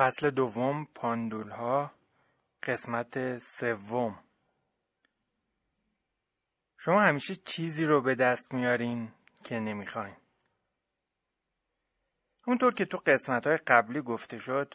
فصل 0.00 0.30
دوم 0.30 0.84
پاندول 0.94 1.50
ها 1.50 1.90
قسمت 2.62 3.38
سوم. 3.38 4.18
شما 6.78 7.00
همیشه 7.00 7.36
چیزی 7.36 7.84
رو 7.84 8.00
به 8.00 8.14
دست 8.14 8.54
میارین 8.54 9.12
که 9.44 9.58
نمی‌خواین. 9.58 10.16
همونطور 12.46 12.74
که 12.74 12.84
تو 12.84 12.96
قسمت 13.06 13.46
های 13.46 13.56
قبلی 13.56 14.00
گفته 14.00 14.38
شد 14.38 14.74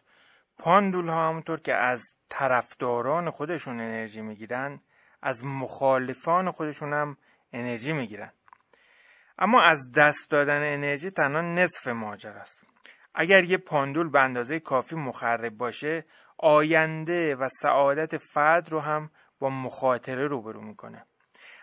پاندول 0.58 1.08
ها 1.08 1.30
همونطور 1.30 1.60
که 1.60 1.74
از 1.76 2.04
طرفداران 2.30 3.30
خودشون 3.30 3.80
انرژی 3.80 4.22
می‌گیرن 4.22 4.82
از 5.22 5.46
مخالفان 5.46 6.52
خودشون 6.52 6.94
هم 6.94 7.18
انرژی 7.54 7.94
می‌گیرن. 7.94 8.32
اما 9.38 9.62
از 9.62 9.92
دست 9.92 10.30
دادن 10.30 10.74
انرژی 10.74 11.12
تنها 11.12 11.42
نصف 11.42 11.88
ماجر 11.88 12.38
است 12.38 12.75
اگر 13.16 13.44
یه 13.44 13.58
پاندول 13.58 14.10
به 14.10 14.20
اندازه 14.20 14.60
کافی 14.60 14.96
مخرب 14.96 15.58
باشه 15.58 16.06
آینده 16.38 17.36
و 17.36 17.50
سعادت 17.62 18.18
فرد 18.18 18.70
رو 18.70 18.80
هم 18.80 19.10
با 19.40 19.50
مخاطره 19.50 20.28
روبرو 20.28 20.62
می‌کنه. 20.62 21.06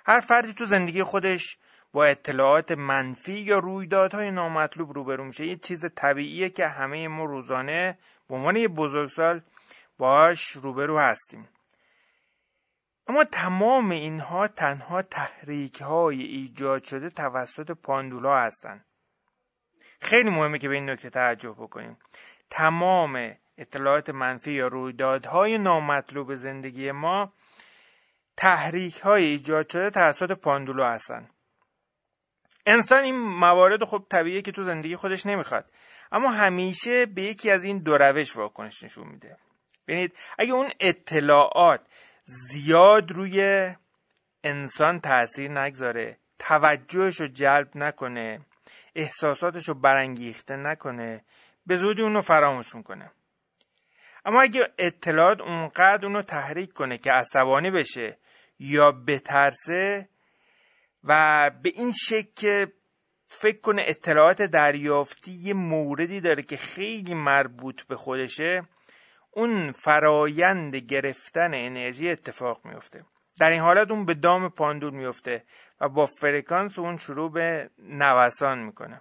هر 0.07 0.21
فردی 0.21 0.55
تو 0.55 0.67
زندگی 0.67 1.03
خودش 1.03 1.59
با 1.93 2.05
اطلاعات 2.05 2.73
منفی 2.73 3.33
یا 3.33 3.59
رویدادهای 3.59 4.31
نامطلوب 4.31 4.93
روبرو 4.93 5.25
میشه. 5.25 5.47
یه 5.47 5.57
چیز 5.57 5.85
طبیعیه 5.95 6.51
که 6.51 6.67
همه 6.67 7.09
ما 7.09 7.25
روزانه 7.25 7.99
به 8.29 8.35
عنوان 8.35 8.57
یه 8.57 8.69
بزرگسال 8.69 9.41
باش 9.99 10.49
روبرو 10.49 10.99
هستیم. 10.99 11.49
اما 13.07 13.25
تمام 13.25 13.91
اینها 13.91 14.49
تنها 14.49 15.03
تحریک 15.03 15.83
های 15.83 16.23
ایجاد 16.23 16.85
شده 16.85 17.11
توسط 17.11 17.71
پاندولا 17.71 18.39
هستند 18.39 18.92
خیلی 20.03 20.31
مهمه 20.31 20.59
که 20.59 20.69
به 20.69 20.75
این 20.75 20.91
نکته 20.91 21.11
توجه 21.11 21.51
بکنیم. 21.51 21.99
تمام 22.51 23.35
اطلاعات 23.59 24.11
منفی 24.11 24.53
یا 24.53 24.69
رویدادهای 24.69 25.59
نامطلوب 25.59 26.35
زندگی 26.35 26.93
ما 26.93 27.33
تحریک 28.37 28.97
های 28.97 29.25
ایجاد 29.25 29.69
شده 29.69 29.91
توسط 29.91 30.33
پاندولو 30.33 30.85
هستن 30.85 31.29
انسان 32.67 33.05
این 33.05 33.19
موارد 33.19 33.85
خب 33.85 34.07
طبیعیه 34.11 34.43
که 34.43 34.53
تو 34.53 34.63
زندگی 34.63 34.97
خودش 34.97 35.27
نمی‌خواد 35.27 35.71
اما 36.13 36.31
همیشه 36.31 37.07
به 37.07 37.23
یکی 37.23 37.51
از 37.51 37.65
این 37.65 37.79
دو 37.79 37.99
روش 37.99 38.37
واکنش 38.37 38.83
نشون 38.83 39.09
میده. 39.09 39.37
ببینید 39.89 40.17
اگه 40.39 40.53
اون 40.53 40.71
اطلاعات 40.81 41.81
زیاد 42.25 43.13
روی 43.13 43.71
انسان 44.45 45.01
تاثیر 45.01 45.51
نگذاره 45.51 46.19
توجهش 46.39 47.21
رو 47.21 47.27
جلب 47.27 47.69
نکنه 47.75 48.41
احساساتش 48.95 49.69
رو 49.69 49.75
برانگیخته 49.75 50.57
نکنه 50.57 51.25
به 51.67 51.77
زودی 51.77 52.03
اونو 52.03 52.21
فراموش 52.21 52.75
می‌کنه. 52.75 53.11
اما 54.25 54.43
اگه 54.43 54.69
اطلاعات 54.79 55.41
اونقدر 55.41 56.07
اونو 56.07 56.23
تحریک 56.23 56.73
کنه 56.73 56.99
که 56.99 57.13
عصبانی 57.13 57.71
بشه 57.71 58.19
یا 58.59 58.93
بترسه 58.93 60.09
و 61.05 61.51
به 61.63 61.73
این 61.75 61.93
شکل 61.93 62.67
فکر 63.27 63.61
کنه 63.61 63.83
اطلاعات 63.87 64.43
دریافتی 64.43 65.33
یه 65.33 65.55
موردی 65.55 66.21
داره 66.21 66.43
که 66.43 66.57
خیلی 66.57 67.15
مربوط 67.15 67.83
به 67.83 67.97
خودشه 67.97 68.63
اون 69.31 69.73
فرایند 69.73 70.77
گرفتن 70.77 71.55
انرژی 71.55 72.11
اتفاق 72.11 72.61
میفته 72.65 73.05
در 73.41 73.51
این 73.51 73.61
حالت 73.61 73.91
اون 73.91 74.05
به 74.05 74.15
دام 74.15 74.49
پاندول 74.49 74.95
میفته 74.95 75.45
و 75.81 75.89
با 75.89 76.07
فرکانس 76.07 76.79
اون 76.79 76.97
شروع 76.97 77.33
به 77.33 77.71
نوسان 77.79 78.59
می‌کنه. 78.59 79.01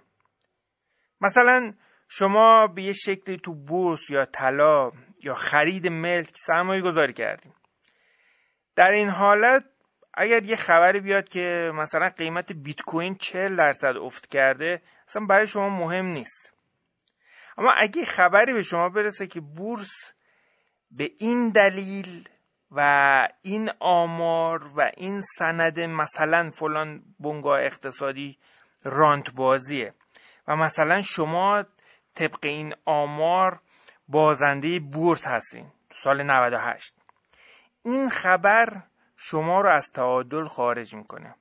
مثلا 1.20 1.72
شما 2.08 2.66
به 2.66 2.82
یه 2.82 2.92
شکلی 2.92 3.36
تو 3.36 3.54
بورس 3.54 4.10
یا 4.10 4.24
طلا 4.24 4.90
یا 5.22 5.34
خرید 5.34 5.88
ملک 5.88 6.36
سرمایه 6.46 6.82
گذاری 6.82 7.12
کردیم. 7.12 7.54
در 8.76 8.90
این 8.90 9.08
حالت 9.08 9.64
اگر 10.14 10.42
یه 10.42 10.56
خبری 10.56 11.00
بیاد 11.00 11.28
که 11.28 11.72
مثلا 11.74 12.08
قیمت 12.08 12.52
بیت 12.52 12.82
کوین 12.82 13.14
40 13.14 13.56
درصد 13.56 13.96
افت 13.96 14.26
کرده 14.26 14.82
اصلا 15.08 15.26
برای 15.26 15.46
شما 15.46 15.68
مهم 15.68 16.06
نیست. 16.06 16.52
اما 17.58 17.72
اگه 17.72 18.04
خبری 18.04 18.52
به 18.52 18.62
شما 18.62 18.88
برسه 18.88 19.26
که 19.26 19.40
بورس 19.40 20.12
به 20.90 21.10
این 21.18 21.50
دلیل 21.50 22.28
و 22.76 23.28
این 23.42 23.70
آمار 23.80 24.66
و 24.76 24.90
این 24.96 25.22
سند 25.38 25.80
مثلا 25.80 26.50
فلان 26.50 27.02
بنگاه 27.20 27.60
اقتصادی 27.62 28.38
رانت 28.84 29.30
بازیه 29.30 29.94
و 30.48 30.56
مثلا 30.56 31.02
شما 31.02 31.64
طبق 32.14 32.38
این 32.42 32.74
آمار 32.84 33.60
بازنده 34.08 34.80
بورس 34.80 35.26
هستین 35.26 35.66
سال 36.02 36.22
98 36.22 36.94
این 37.84 38.10
خبر 38.10 38.82
شما 39.16 39.60
رو 39.60 39.68
از 39.68 39.92
تعادل 39.94 40.44
خارج 40.44 40.94
می‌کنه. 40.94 41.34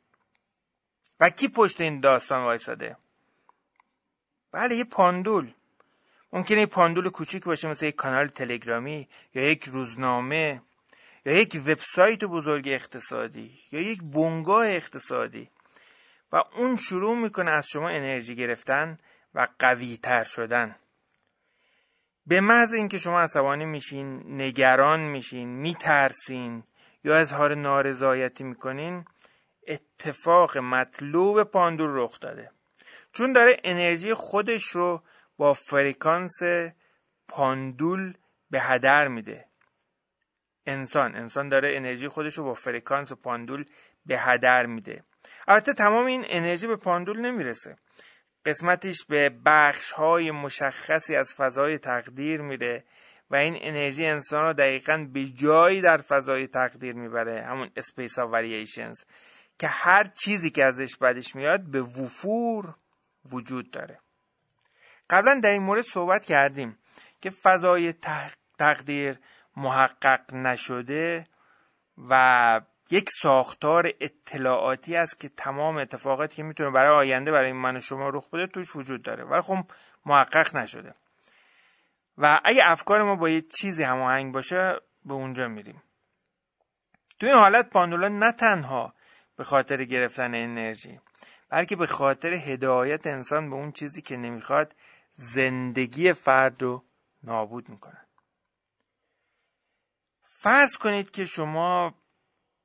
و 1.20 1.30
کی 1.30 1.48
پشت 1.48 1.82
این 1.82 2.00
داستان 2.00 2.44
وایساده؟ 2.44 2.98
بله 4.52 4.76
یه 4.76 4.84
پاندول. 4.84 5.54
ممکنه 6.34 6.60
یه 6.60 6.66
پاندول 6.66 7.10
کوچیک 7.10 7.44
باشه 7.44 7.68
مثل 7.68 7.86
یک 7.86 7.96
کانال 7.96 8.28
تلگرامی 8.28 9.10
یا 9.34 9.52
یک 9.52 9.64
روزنامه. 9.64 10.62
یا 11.26 11.34
یک 11.34 11.62
وبسایت 11.68 12.24
بزرگ 12.24 12.68
اقتصادی 12.68 13.60
یا 13.72 13.82
یک 13.82 14.04
بنگاه 14.04 14.68
اقتصادی. 14.68 15.50
و 16.32 16.44
اون 16.56 16.76
شروع 16.76 17.18
می‌کنه 17.18 17.52
از 17.52 17.68
شما 17.68 17.90
انرژی 17.90 18.36
گرفتن 18.36 18.98
و 19.34 19.48
قوی 19.60 19.98
تر 19.98 20.24
شدن. 20.24 20.76
به 22.26 22.42
محض 22.42 22.74
اینکه 22.74 22.98
شما 22.98 23.22
عصبانی 23.22 23.66
میشین 23.66 24.42
نگران 24.42 25.00
میشین 25.00 25.50
میترسین 25.50 26.64
یا 27.04 27.18
اظهار 27.18 27.56
نارضایتی 27.56 28.44
می‌کنین 28.44 29.06
اتفاق 29.68 30.58
مطلوب 30.58 31.44
پاندول 31.44 31.90
رخ 31.94 32.20
داده. 32.20 32.52
چون 33.14 33.34
داره 33.34 33.58
انرژی 33.64 34.14
خودش 34.14 34.64
رو 34.64 35.04
با 35.38 35.54
فرکانس 35.54 36.40
پاندول 37.28 38.14
به 38.50 38.60
هدر 38.60 39.08
میده. 39.08 39.51
انسان. 40.66 41.16
انسان 41.16 41.50
داره 41.50 41.76
انرژی 41.76 42.08
خودش 42.08 42.38
رو 42.38 42.44
با 42.44 42.54
فرکانس 42.54 43.14
پاندول 43.14 43.66
به 44.06 44.20
هدر 44.20 44.66
میده. 44.66 45.04
البته 45.48 45.74
تمام 45.74 46.06
این 46.06 46.24
انرژی 46.28 46.68
به 46.68 46.76
پاندول 46.76 47.20
نمی‌رسه. 47.20 47.76
قسمتش 48.46 49.06
به 49.10 49.30
بخش 49.46 49.92
های 49.92 50.32
مشخصی 50.32 51.16
از 51.16 51.34
فضای 51.38 51.78
تقدیر 51.78 52.42
میره 52.42 52.84
و 53.30 53.36
این 53.36 53.58
انرژی 53.62 54.06
انسان 54.06 54.44
رو 54.44 54.54
دقیقا 54.54 55.08
به 55.14 55.26
جایی 55.26 55.82
در 55.82 55.98
فضای 55.98 56.48
تقدیر 56.48 56.94
می‌بره 56.94 57.46
همون 57.46 57.72
space 57.76 58.20
of 58.20 58.30
variations 58.32 58.98
که 59.60 59.68
هر 59.68 60.04
چیزی 60.04 60.50
که 60.50 60.64
ازش 60.64 60.98
بدش 60.98 61.36
میاد 61.36 61.72
به 61.72 61.82
وفور 61.82 62.76
وجود 63.32 63.72
داره. 63.72 64.00
قبلا 65.10 65.40
در 65.44 65.52
این 65.52 65.64
مورد 65.64 65.84
صحبت 65.94 66.26
کردیم 66.26 66.78
که 67.22 67.30
فضای 67.30 67.94
تقدیر 68.58 69.20
محقق 69.58 70.34
نشده 70.34 71.28
و 72.10 72.62
یک 72.92 73.10
ساختار 73.22 73.92
اطلاعاتی 74.00 74.96
است 74.96 75.20
که 75.20 75.30
تمام 75.30 75.78
اتفاقاتی 75.78 76.36
که 76.36 76.44
می‌تونه 76.44 76.70
برای 76.70 76.98
آینده 76.98 77.32
برای 77.32 77.54
من 77.54 77.78
و 77.78 77.80
شما 77.80 78.10
رخ 78.10 78.30
بده 78.30 78.48
توش 78.48 78.76
وجود 78.76 79.02
داره. 79.02 79.24
ولی 79.24 79.42
خب 79.42 79.58
محقق 80.06 80.56
نشده. 80.56 80.96
و 82.18 82.40
اگه 82.44 82.62
افکار 82.66 83.04
ما 83.04 83.16
با 83.16 83.30
یه 83.30 83.42
چیزی 83.42 83.84
هماهنگ 83.84 84.34
باشه 84.34 84.76
به 85.06 85.14
اونجا 85.14 85.48
میریم. 85.48 85.84
تو 87.20 87.26
این 87.28 87.36
حالت 87.36 87.70
پاندولا 87.70 88.08
نه 88.08 88.32
تنها 88.32 88.94
به 89.38 89.44
خاطر 89.44 89.84
گرفتن 89.84 90.36
انرژی 90.36 91.00
بلکه 91.50 91.76
به 91.76 91.86
خاطر 91.86 92.34
هدایت 92.34 93.08
انسان 93.08 93.50
به 93.50 93.56
اون 93.56 93.72
چیزی 93.72 94.02
که 94.02 94.18
نمی‌خواد 94.18 94.76
زندگی 95.14 96.14
فرد 96.14 96.62
رو 96.62 96.84
نابود 97.24 97.70
می‌کنن 97.70 98.06
فرض 100.44 100.78
کنید 100.78 101.12
که 101.12 101.26
شما 101.26 101.96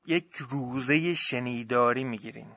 یک 0.06 0.36
روزه 0.50 1.14
شنیداری 1.14 2.04
می‌گیرین. 2.04 2.52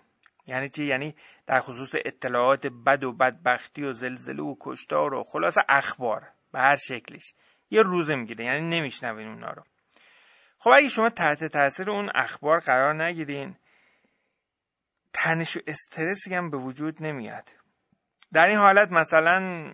یعنی 0.48 0.70
چی؟ 0.70 0.86
یعنی 0.86 1.16
در 1.48 1.60
خصوص 1.60 1.96
اطلاعات 2.06 2.68
بد 2.68 3.04
و 3.04 3.14
بدبختی 3.14 3.84
و 3.84 3.94
زلزله 3.94 4.44
و 4.44 4.56
کشتار 4.60 5.14
و 5.14 5.24
خلاص 5.24 5.58
اخبار 5.70 6.28
به 6.52 6.60
هر 6.60 6.76
شکلش. 6.76 7.34
یه 7.70 7.82
روزه 7.82 8.16
می‌گیرین 8.16 8.48
یعنی 8.48 8.80
نمیشنوین 8.80 9.28
اونا 9.28 9.52
رو. 9.52 9.64
خب 10.58 10.70
اگه 10.70 10.90
شما 10.90 11.10
تحت 11.10 11.44
تاثیر 11.44 11.90
اون 11.90 12.12
اخبار 12.16 12.60
قرار 12.60 13.04
نگیرین 13.04 13.56
تنش 15.14 15.58
و 15.58 15.60
استرسی 15.68 16.36
هم 16.36 16.50
به 16.50 16.58
وجود 16.58 17.04
نمیاد. 17.04 17.50
در 18.34 18.48
این 18.48 18.58
حالت 18.58 18.92
مثلا 18.92 19.72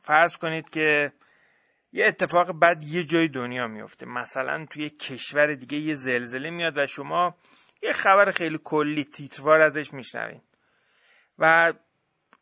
فرض 0.00 0.36
کنید 0.36 0.70
که 0.70 1.12
یه 1.96 2.06
اتفاق 2.06 2.50
بد 2.50 2.82
یه 2.82 3.04
جای 3.04 3.28
دنیا 3.28 3.66
میفته. 3.66 4.06
مثلا 4.06 4.66
توی 4.70 4.90
کشور 4.90 5.54
دیگه 5.54 5.78
یه 5.78 5.94
زلزله 5.94 6.50
میاد 6.50 6.78
و 6.78 6.86
شما 6.86 7.34
یه 7.82 7.92
خبر 7.92 8.30
خیلی 8.30 8.58
کلی 8.64 9.04
تیتروار 9.04 9.60
ازش 9.60 9.92
میشنوین. 9.92 10.40
و 11.38 11.72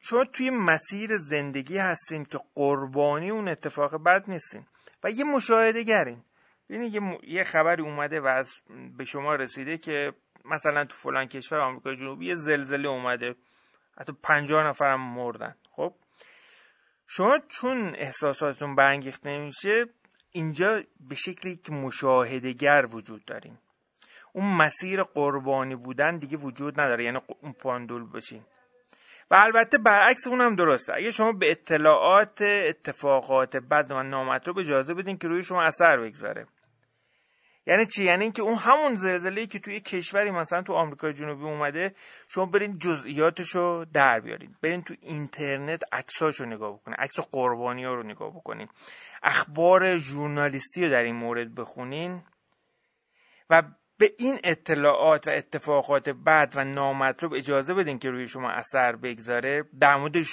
شما 0.01 0.25
توی 0.25 0.51
مسیر 0.51 1.11
زندگی 1.17 1.79
هستین 1.79 2.25
که 2.25 2.41
قربانی 2.55 3.31
اون 3.31 3.49
اتفاق 3.49 4.05
بد 4.05 4.25
نیستین 4.29 4.67
و 5.05 5.11
یه 5.11 5.25
مشاهده 5.25 5.83
گرین 5.83 6.25
ببینید 6.69 6.95
یه, 6.95 7.19
یه 7.23 7.45
خبری 7.45 7.83
اومده 7.83 8.21
و 8.21 8.27
از 8.27 8.53
به 8.97 9.05
شما 9.05 9.35
رسیده 9.35 9.79
که 9.79 10.13
مثلا 10.45 10.85
تو 10.85 10.97
فلان 10.97 11.27
کشور 11.27 11.59
آمریکا 11.59 11.95
جنوبی 11.95 12.27
یه 12.27 12.35
زلزله 12.35 12.89
اومده. 12.89 13.35
حتی 13.99 14.13
پنجاه 14.23 14.67
نفرم 14.67 15.01
مردن. 15.01 15.55
خب؟ 15.71 15.95
شما 17.17 17.39
چون 17.49 17.95
احساساتتون 17.99 18.75
برانگیخته 18.75 19.31
نمیشه 19.31 19.87
اینجا 20.33 20.83
به 21.09 21.15
شکلی 21.15 21.57
که 21.57 21.73
مشاهدهگر 21.73 22.87
وجود 22.91 23.25
داریم 23.25 23.59
اون 24.33 24.57
مسیر 24.57 25.03
قربانی 25.03 25.77
بودن 25.77 26.19
دیگه 26.19 26.37
وجود 26.37 26.81
نداره 26.81 27.05
یعنی 27.05 27.19
اون 27.43 27.53
پاندول 27.53 28.11
بشین 28.13 28.43
و 29.31 29.35
البته 29.35 29.79
برعکس 29.79 30.27
اون 30.27 30.41
هم 30.41 30.57
درسته. 30.57 30.95
اگه 30.95 31.11
شما 31.11 31.33
به 31.33 31.51
اطلاعات 31.51 32.43
اتفاقات 32.43 33.57
بد 33.57 33.87
و 33.91 34.03
نامطلوب 34.03 34.59
اجازه 34.59 34.95
بدین 34.95 35.19
که 35.19 35.29
روی 35.29 35.45
شما 35.45 35.63
اثر 35.63 36.01
بگذاره. 36.01 36.47
یعنی 37.67 37.87
چی؟ 37.87 38.05
یعنی 38.05 38.23
اینکه 38.23 38.43
اون 38.43 38.59
همون 38.59 38.97
زلزله 38.97 39.47
که 39.47 39.59
توی 39.59 39.81
کشوری 39.81 40.31
مثلا 40.31 40.63
تو 40.63 40.73
آمریکای 40.73 41.13
جنوبی 41.13 41.45
اومده 41.45 41.95
شما 42.29 42.47
برین 42.47 42.79
جزئیاتشو 42.79 43.85
در 43.93 44.21
بیارین. 44.21 44.57
برین 44.63 44.83
تو 44.83 44.95
اینترنت 45.01 45.83
عکساشو 45.93 46.45
نگاه 46.45 46.73
بکنین. 46.73 46.97
عکس 46.99 47.21
قربانی 47.33 47.85
ها 47.85 47.95
رو 47.95 48.03
نگاه 48.03 48.31
بکنین. 48.31 48.69
اخبار 49.23 49.99
ژورنالیستی 49.99 50.85
رو 50.85 50.91
در 50.91 51.03
این 51.03 51.17
مورد 51.17 51.55
بخونین 51.55 52.23
و 53.51 53.63
به 53.99 54.13
این 54.19 54.39
اطلاعات 54.45 55.29
و 55.29 55.31
اتفاقات 55.31 56.09
بد 56.09 56.53
و 56.57 56.65
نامطلوب 56.65 57.33
اجازه 57.33 57.75
بدین 57.75 57.99
که 57.99 58.11
روی 58.11 58.29
شما 58.29 58.51
اثر 58.51 58.97
بگذاره. 58.97 59.65
در 59.81 59.97
موردش 59.97 60.33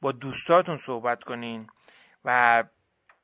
با 0.00 0.12
دوستاتون 0.12 0.76
صحبت 0.76 1.24
کنین 1.24 1.66
و 2.24 2.64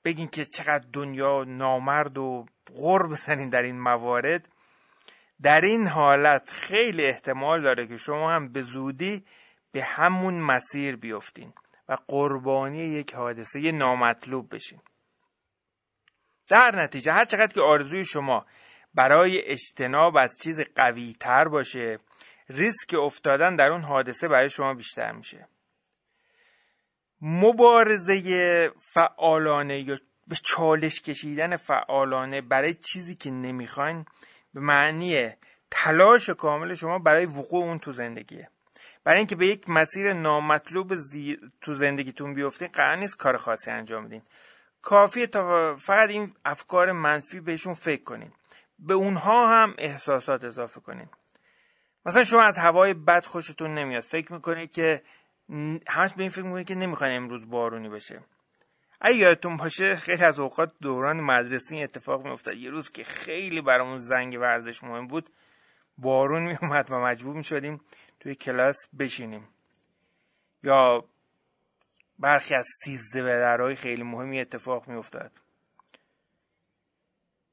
بگین 0.05 0.29
که 0.29 0.45
چقدر 0.45 0.85
دنیا 0.93 1.45
نامرد 1.45 2.19
و 2.19 2.47
غور 2.75 3.09
بزنین 3.09 3.49
در 3.49 3.63
این 3.63 3.81
موارد 3.81 4.49
در 5.43 5.61
این 5.61 5.87
حالت 5.87 6.51
خیلی 6.51 7.07
احتمال 7.07 7.63
داره 7.63 7.87
که 7.87 7.97
شما 7.97 8.33
هم 8.33 8.53
به 8.53 8.63
زودی 8.63 9.25
به 9.73 9.83
همون 9.83 10.35
مسیر 10.35 10.97
بیفتین 10.97 11.53
و 11.89 11.97
قربانی 12.09 12.79
یک 12.79 13.15
حادثه 13.15 13.73
نامطلوب 13.73 14.55
بشین. 14.55 14.81
در 16.49 16.77
نتیجه 16.77 17.13
هر 17.13 17.25
چقدر 17.25 17.53
که 17.53 17.61
آرزوی 17.61 18.05
شما 18.05 18.47
برای 18.95 19.43
اجتناب 19.43 20.17
از 20.17 20.39
چیز 20.43 20.61
قوی 20.77 21.17
تر 21.21 21.49
باشه 21.49 21.99
ریسک 22.49 22.95
افتادن 22.95 23.57
در 23.57 23.73
اون 23.73 23.83
حادثه 23.83 24.29
برای 24.29 24.51
شما 24.51 24.75
بیشتر 24.75 25.13
میشه. 25.13 25.49
مبارزه 27.21 28.73
فعالانه 28.95 29.81
یا 29.81 29.99
به 30.29 30.37
چالش 30.37 31.01
کشیدن 31.01 31.57
فعالانه 31.57 32.41
برای 32.41 32.75
چیزی 32.75 33.15
که 33.15 33.31
نمی‌خواین 33.31 34.05
به 34.55 34.61
معنی 34.61 35.31
تلاش 35.71 36.31
کامل 36.31 36.75
شما 36.75 36.99
برای 36.99 37.27
وقوع 37.27 37.65
اون 37.65 37.79
تو 37.79 37.93
زندگیه. 37.93 38.51
برای 39.05 39.19
اینکه 39.19 39.37
به 39.37 39.47
یک 39.47 39.69
مسیر 39.69 40.13
نامطلوب 40.13 40.95
زی... 40.97 41.39
تو 41.61 41.75
زندگیتون 41.75 42.35
بیفتین 42.35 42.69
قرار 42.69 42.97
نیست 42.97 43.17
کار 43.17 43.37
خاصی 43.37 43.71
انجام 43.71 44.07
بدین. 44.07 44.23
کافیه 44.83 45.27
تا 45.27 45.77
فقط 45.77 46.09
این 46.09 46.33
افکار 46.45 46.93
منفی 46.93 47.41
بهشون 47.41 47.75
فکر 47.75 48.05
کنین. 48.05 48.33
به 48.79 48.95
اونها 48.95 49.49
هم 49.49 49.75
احساسات 49.79 50.45
اضافه 50.45 50.81
کنین. 50.81 51.09
مثلا 52.07 52.25
شما 52.25 52.43
از 52.43 52.59
هوای 52.59 52.95
بد 52.95 53.25
خوشتون 53.25 53.75
نمیاد. 53.75 54.03
فکر 54.03 54.33
می‌کنید 54.33 54.73
که 54.73 55.03
همش 55.89 56.13
به 56.13 56.23
این 56.23 56.31
فکر 56.31 56.43
می‌کنید 56.43 56.67
که 56.67 56.75
نمی‌خواین 56.75 57.17
امروز 57.17 57.51
بارونی 57.51 57.89
بشه. 57.89 58.21
اگه 59.01 59.17
یادتون 59.17 59.57
باشه 59.57 59.97
خیلی 59.97 60.25
از 60.25 60.39
اوقات 60.39 60.73
دوران 60.81 61.21
مدرسه 61.21 61.75
این 61.75 61.85
اتفاق 61.85 62.25
میافتاد. 62.25 62.55
یه 62.55 62.71
روز 62.71 62.91
که 62.91 63.05
خیلی 63.05 63.61
برامون 63.61 63.99
زنگ 63.99 64.39
ورزش 64.41 64.85
مهم 64.85 65.07
بود 65.07 65.31
بارون 65.99 66.43
میومد 66.43 66.91
و 66.91 66.95
مجبور 66.95 67.37
می‌شدیم 67.37 67.81
توی 68.21 68.35
کلاس 68.35 68.77
بشینیم. 68.99 69.49
یا 70.63 71.05
برخی 72.19 72.55
از 72.55 72.67
سیزده 72.85 73.23
بدرهای 73.23 73.75
خیلی 73.75 74.03
مهمی 74.03 74.41
اتفاق 74.41 74.89
میافتاد. 74.89 75.41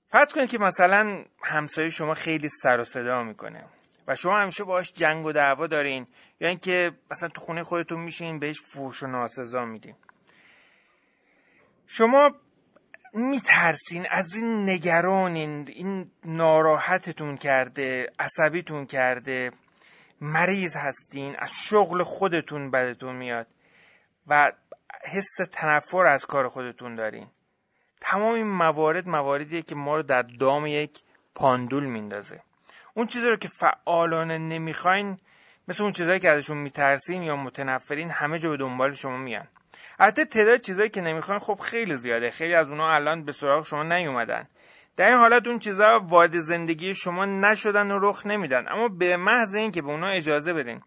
فرض 0.08 0.34
کنید 0.34 0.50
که 0.50 0.58
مثلا 0.58 1.26
همسایه 1.44 1.90
شما 1.90 2.14
خیلی 2.14 2.50
سر 2.64 2.80
و 2.80 2.84
صدا 2.84 3.24
می‌کنه 3.24 3.66
و 4.08 4.16
شما 4.16 4.40
همیشه 4.40 4.64
باش 4.64 4.94
جنگ 4.94 5.26
و 5.26 5.32
دعوا 5.32 5.68
دارین 5.68 6.08
یا 6.40 6.48
اینکه 6.48 6.92
مثلا 7.12 7.30
تو 7.30 7.42
خونه 7.42 7.64
خودتون 7.64 8.00
میشین 8.00 8.40
بهش 8.40 8.62
فوش 8.62 9.04
و 9.04 9.08
ناسزا 9.08 9.66
میدین. 9.66 9.96
شما 11.94 12.32
میترسین 13.14 14.08
از 14.10 14.36
این 14.36 14.70
نگرانین 14.70 15.68
این 15.68 16.12
ناراحتتون 16.26 17.38
کرده 17.38 18.12
عصبیتون 18.20 18.86
کرده 18.86 19.52
مریض 20.22 20.76
هستین 20.76 21.36
از 21.40 21.52
شغل 21.52 22.04
خودتون 22.04 22.72
بدتون 22.72 23.16
میاد 23.16 23.48
و 24.28 24.52
حس 25.12 25.50
تنفر 25.52 26.06
از 26.06 26.26
کار 26.26 26.50
خودتون 26.50 26.96
دارین. 26.96 27.28
تمام 28.02 28.34
این 28.34 28.48
موارد 28.48 29.08
مواردیه 29.08 29.62
که 29.62 29.76
ما 29.76 29.96
رو 29.96 30.04
در 30.04 30.22
دام 30.22 30.66
یک 30.66 31.00
پاندول 31.36 31.84
میندازه. 31.84 32.44
اون 32.94 33.08
چیزی 33.08 33.26
رو 33.26 33.36
که 33.36 33.48
فعالانه 33.48 34.38
نمی‌خواین 34.38 35.18
مثل 35.68 35.84
اون 35.84 35.92
چیزهایی 35.92 36.20
که 36.20 36.30
ازشون 36.30 36.58
میترسین 36.58 37.24
یا 37.24 37.36
متنفرین 37.36 38.10
همه 38.10 38.40
جا 38.40 38.50
به 38.50 38.58
دنبال 38.58 38.94
شما 38.94 39.18
میان. 39.18 39.48
البته 40.02 40.26
تعداد 40.26 40.62
چیزایی 40.62 40.90
که 40.90 41.02
نمی‌خواین 41.02 41.40
خب 41.40 41.60
خیلی 41.60 41.98
زیاده. 41.98 42.32
خیلی 42.32 42.54
از 42.54 42.70
اونها 42.70 42.96
الان 42.96 43.26
به 43.26 43.32
سراغ 43.32 43.66
شما 43.66 43.84
نیومدن. 43.84 44.48
در 44.98 45.08
این 45.08 45.18
حالت 45.18 45.48
اون 45.48 45.60
چیزها 45.60 46.00
وارد 46.00 46.40
زندگی 46.40 46.96
شما 46.96 47.26
نشدن 47.26 47.92
و 47.92 48.00
رخ 48.02 48.26
نمیدن. 48.26 48.68
اما 48.68 48.88
به 48.88 49.18
محض 49.18 49.56
اینکه 49.56 49.82
به 49.82 49.88
اونها 49.88 50.10
اجازه 50.10 50.54
بدین 50.54 50.82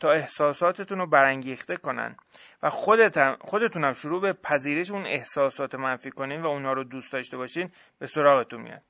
تا 0.00 0.12
احساساتتون 0.12 0.98
رو 0.98 1.06
برانگیخته 1.06 1.76
کنن 1.76 2.16
و 2.62 2.70
خودتون 2.70 3.36
خودتونم 3.40 3.92
شروع 3.92 4.20
به 4.20 4.32
پذیرش 4.32 4.90
اون 4.90 5.06
احساسات 5.06 5.74
منفی 5.74 6.10
کنین 6.10 6.42
و 6.42 6.46
اونها 6.46 6.72
رو 6.72 6.84
دوست 6.84 7.12
داشته 7.12 7.36
باشین 7.36 7.70
به 7.98 8.06
سراغتون 8.06 8.60
میاد. 8.60 8.82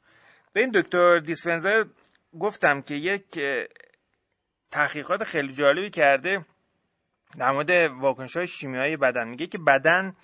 به 0.52 0.60
این 0.60 0.70
دکتر 0.70 1.18
دیسپنزر 1.18 1.84
گفتم 2.40 2.82
که 2.82 2.94
یک 2.94 3.40
تحقیقات 4.70 5.24
خیلی 5.24 5.52
جالبی 5.52 5.90
کرده 5.90 6.44
در 7.38 7.50
مورد 7.50 7.70
واکنش 7.70 8.36
های 8.36 8.46
شیمیایی 8.46 8.96
بدن. 8.96 9.28
میگه 9.28 9.46
که 9.46 9.58
بدن 9.58 10.16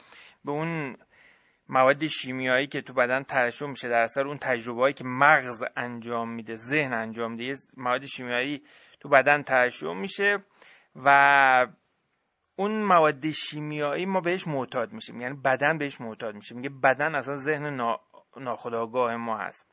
به 0.45 0.53
اون 0.53 0.97
مواد 1.69 2.07
شیمیایی 2.07 2.67
که 2.67 2.83
تو 2.83 2.93
بدن 2.93 3.23
ترشح 3.23 3.67
میشه 3.67 3.89
در 3.89 4.03
اثر 4.03 4.27
اون 4.27 4.39
تجربه 4.39 4.93
که 4.93 5.05
مغز 5.05 5.65
انجام 5.77 6.31
میده 6.31 6.57
ذهن 6.57 6.93
انجام 6.93 7.33
میده 7.33 7.59
مواد 7.77 8.05
شیمیایی 8.05 8.63
تو 9.01 9.09
بدن 9.09 9.43
ترشح 9.43 9.93
میشه 9.93 10.39
و 10.97 11.67
اون 12.57 12.83
مواد 12.83 13.31
شیمیایی 13.31 14.07
ما 14.07 14.21
بهش 14.21 14.47
معتاد 14.47 14.93
میشیم. 14.93 15.21
یعنی 15.21 15.35
بدن 15.35 15.79
بهش 15.79 16.01
معتاد 16.01 16.35
میشه. 16.35 16.55
میگه 16.55 16.69
بدن 16.69 17.15
اصلا 17.15 17.37
ذهن 17.39 17.77
نا... 17.77 18.01
ناخودآگاه 18.37 19.17
ما 19.17 19.39
هست 19.39 19.67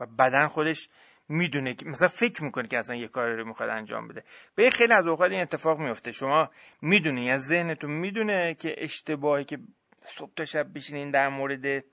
و 0.00 0.06
بدن 0.06 0.46
خودش 0.46 0.88
می‌دونه 1.30 1.74
که 1.74 1.86
مثلا 1.86 2.08
فکر 2.08 2.44
می‌کنه 2.44 2.68
که 2.68 2.78
اصلا 2.78 2.96
یه 2.96 3.08
کاری 3.08 3.36
رو 3.36 3.44
می‌خواد 3.44 3.68
انجام 3.68 4.08
بده. 4.08 4.24
به 4.54 4.70
خیلی 4.70 4.92
از 4.92 5.06
اوقات 5.06 5.30
این 5.30 5.40
اتفاق 5.40 5.78
میفته 5.78 6.12
شما 6.12 6.50
می‌دونی 6.82 7.24
یا 7.24 7.38
ذهنتون 7.38 7.90
می‌دونه 7.90 8.54
که 8.54 8.74
اشتباهی 8.78 9.44
که 9.44 9.58
صبح 10.06 10.30
تا 10.36 10.44
شب 10.44 10.74
بشینین 10.74 11.10
در 11.10 11.28
مورد 11.28 11.84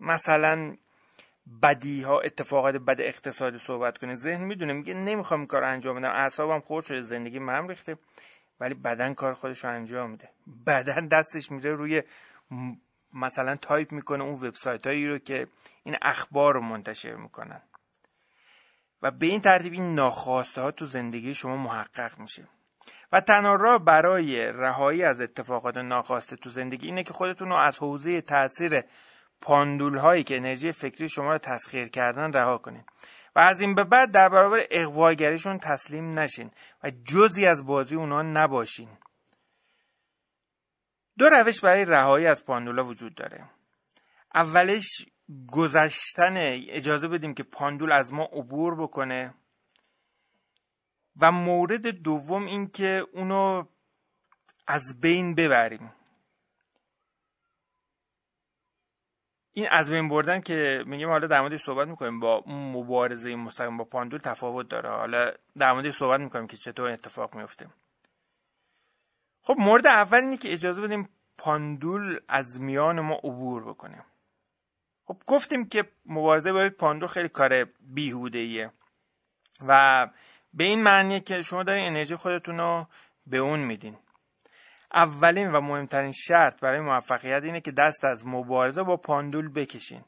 مثلا 0.00 0.76
بدی 1.62 2.02
ها 2.02 2.20
اتفاقات 2.20 2.74
بد 2.74 3.00
اقتصادی 3.00 3.58
صحبت 3.58 3.98
کنه 3.98 4.16
ذهن 4.16 4.44
می‌دونه 4.44 4.72
میگه 4.72 4.94
نمی‌خوام 4.94 5.40
این 5.40 5.46
کار 5.46 5.64
انجام 5.64 5.96
بدم. 5.96 6.10
اعصابم 6.10 6.60
خورد 6.60 6.84
شده 6.84 7.02
زندگی 7.02 7.38
هم 7.38 7.68
ریخته. 7.68 7.98
ولی 8.60 8.74
بدن 8.74 9.14
کار 9.14 9.34
خودش 9.34 9.64
رو 9.64 9.70
انجام 9.70 10.10
میده. 10.10 10.28
بدن 10.66 11.08
دستش 11.08 11.50
میره 11.50 11.72
روی 11.72 12.02
مثلا 13.14 13.56
تایپ 13.56 13.92
می‌کنه 13.92 14.24
اون 14.24 14.32
وبسایت 14.32 14.86
هایی 14.86 15.08
رو 15.08 15.18
که 15.18 15.46
این 15.84 15.96
اخبار 16.02 16.54
رو 16.54 16.60
منتشر 16.60 17.14
می‌کنن. 17.14 17.62
و 19.04 19.10
به 19.10 19.26
این 19.26 19.40
ترتیب 19.40 19.72
این 19.72 19.94
ناخواسته 19.94 20.60
ها 20.60 20.70
تو 20.70 20.86
زندگی 20.86 21.34
شما 21.34 21.56
محقق 21.56 22.18
میشه. 22.18 22.48
و 23.12 23.20
تنها 23.20 23.54
راه 23.54 23.84
برای 23.84 24.46
رهایی 24.46 25.02
از 25.02 25.20
اتفاقات 25.20 25.76
ناخواسته 25.76 26.36
تو 26.36 26.50
زندگی 26.50 26.86
اینه 26.86 27.02
که 27.02 27.12
خودتون 27.12 27.48
رو 27.48 27.54
از 27.54 27.78
حوزه 27.78 28.20
تاثیر 28.20 28.82
پاندول 29.40 29.98
هایی 29.98 30.24
که 30.24 30.36
انرژی 30.36 30.72
فکری 30.72 31.08
شما 31.08 31.32
رو 31.32 31.38
تسخیر 31.38 31.88
کردن 31.88 32.32
رها 32.32 32.58
کنید. 32.58 32.84
و 33.36 33.40
از 33.40 33.60
این 33.60 33.74
به 33.74 33.84
بعد 33.84 34.10
در 34.10 34.28
برابر 34.28 34.66
اغواگریشون 34.70 35.58
تسلیم 35.58 36.18
نشین 36.18 36.50
و 36.84 36.90
جزی 37.04 37.46
از 37.46 37.66
بازی 37.66 37.96
اونا 37.96 38.22
نباشین. 38.22 38.88
دو 41.18 41.28
روش 41.28 41.60
برای 41.60 41.84
رهایی 41.84 42.26
از 42.26 42.44
پاندولا 42.44 42.84
وجود 42.84 43.14
داره. 43.14 43.44
اولش 44.34 45.06
گذشتن 45.52 46.34
اجازه 46.68 47.08
بدیم 47.08 47.34
که 47.34 47.42
پاندول 47.42 47.92
از 47.92 48.12
ما 48.12 48.24
عبور 48.24 48.74
بکنه. 48.82 49.34
و 51.20 51.32
مورد 51.32 51.86
دوم 51.86 52.46
این 52.46 52.68
که 52.70 53.06
اونو 53.12 53.64
از 54.66 55.00
بین 55.00 55.34
ببریم. 55.34 55.92
این 59.52 59.68
از 59.70 59.90
بین 59.90 60.08
بردن 60.08 60.40
که 60.40 60.84
میگیم 60.86 61.08
حالا 61.08 61.26
در 61.26 61.40
موردش 61.40 61.60
صحبت 61.60 61.88
می‌کنیم 61.88 62.20
با 62.20 62.44
مبارزه 62.46 63.36
مستقیم 63.36 63.76
با 63.76 63.84
پاندول 63.84 64.20
تفاوت 64.20 64.68
داره. 64.68 64.90
حالا 64.90 65.32
در 65.56 65.72
موردش 65.72 65.94
صحبت 65.94 66.20
می‌کنیم 66.20 66.46
که 66.46 66.56
چطور 66.56 66.90
اتفاق 66.90 67.34
میفته 67.34 67.68
خب 69.42 69.54
مورد 69.58 69.86
اول 69.86 70.18
اینه 70.18 70.36
که 70.36 70.52
اجازه 70.52 70.82
بدیم 70.82 71.08
پاندول 71.38 72.20
از 72.28 72.60
میان 72.60 73.00
ما 73.00 73.14
عبور 73.14 73.64
بکنه. 73.64 74.04
خب 75.06 75.16
گفتیم 75.26 75.68
که 75.68 75.84
مبارزه 76.06 76.52
با 76.52 76.70
پاندول 76.78 77.08
خیلی 77.08 77.28
کار 77.28 77.64
بیهوده 77.80 78.38
ایه 78.38 78.70
و 79.68 80.06
به 80.54 80.64
این 80.64 80.82
معنیه 80.82 81.20
که 81.20 81.42
شما 81.42 81.62
دارین 81.62 81.86
انرژی 81.86 82.16
خودتون 82.16 82.58
رو 82.58 82.86
به 83.26 83.38
اون 83.38 83.60
میدین. 83.60 83.96
اولین 84.94 85.52
و 85.52 85.60
مهمترین 85.60 86.12
شرط 86.12 86.60
برای 86.60 86.80
موفقیت 86.80 87.44
اینه 87.44 87.60
که 87.60 87.70
دست 87.70 88.04
از 88.04 88.26
مبارزه 88.26 88.82
با 88.82 88.96
پاندول 88.96 89.52
بکشین. 89.52 90.04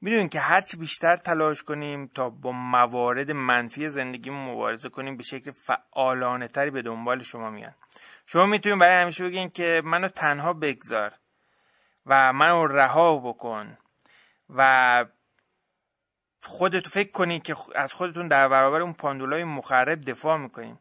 می‌دونین 0.00 0.28
که 0.28 0.40
هرچی 0.40 0.76
بیشتر 0.76 1.16
تلاش 1.16 1.62
کنیم 1.62 2.06
تا 2.06 2.30
با 2.30 2.52
موارد 2.52 3.30
منفی 3.30 3.88
زندگیمون 3.88 4.50
مبارزه 4.50 4.88
کنیم 4.88 5.16
به 5.16 5.22
شکل 5.22 5.50
فعالانه 5.50 6.48
تری 6.48 6.70
به 6.70 6.82
دنبال 6.82 7.18
شما 7.18 7.50
میان. 7.50 7.74
شما 8.26 8.46
می‌تونید 8.46 8.78
برای 8.78 9.02
همیشه 9.02 9.24
بگین 9.24 9.50
که 9.50 9.82
منو 9.84 10.08
تنها 10.08 10.52
بگذار 10.52 11.12
و 12.06 12.32
منو 12.32 12.66
رها 12.66 13.18
بکن. 13.18 13.78
و 14.50 15.04
خودتو 16.42 16.90
فکر 16.90 17.10
کنید 17.10 17.42
که 17.42 17.54
از 17.74 17.92
خودتون 17.92 18.28
در 18.28 18.48
برابر 18.48 18.80
اون 18.80 18.92
پاندولای 18.92 19.44
مخرب 19.44 20.10
دفاع 20.10 20.36
می‌کنین. 20.36 20.78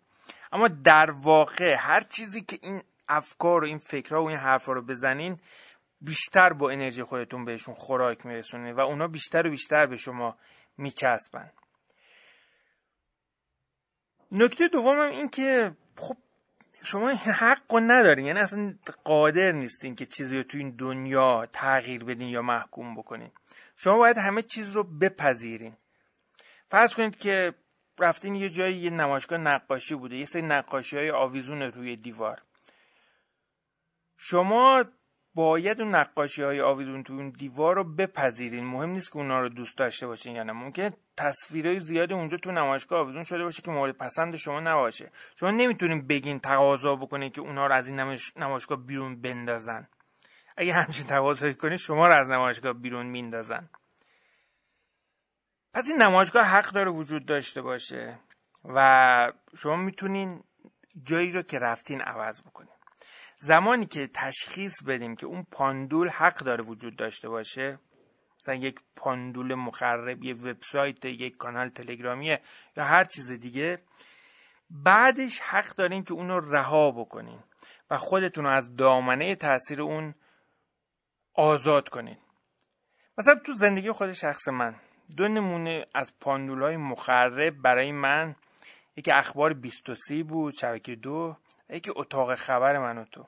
اما 0.51 0.67
در 0.67 1.12
واقع 1.12 1.75
هر 1.79 2.01
چیزی 2.01 2.41
که 2.41 2.60
این 2.62 2.82
افکار 3.08 3.63
و 3.63 3.67
این 3.67 3.77
فکرها 3.77 4.24
و 4.24 4.27
این 4.27 4.38
حرفا 4.38 4.72
رو 4.74 4.82
بزنین 4.82 5.39
بیشتر 6.01 6.53
با 6.53 6.70
انرژی 6.70 7.03
خودتون 7.03 7.46
بهشون 7.46 7.74
خوراک 7.74 8.25
میرسونید 8.25 8.77
و 8.77 8.79
اونا 8.79 9.08
بیشتر 9.08 9.48
و 9.48 9.50
بیشتر 9.50 9.86
به 9.86 9.98
شما 9.98 10.38
میچسبن. 10.77 11.51
نکته 14.32 14.67
دومم 14.67 15.12
این 15.12 15.29
که 15.29 15.75
خب 15.98 16.17
شما 16.86 17.10
این 17.10 17.17
حق 17.17 17.74
رو 17.74 17.79
ندارین 17.79 18.25
یعنی 18.25 18.39
اصلا 18.39 18.75
قادر 19.03 19.51
نیستین 19.51 19.96
که 19.96 20.05
چیزی 20.05 20.38
رو 20.38 20.43
تو 20.43 20.58
این 20.58 20.75
دنیا 20.75 21.46
تغییر 21.53 22.03
بدین 22.03 22.27
یا 22.27 22.41
محکوم 22.41 22.96
بکنین. 22.96 23.32
شما 23.83 23.97
باید 23.97 24.17
همه 24.17 24.41
چیز 24.41 24.75
رو 24.75 24.83
بپذیرین. 24.83 25.73
فرض 26.69 26.93
کنید 26.93 27.15
که 27.17 27.53
رفتین 27.99 28.35
یه 28.35 28.49
جایی 28.49 28.77
یه 28.77 28.89
نمایشگاه 28.89 29.39
نقاشی 29.39 29.95
بوده 29.95 30.15
یه 30.15 30.25
سری 30.25 30.41
نقاشی 30.41 30.97
های 30.97 31.11
آویزون 31.11 31.61
روی 31.61 31.95
دیوار. 31.95 32.41
شما 34.17 34.83
باید 35.35 35.81
اون 35.81 35.95
نقاشی 35.95 36.43
های 36.43 36.61
آویزون 36.61 37.03
تو 37.03 37.13
اون 37.13 37.29
دیوار 37.29 37.75
رو 37.75 37.95
بپذیرین. 37.95 38.65
مهم 38.65 38.89
نیست 38.89 39.11
که 39.11 39.17
اونا 39.17 39.39
رو 39.39 39.49
دوست 39.49 39.77
داشته 39.77 40.07
باشین 40.07 40.35
یا 40.35 40.43
نه. 40.43 40.53
ممکنه 40.53 40.93
تصویرهای 41.17 41.79
زیادی 41.79 42.13
اونجا 42.13 42.37
تو 42.37 42.51
نمایشگاه 42.51 42.99
آویزون 42.99 43.23
شده 43.23 43.43
باشه 43.43 43.61
که 43.61 43.71
مورد 43.71 43.97
پسند 43.97 44.35
شما 44.35 44.59
نباشه. 44.59 45.11
شما 45.39 45.51
نمی‌تونین 45.51 46.07
بگین 46.07 46.39
تقاضا 46.39 46.95
بکنین 46.95 47.31
که 47.31 47.41
اونا 47.41 47.67
رو 47.67 47.75
از 47.75 47.87
این 47.87 48.17
نمایشگاه 48.37 48.85
بیرون 48.85 49.21
بندازن. 49.21 49.87
اگه 50.57 50.74
همچین 50.74 51.07
تقاضایی 51.07 51.53
کنید 51.53 51.77
شما 51.77 52.07
رو 52.07 52.13
از 52.13 52.29
نمایشگاه 52.29 52.74
بیرون 52.74 53.05
میندازن. 53.05 53.69
پس 55.74 55.89
این 55.89 56.01
نمایشگاه 56.01 56.43
حق 56.43 56.72
داره 56.72 56.91
وجود 56.91 57.25
داشته 57.25 57.62
باشه 57.62 58.19
و 58.65 59.31
شما 59.57 59.75
می‌تونین 59.75 60.43
جایی 61.03 61.31
رو 61.31 61.41
که 61.41 61.60
رفتین 61.60 62.01
عوض 62.01 62.41
بکنین. 62.41 62.74
زمانی 63.38 63.86
که 63.86 64.10
تشخیص 64.13 64.83
بدیم 64.83 65.15
که 65.15 65.25
اون 65.25 65.45
پاندول 65.51 66.10
حق 66.10 66.38
داره 66.38 66.63
وجود 66.63 66.95
داشته 66.95 67.29
باشه 67.29 67.79
مثلا 68.39 68.55
یک 68.55 68.79
پاندول 68.95 69.55
مخرب 69.55 70.24
یه 70.24 70.33
وبسایت 70.33 71.05
یک 71.05 71.38
کانال 71.38 71.69
تلگرامیه 71.69 72.41
یا 72.77 72.83
هر 72.83 73.03
چیز 73.03 73.31
دیگه 73.31 73.79
بعدش 74.69 75.39
حق 75.39 75.75
دارین 75.75 76.03
که 76.03 76.13
اونو 76.13 76.39
رها 76.39 76.91
بکنین 76.91 77.39
و 77.89 77.98
خودتون 77.98 78.43
رو 78.43 78.50
از 78.50 78.75
دامنه 78.75 79.36
تاثیر 79.36 79.81
اون 79.81 80.15
آزاد 81.35 81.89
کنین. 81.89 82.17
مثلا 83.17 83.35
تو 83.45 83.53
زندگی 83.53 83.91
خود 83.91 84.11
شخص 84.11 84.47
من 84.47 84.75
دو 85.17 85.27
نمونه 85.27 85.85
از 85.95 86.13
پاندول 86.19 86.75
مخرب 86.75 87.61
برای 87.61 87.91
من 87.91 88.35
یکی 88.95 89.11
اخبار 89.11 89.53
23 89.53 90.23
بود 90.23 90.53
شبکه 90.53 90.95
دو 90.95 91.35
یکی 91.69 91.91
اتاق 91.95 92.35
خبر 92.35 92.77
من 92.77 92.97
و 92.97 93.05
تو. 93.05 93.27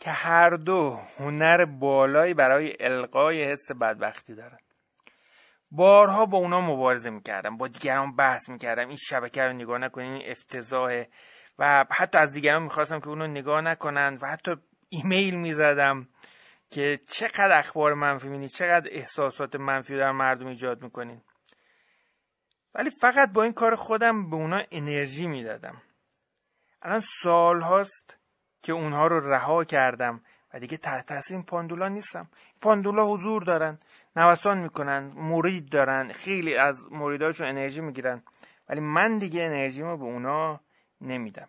که 0.00 0.10
هر 0.10 0.50
دو 0.50 1.00
هنر 1.18 1.64
بالایی 1.64 2.34
برای 2.34 2.76
القای 2.80 3.44
حس 3.44 3.72
بدبختی 3.80 4.34
دارن. 4.34 4.58
بارها 5.70 6.26
با 6.26 6.38
اونا 6.38 6.60
مبارزه 6.60 7.10
می‌کردم 7.10 7.56
با 7.56 7.68
دیگران 7.68 8.16
بحث 8.16 8.48
می‌کردم 8.48 8.88
این 8.88 8.96
شبکه 8.96 9.42
رو 9.42 9.52
نگاه 9.52 9.78
نکنین 9.78 10.12
این 10.12 10.30
افتضاحه. 10.30 11.08
و 11.58 11.84
حتی 11.90 12.18
از 12.18 12.32
دیگران 12.32 12.62
می‌خواستم 12.62 13.00
که 13.00 13.08
اونو 13.08 13.26
نگاه 13.26 13.60
نکنن 13.60 14.18
و 14.22 14.26
حتی 14.26 14.56
ایمیل 14.88 15.34
می‌زدم. 15.34 16.08
که 16.70 17.00
چقدر 17.06 17.58
اخبار 17.58 17.94
منفی 17.94 18.28
مینی 18.28 18.48
چقدر 18.48 18.88
احساسات 18.92 19.56
منفی 19.56 19.96
در 19.96 20.12
مردم 20.12 20.46
ایجاد 20.46 20.82
می‌کنین 20.82 21.22
ولی 22.74 22.90
فقط 23.00 23.32
با 23.32 23.42
این 23.42 23.52
کار 23.52 23.74
خودم 23.74 24.30
به 24.30 24.36
اونا 24.36 24.62
انرژی 24.70 25.26
می‌دادم. 25.26 25.82
الان 26.82 27.02
سال 27.22 27.60
هاست 27.60 28.16
که 28.62 28.72
اونها 28.72 29.06
رو 29.06 29.32
رها 29.32 29.64
کردم 29.64 30.20
و 30.54 30.60
دیگه 30.60 30.76
تحت 30.76 31.06
تاثیر 31.06 31.36
این 31.36 31.46
پاندولا 31.46 31.88
نیستم. 31.88 32.28
پاندولا 32.60 33.06
حضور 33.06 33.42
دارن 33.42 33.78
نوسان 34.16 34.58
می‌کنن 34.58 35.12
مرید 35.16 35.68
دارن 35.68 36.12
خیلی 36.12 36.56
از 36.56 36.92
مریداشون 36.92 37.46
انرژی 37.46 37.80
می‌گیرن. 37.80 38.22
ولی 38.68 38.80
من 38.80 39.18
دیگه 39.18 39.42
انرژیمو 39.42 39.96
به 39.96 40.04
اونا 40.04 40.60
نمیدم. 41.00 41.48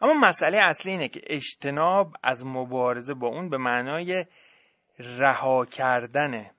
اما 0.00 0.14
مسئله 0.14 0.58
اصلی 0.58 0.92
اینه 0.92 1.08
که 1.08 1.20
اجتناب 1.26 2.12
از 2.22 2.46
مبارزه 2.46 3.14
با 3.14 3.28
اون 3.28 3.48
به 3.48 3.56
معنای 3.56 4.26
رها 4.98 5.64
کردنه 5.64 6.50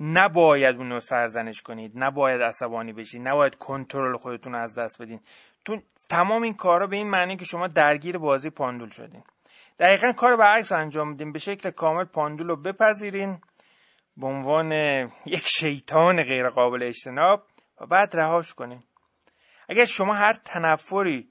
نباید 0.00 0.76
اون 0.76 0.90
رو 0.90 1.00
سرزنش 1.00 1.62
کنید 1.62 1.92
نباید 1.94 2.42
عصبانی 2.42 2.92
بشید 2.92 3.28
نباید 3.28 3.54
کنترل 3.54 4.16
خودتون 4.16 4.54
از 4.54 4.78
دست 4.78 5.02
بدین. 5.02 5.20
تو 5.64 5.80
تمام 6.08 6.42
این 6.42 6.54
کارا 6.54 6.86
به 6.86 6.96
این 6.96 7.10
معنی 7.10 7.36
که 7.36 7.44
شما 7.44 7.66
درگیر 7.66 8.18
بازی 8.18 8.50
پاندول 8.50 8.90
شدین. 8.90 9.24
دقیقا 9.78 10.12
کار 10.12 10.36
برعکس 10.36 10.72
انجام 10.72 11.08
میدین. 11.08 11.32
به 11.32 11.38
شکل 11.38 11.70
کامل 11.70 12.04
پاندول 12.04 12.48
رو 12.48 12.56
بپذیرین 12.56 13.40
به 14.16 14.26
عنوان 14.26 14.72
یک 15.26 15.46
شیطان 15.46 16.22
غیر 16.22 16.48
قابل 16.48 16.82
اجتناب 16.82 17.42
و 17.80 17.86
بعد 17.86 18.16
رهاش 18.16 18.54
کنین. 18.54 18.82
اگر 19.68 19.84
شما 19.84 20.14
هر 20.14 20.32
تنفری 20.32 21.28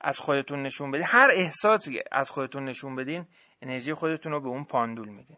از 0.00 0.18
خودتون 0.18 0.62
نشون 0.62 0.90
بدین. 0.90 1.06
هر 1.06 1.28
احساسی 1.32 2.00
از 2.12 2.30
خودتون 2.30 2.64
نشون 2.64 2.96
بدین 2.96 3.26
انرژی 3.62 3.94
خودتون 3.94 4.32
رو 4.32 4.40
به 4.40 4.48
اون 4.48 4.64
پاندول 4.64 5.08
میدین. 5.08 5.36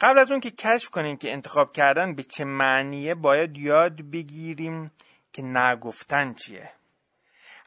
قبل 0.00 0.18
از 0.18 0.30
اون 0.30 0.40
که 0.40 0.50
کشف 0.50 0.90
کنین 0.90 1.16
که 1.16 1.32
انتخاب 1.32 1.72
کردن 1.72 2.14
به 2.14 2.22
چه 2.22 2.44
معنیه 2.44 3.14
باید 3.14 3.58
یاد 3.58 4.10
بگیریم 4.10 4.90
که 5.32 5.42
نگفتن 5.42 6.34
چیه. 6.34 6.70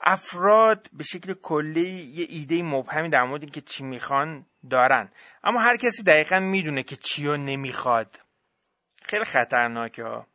افراد 0.01 0.89
به 0.93 1.03
شکل 1.03 1.33
کلی 1.33 1.89
یه 1.89 2.25
ایده 2.29 2.63
مبهمی 2.63 3.09
در 3.09 3.23
مورد 3.23 3.51
که 3.51 3.61
چی 3.61 3.83
می‌خوان 3.83 4.45
دارن. 4.69 5.09
اما 5.43 5.59
هر 5.59 5.77
کسی 5.77 6.03
دقیقا 6.03 6.39
می‌دونه 6.39 6.83
که 6.83 6.95
چی 6.95 7.27
رو 7.27 7.37
نمی‌خواد. 7.37 8.21
خیلی 9.03 9.25
خطرناکه 9.25 10.03
ها. 10.03 10.27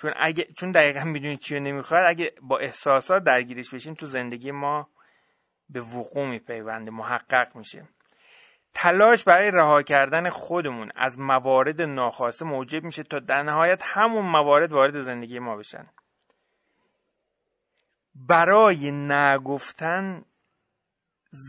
چون 0.00 0.12
اگه 0.16 0.44
چون 0.56 0.70
دقیقا 0.70 1.04
می‌دونی 1.04 1.36
چی 1.36 1.54
رو 1.54 1.60
نمی‌خواد 1.60 2.04
اگه 2.06 2.32
با 2.42 2.58
احساسات 2.58 3.24
درگیرش 3.24 3.74
بشیم 3.74 3.94
تو 3.94 4.06
زندگی 4.06 4.50
ما 4.50 4.88
به 5.68 5.80
وقوع 5.80 6.26
میپیونده 6.28 6.90
محقق 6.90 7.56
میشه 7.56 7.88
تلاش 8.74 9.24
برای 9.24 9.50
رها 9.50 9.82
کردن 9.82 10.30
خودمون 10.30 10.92
از 10.96 11.18
موارد 11.18 11.82
ناخواسته 11.82 12.44
موجب 12.44 12.84
میشه 12.84 13.02
تا 13.02 13.18
در 13.18 13.42
نهایت 13.42 13.82
همون 13.84 14.26
موارد 14.26 14.72
وارد 14.72 15.00
زندگی 15.00 15.38
ما 15.38 15.56
بشن. 15.56 15.86
برای 18.14 18.90
نگفتن 18.90 20.24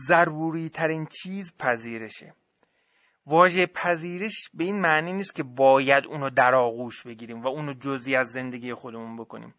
ضروری 0.06 0.68
ترین 0.68 1.06
چیز 1.06 1.56
پذیرشه. 1.58 2.34
واژه 3.26 3.66
پذیرش 3.66 4.50
به 4.54 4.64
این 4.64 4.80
معنی 4.80 5.12
نیست 5.12 5.34
که 5.34 5.42
باید 5.42 6.06
اونو 6.06 6.30
در 6.30 6.54
آغوش 6.54 7.02
بگیریم 7.02 7.42
و 7.42 7.48
اونو 7.48 7.72
جزی 7.72 8.16
از 8.16 8.28
زندگی 8.28 8.74
خودمون 8.74 9.16
بکنیم. 9.16 9.54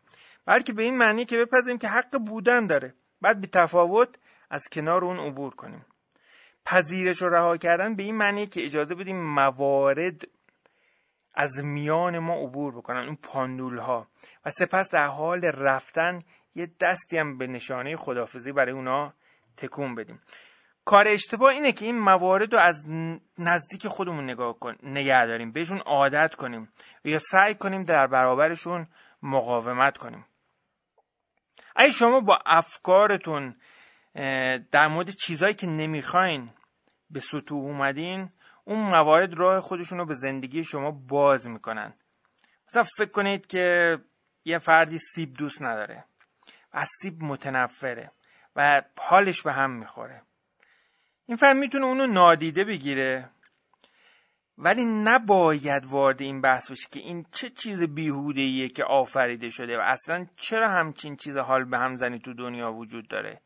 بلکه 0.46 0.74
به 0.74 0.84
این 0.84 0.98
معنی 0.98 1.26
که 1.26 1.38
بپذیریم 1.38 1.78
که 1.78 1.88
حق 1.88 2.18
بودن 2.18 2.68
داره. 2.68 2.94
بعد 3.22 3.42
بی 3.42 3.48
تفاوت 3.48 4.10
از 4.50 4.64
کنار 4.72 5.06
اون 5.06 5.20
عبور 5.20 5.56
کنیم. 5.56 5.86
پذیرش 6.66 7.22
و 7.22 7.30
رها 7.30 7.58
کردن 7.58 7.96
به 7.96 8.04
این 8.04 8.16
معنی 8.16 8.48
که 8.48 8.66
اجازه 8.66 8.96
بدیم 8.96 9.22
موارد 9.22 10.22
از 11.34 11.64
میان 11.64 12.20
ما 12.20 12.34
عبور 12.34 12.76
بکنن. 12.76 13.06
اون 13.06 13.16
پاندول 13.16 13.78
ها 13.78 14.08
و 14.46 14.52
سپس 14.52 14.92
در 14.92 15.08
حال 15.08 15.46
رفتن 15.46 16.20
یه 16.56 16.72
دستی 16.80 17.18
هم 17.18 17.38
به 17.38 17.48
نشانه 17.48 17.96
خدافزی 17.96 18.52
برای 18.52 18.72
اونا 18.72 19.14
تکون 19.58 19.96
بدیم. 19.96 20.22
کار 20.86 21.08
اشتباه 21.08 21.52
اینه 21.52 21.72
که 21.72 21.86
این 21.86 22.00
موارد 22.00 22.54
رو 22.54 22.60
از 22.60 22.86
نزدیک 23.38 23.88
خودمون 23.88 24.24
نگاه 24.24 24.60
کن 24.60 24.76
نگه 24.84 25.26
داریم. 25.26 25.52
بهشون 25.52 25.78
عادت 25.78 26.36
کنیم. 26.36 26.74
یا 27.04 27.20
سعی 27.20 27.56
کنیم 27.56 27.84
در 27.84 28.08
برابرشون 28.08 28.88
مقاومت 29.24 29.98
کنیم. 29.98 30.26
اگه 31.76 31.92
شما 31.92 32.20
با 32.20 32.40
افکارتون 32.46 33.56
در 34.72 34.88
مورد 34.88 35.10
چیزهایی 35.10 35.54
که 35.54 35.68
نمی‌خواین 35.68 36.50
به 37.10 37.20
سطوح 37.20 37.64
اومدین 37.64 38.30
اون 38.64 38.80
موارد 38.80 39.34
راه 39.34 39.62
خودشون 39.62 39.98
رو 39.98 40.06
به 40.06 40.14
زندگی 40.14 40.64
شما 40.64 40.92
باز 40.92 41.48
می‌کنن. 41.48 41.94
مثلا 42.68 42.84
فکر 42.98 43.12
کنید 43.12 43.48
که 43.48 43.98
یه 44.46 44.58
فردی 44.58 45.00
سیب 45.16 45.34
دوست 45.34 45.62
نداره 45.62 46.06
و 46.74 46.78
از 46.78 46.88
سیب 47.02 47.24
متنفره 47.24 48.12
و 48.56 48.82
حالش 48.98 49.42
به 49.42 49.54
هم 49.54 49.72
می‌خوره. 49.72 50.22
این 51.26 51.38
فرد 51.38 51.58
می‌تونه 51.58 51.86
اونو 51.86 52.08
نادیده 52.08 52.64
بگیره. 52.64 53.30
ولی 54.58 54.86
نباید 54.86 55.86
وارد 55.86 56.22
این 56.22 56.42
بحث 56.42 56.72
بشه 56.72 56.88
که 56.92 57.00
این 57.00 57.26
چه 57.32 57.50
چیز 57.50 57.84
بیهوده 57.84 58.42
ایه 58.42 58.70
که 58.70 58.84
آفریده 58.84 59.50
شده 59.50 59.78
و 59.78 59.82
اصلا 59.82 60.28
چرا 60.36 60.70
همچین 60.70 61.16
چیز 61.16 61.38
حال 61.38 61.64
به 61.64 61.78
هم 61.78 61.96
زنی 61.96 62.20
تو 62.20 62.34
دنیا 62.34 62.74
وجود 62.74 63.08
داره. 63.08 63.42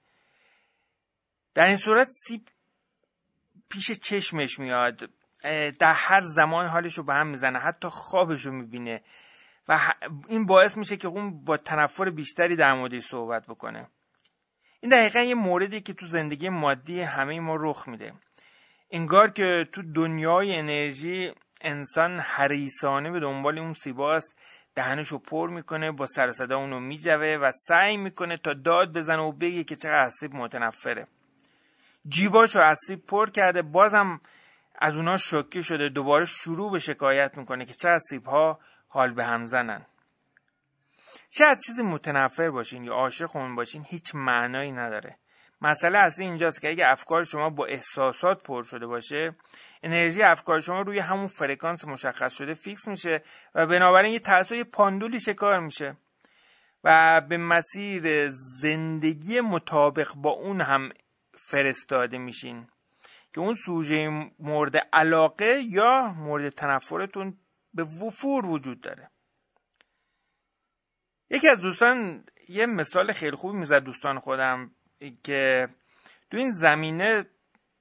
در 1.53 1.67
این 1.67 1.77
صورت 1.77 2.07
سیب 2.27 2.41
پیش 3.69 3.91
چشمش 3.91 4.59
میاد. 4.59 5.09
در 5.79 5.93
هر 5.93 6.21
زمان 6.21 6.65
حالش 6.65 6.97
رو 6.97 7.03
به 7.03 7.13
هم 7.13 7.27
می‌زنه 7.27 7.59
حتی 7.59 7.87
خوابش 7.87 8.45
رو 8.45 8.51
می‌بینه. 8.51 9.03
و 9.67 9.93
این 10.27 10.45
باعث 10.45 10.77
میشه 10.77 10.97
که 10.97 11.07
اون 11.07 11.43
با 11.43 11.57
تنفر 11.57 12.09
بیشتری 12.09 12.55
در 12.55 12.73
موردش 12.73 13.03
صحبت 13.03 13.47
بکنه. 13.47 13.89
این 14.79 14.91
دقیقا 14.91 15.19
یه 15.19 15.35
موردی 15.35 15.81
که 15.81 15.93
تو 15.93 16.07
زندگی 16.07 16.49
مادی 16.49 17.01
همه 17.01 17.39
ما 17.39 17.55
رخ 17.55 17.87
میده. 17.87 18.13
انگار 18.91 19.29
که 19.29 19.67
تو 19.73 19.81
دنیای 19.93 20.55
انرژی 20.55 21.31
انسان 21.61 22.19
حریسانه 22.19 23.11
به 23.11 23.19
دنبال 23.19 23.59
اون 23.59 23.73
سیباست 23.73 24.35
دهنش 24.75 25.07
رو 25.07 25.17
پر 25.17 25.49
می‌کنه 25.49 25.91
با 25.91 26.05
سر 26.05 26.31
صدا 26.31 26.57
اونو 26.57 26.79
میجوه 26.79 27.37
و 27.41 27.51
سعی 27.67 27.97
می‌کنه 27.97 28.37
تا 28.37 28.53
داد 28.53 28.97
بزنه 28.97 29.21
و 29.21 29.31
بگه 29.31 29.63
که 29.63 29.75
چقدر 29.75 30.09
سیب 30.19 30.35
متنفره. 30.35 31.07
جیباش 32.07 32.55
رو 32.55 32.61
ازش 32.61 32.79
پر 33.07 33.29
کرده 33.29 33.61
بازم 33.61 34.21
از 34.79 34.95
اونا 34.95 35.17
شوکه 35.17 35.61
شده 35.61 35.89
دوباره 35.89 36.25
شروع 36.25 36.71
به 36.71 36.79
شکایت 36.79 37.37
می‌کنه 37.37 37.65
که 37.65 37.73
چه 37.73 37.97
سیب 38.09 38.25
های 38.25 38.59
حال 38.87 39.13
به 39.13 39.23
هم 39.23 39.45
زنن. 39.45 39.85
چه 41.29 41.45
از 41.45 41.57
چیزی 41.65 41.83
متنفر 41.83 42.49
باشین 42.49 42.83
یا 42.83 42.93
عاشق 42.93 43.35
اون 43.35 43.55
باشین 43.55 43.85
هیچ 43.89 44.15
معنایی 44.15 44.71
نداره. 44.71 45.17
مسئله 45.61 45.97
اصلی 45.97 46.25
اینجاست 46.25 46.61
که 46.61 46.69
اگه 46.69 46.87
افکار 46.87 47.23
شما 47.23 47.49
با 47.49 47.65
احساسات 47.65 48.43
پر 48.43 48.63
شده 48.63 48.87
باشه 48.87 49.35
انرژی 49.83 50.21
افکار 50.21 50.59
شما 50.59 50.81
روی 50.81 50.99
همون 50.99 51.27
فرکانس 51.27 51.85
مشخص 51.85 52.33
شده 52.33 52.53
fix 52.53 52.87
میشه 52.87 53.23
و 53.55 53.67
بنابراین 53.67 54.13
یه 54.13 54.19
تاثیر 54.19 54.63
پاندولی 54.63 55.19
شکار 55.19 55.59
میشه. 55.59 55.97
و 56.83 57.21
به 57.29 57.37
مسیر 57.37 58.31
زندگی 58.61 59.41
مطابق 59.41 60.13
با 60.15 60.29
اون 60.29 60.61
هم 60.61 60.89
فرستاده 61.37 62.17
میشین 62.17 62.67
که 63.33 63.41
اون 63.41 63.55
سوژه 63.65 64.31
مورد 64.39 64.77
علاقه 64.93 65.63
یا 65.69 66.13
مورد 66.17 66.49
تنفرتون 66.49 67.37
به 67.73 67.83
وفور 67.83 68.45
وجود 68.45 68.81
داره. 68.81 69.09
یکی 71.29 71.47
از 71.47 71.61
دوستان 71.61 72.23
یه 72.49 72.65
مثال 72.65 73.11
خیلی 73.11 73.35
خوبی 73.35 73.57
می‌زد 73.57 73.83
دوستان 73.83 74.19
خودم 74.19 74.71
که 75.23 75.67
تو 76.31 76.37
این 76.37 76.51
زمینه 76.51 77.25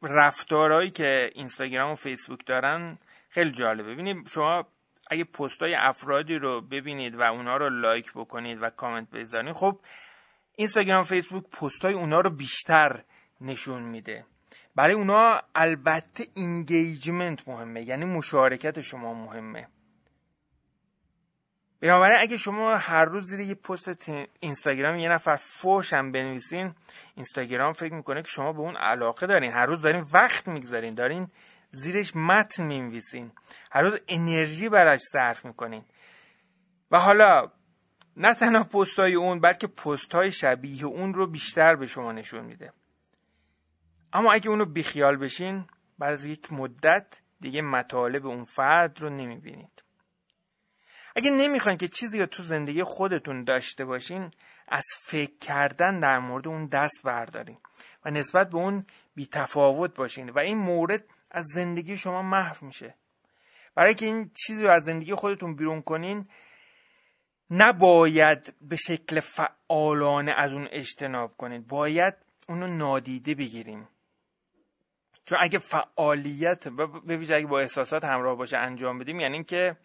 رفتارهایی 0.02 0.90
که 0.90 1.30
اینستاگرام 1.34 1.92
و 1.92 1.94
فیسبوک 1.94 2.46
دارن 2.46 2.98
خیلی 3.28 3.50
جالبه. 3.50 3.94
ببینید 3.94 4.28
شما 4.28 4.66
اگه 5.10 5.24
پستای 5.24 5.74
افرادی 5.74 6.38
رو 6.38 6.60
ببینید 6.60 7.14
و 7.14 7.22
اونا 7.22 7.56
رو 7.56 7.70
لایک 7.70 8.12
بکنید 8.12 8.58
و 8.62 8.70
کامنت 8.70 9.10
بذارید 9.10 9.52
خب 9.52 9.80
اینستاگرام 10.56 11.00
و 11.00 11.04
فیسبوک 11.04 11.44
پستای 11.44 11.94
اونا 11.94 12.20
رو 12.20 12.30
بیشتر 12.30 13.04
نشون 13.40 13.82
میده. 13.82 14.24
برای 14.76 14.94
اونا 14.94 15.40
البته 15.54 16.26
engagement 16.34 17.48
مهمه 17.48 17.82
یعنی 17.82 18.04
مشارکت 18.04 18.80
شما 18.80 19.14
مهمه. 19.14 19.68
بنابراین 21.80 22.18
اگه 22.20 22.36
شما 22.36 22.76
هر 22.76 23.04
روز 23.04 23.26
زیر 23.26 23.40
یه 23.40 23.54
پست 23.54 24.10
اینستاگرام 24.40 24.96
یه 24.96 25.08
نفر 25.08 25.36
فوش 25.36 25.92
هم 25.92 26.12
بنویسین 26.12 26.74
اینستاگرام 27.14 27.72
فکر 27.72 27.94
می‌کنه 27.94 28.22
که 28.22 28.28
شما 28.28 28.52
به 28.52 28.58
اون 28.60 28.76
علاقه 28.76 29.26
دارین. 29.26 29.52
هر 29.52 29.66
روز 29.66 29.82
دارین 29.82 30.06
وقت 30.12 30.48
می‌گذارین 30.48 30.94
دارین 30.94 31.28
زیرش 31.70 32.16
متن 32.16 32.64
می‌نویسین. 32.64 33.32
هر 33.72 33.82
روز 33.82 34.00
انرژی 34.08 34.68
براش 34.68 35.00
صرف 35.12 35.44
می‌کنین. 35.44 35.84
و 36.90 36.98
حالا 36.98 37.50
نه 38.16 38.34
تنها 38.34 38.64
پست 38.64 38.98
های 38.98 39.14
اون 39.14 39.40
بلکه 39.40 39.66
پست 39.66 40.14
های 40.14 40.32
شبیه 40.32 40.84
اون 40.84 41.14
رو 41.14 41.26
بیشتر 41.26 41.76
به 41.76 41.86
شما 41.86 42.12
نشون 42.12 42.44
میده. 42.44 42.72
اما 44.12 44.32
اگه 44.32 44.50
اونو 44.50 44.64
بیخیال 44.64 45.16
بشین 45.16 45.66
بعد 45.98 46.12
از 46.12 46.24
یک 46.24 46.52
مدت 46.52 47.20
دیگه 47.40 47.62
مطالب 47.62 48.26
اون 48.26 48.44
فرد 48.44 49.00
رو 49.00 49.10
نمی‌بینید 49.10 49.75
اگه 51.16 51.30
نمی‌خواین 51.30 51.78
که 51.78 51.88
چیزی 51.88 52.20
رو 52.20 52.26
تو 52.26 52.42
زندگی 52.42 52.82
خودتون 52.82 53.44
داشته 53.44 53.84
باشین 53.84 54.30
از 54.68 54.84
فکر 55.00 55.38
کردن 55.40 56.00
در 56.00 56.18
مورد 56.18 56.48
اون 56.48 56.66
دست 56.66 57.02
بردارین 57.04 57.58
و 58.04 58.10
نسبت 58.10 58.50
به 58.50 58.56
اون 58.56 58.86
بی 59.14 59.26
تفاوت 59.26 59.96
باشین 59.96 60.30
و 60.30 60.38
این 60.38 60.58
مورد 60.58 61.04
از 61.30 61.44
زندگی 61.54 61.96
شما 61.96 62.22
محو 62.22 62.66
میشه. 62.66 62.94
برای 63.74 63.94
که 63.94 64.06
این 64.06 64.30
چیزی 64.46 64.62
رو 64.62 64.70
از 64.70 64.84
زندگی 64.84 65.14
خودتون 65.14 65.56
بیرون 65.56 65.82
کنین 65.82 66.26
نباید 67.50 68.54
به 68.60 68.76
شکل 68.76 69.20
فعالانه 69.20 70.32
از 70.36 70.52
اون 70.52 70.68
اجتناب 70.70 71.36
کنید 71.36 71.68
باید 71.68 72.14
اونو 72.48 72.66
نادیده 72.66 73.34
بگیریم 73.34 73.88
چون 75.24 75.38
اگه 75.40 75.58
فعالیت 75.58 76.68
به 77.06 77.16
ویژه 77.16 77.34
اگه 77.34 77.46
با 77.46 77.60
احساسات 77.60 78.04
همراه 78.04 78.36
باشه 78.36 78.56
انجام 78.56 78.98
بدیم 78.98 79.20
یعنی 79.20 79.34
اینکه 79.34 79.76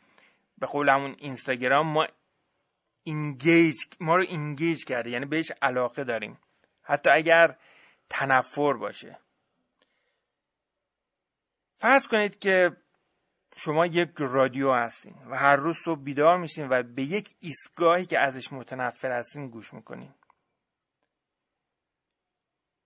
به 0.62 0.68
قول 0.68 0.90
همون 0.90 1.16
اینستاگرام 1.18 1.88
ما 1.88 2.08
اینگیج 3.04 3.76
ما 4.00 4.16
رو 4.16 4.22
اینگیج 4.22 4.86
کرده 4.86 5.10
یعنی 5.10 5.26
بهش 5.26 5.52
علاقه 5.62 6.04
داریم. 6.04 6.40
حتی 6.84 7.10
اگر 7.10 7.58
تنفر 8.10 8.74
باشه. 8.74 9.20
فرض 11.78 12.08
کنید 12.08 12.40
که 12.40 12.78
شما 13.56 13.86
یک 13.86 14.10
رادیو 14.18 14.72
هستین 14.72 15.16
و 15.30 15.38
هر 15.38 15.56
روز 15.56 15.76
صبح 15.86 16.04
بیدار 16.04 16.38
میشین 16.38 16.68
و 16.70 16.84
به 16.84 17.04
یک 17.04 17.30
ایستگاهی 17.40 18.06
که 18.06 18.20
ازش 18.20 18.54
متنفر 18.54 19.12
هستین 19.12 19.50
گوش 19.50 19.74
می‌کنین. 19.74 20.14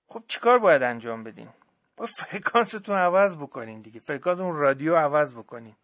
خب 0.07 0.23
چیکار 0.27 0.59
باید 0.59 0.83
انجام 0.83 1.23
بدین؟ 1.23 1.49
با 1.97 2.05
فرکانستون 2.05 2.95
عوض 2.95 3.38
بکنین 3.38 3.81
دیگه. 3.81 3.99
فرکانس 3.99 4.39
اون 4.39 4.55
رادیو 4.55 4.95
عوض 4.95 5.35
بکنین. 5.35 5.75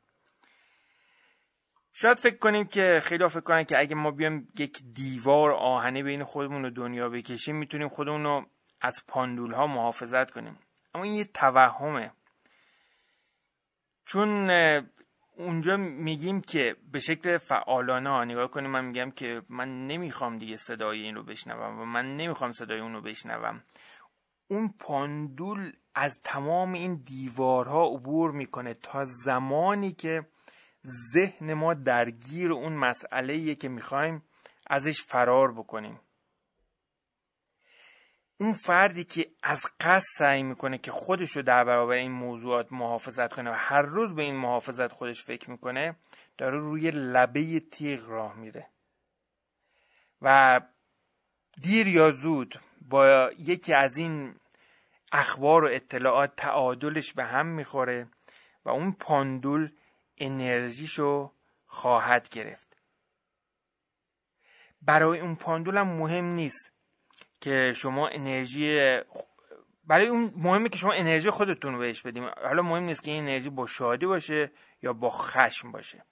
شاید 1.93 2.17
فکر 2.17 2.37
کنیم 2.37 2.65
که 2.65 2.99
خیلی 3.03 3.27
فکر 3.27 3.41
کنن 3.41 3.63
که 3.63 3.79
اگه 3.79 3.95
ما 3.95 4.11
بیایم 4.11 4.47
یک 4.59 4.77
دیوار 4.93 5.51
آهنه 5.51 6.03
بین 6.03 6.23
خودمون 6.23 6.65
و 6.65 6.69
دنیا 6.69 7.09
بکشیم 7.09 7.55
می‌تونیم 7.55 7.89
خودمون 7.89 8.23
رو 8.23 8.45
از 8.81 9.03
پاندول 9.07 9.53
ها 9.53 9.67
محافظت 9.67 10.31
کنیم. 10.31 10.59
اما 10.93 11.03
این 11.03 11.13
یه 11.13 11.23
توهمه. 11.23 12.11
چون 14.05 14.49
اونجا 15.37 15.77
میگیم 15.77 16.41
که 16.41 16.75
به 16.91 16.99
شکل 16.99 17.37
فعالانه 17.37 18.25
نگاه 18.25 18.47
کنیم 18.47 18.71
من 18.71 18.85
میگم 18.85 19.11
که 19.11 19.41
من 19.49 19.87
نمی‌خوام 19.87 20.37
دیگه 20.37 20.57
صدای 20.57 21.01
این 21.01 21.15
رو 21.15 21.23
بشنوم 21.23 21.79
و 21.79 21.85
من 21.85 22.17
نمی‌خوام 22.17 22.51
صدای 22.51 22.79
اون 22.79 22.93
رو 22.93 23.01
بشنوم. 23.01 23.63
اون 24.47 24.73
پاندول 24.79 25.71
از 25.95 26.19
تمام 26.23 26.73
این 26.73 27.03
دیوارها 27.05 27.87
عبور 27.87 28.31
می‌کنه 28.31 28.73
تا 28.73 29.05
زمانی 29.05 29.91
که 29.91 30.27
ذهن 31.13 31.53
ما 31.53 31.73
درگیر 31.73 32.53
اون 32.53 32.73
مسئله 32.73 33.55
که 33.55 33.69
می‌خوایم 33.69 34.23
ازش 34.67 35.01
فرار 35.03 35.51
بکنیم. 35.53 35.99
اون 38.39 38.53
فردی 38.53 39.03
که 39.03 39.31
از 39.43 39.61
قصد 39.79 40.05
سعی 40.17 40.43
می‌کنه 40.43 40.77
که 40.77 40.91
خودش 40.91 41.35
رو 41.35 41.41
در 41.41 41.63
برابر 41.63 41.93
این 41.93 42.11
موضوعات 42.11 42.67
محافظت 42.71 43.33
کنه 43.33 43.51
و 43.51 43.55
هر 43.57 43.81
روز 43.81 44.15
به 44.15 44.21
این 44.21 44.35
محافظت 44.35 44.91
خودش 44.91 45.23
فکر 45.23 45.49
می‌کنه 45.49 45.95
داره 46.37 46.57
روی 46.57 46.91
لبه 46.91 47.59
تیغ 47.59 48.09
راه 48.09 48.35
میره. 48.35 48.67
و 50.21 50.61
دیر 51.61 51.87
یا 51.87 52.11
زود 52.11 52.59
با 52.81 53.31
یکی 53.37 53.73
از 53.73 53.97
این 53.97 54.35
اخبار 55.11 55.63
و 55.63 55.69
اطلاعات 55.71 56.35
تعادلش 56.35 57.13
به 57.13 57.23
هم 57.23 57.45
می‌خوره 57.45 58.07
و 58.65 58.69
اون 58.69 58.91
پاندول 58.91 59.71
انرژیشو 60.21 61.31
خواهد 61.65 62.29
گرفت. 62.29 62.77
برای 64.81 65.19
اون 65.19 65.35
پاندول 65.35 65.77
هم 65.77 65.87
مهم 65.87 66.25
نیست 66.25 66.71
که 67.41 67.73
شما 67.75 68.07
انرژی 68.07 68.99
برای 69.83 70.07
اون 70.07 70.33
مهمه 70.35 70.69
که 70.69 70.77
شما 70.77 70.93
انرژی 70.93 71.29
خودتون 71.29 71.73
رو 71.73 71.79
بهش 71.79 72.01
بدیم. 72.01 72.29
حالا 72.43 72.61
مهم 72.61 72.83
نیست 72.83 73.03
که 73.03 73.11
این 73.11 73.23
انرژی 73.23 73.49
با 73.49 73.67
شادی 73.67 74.05
باشه 74.05 74.51
یا 74.81 74.93
با 74.93 75.09
خشم 75.09 75.71
باشه. 75.71 76.05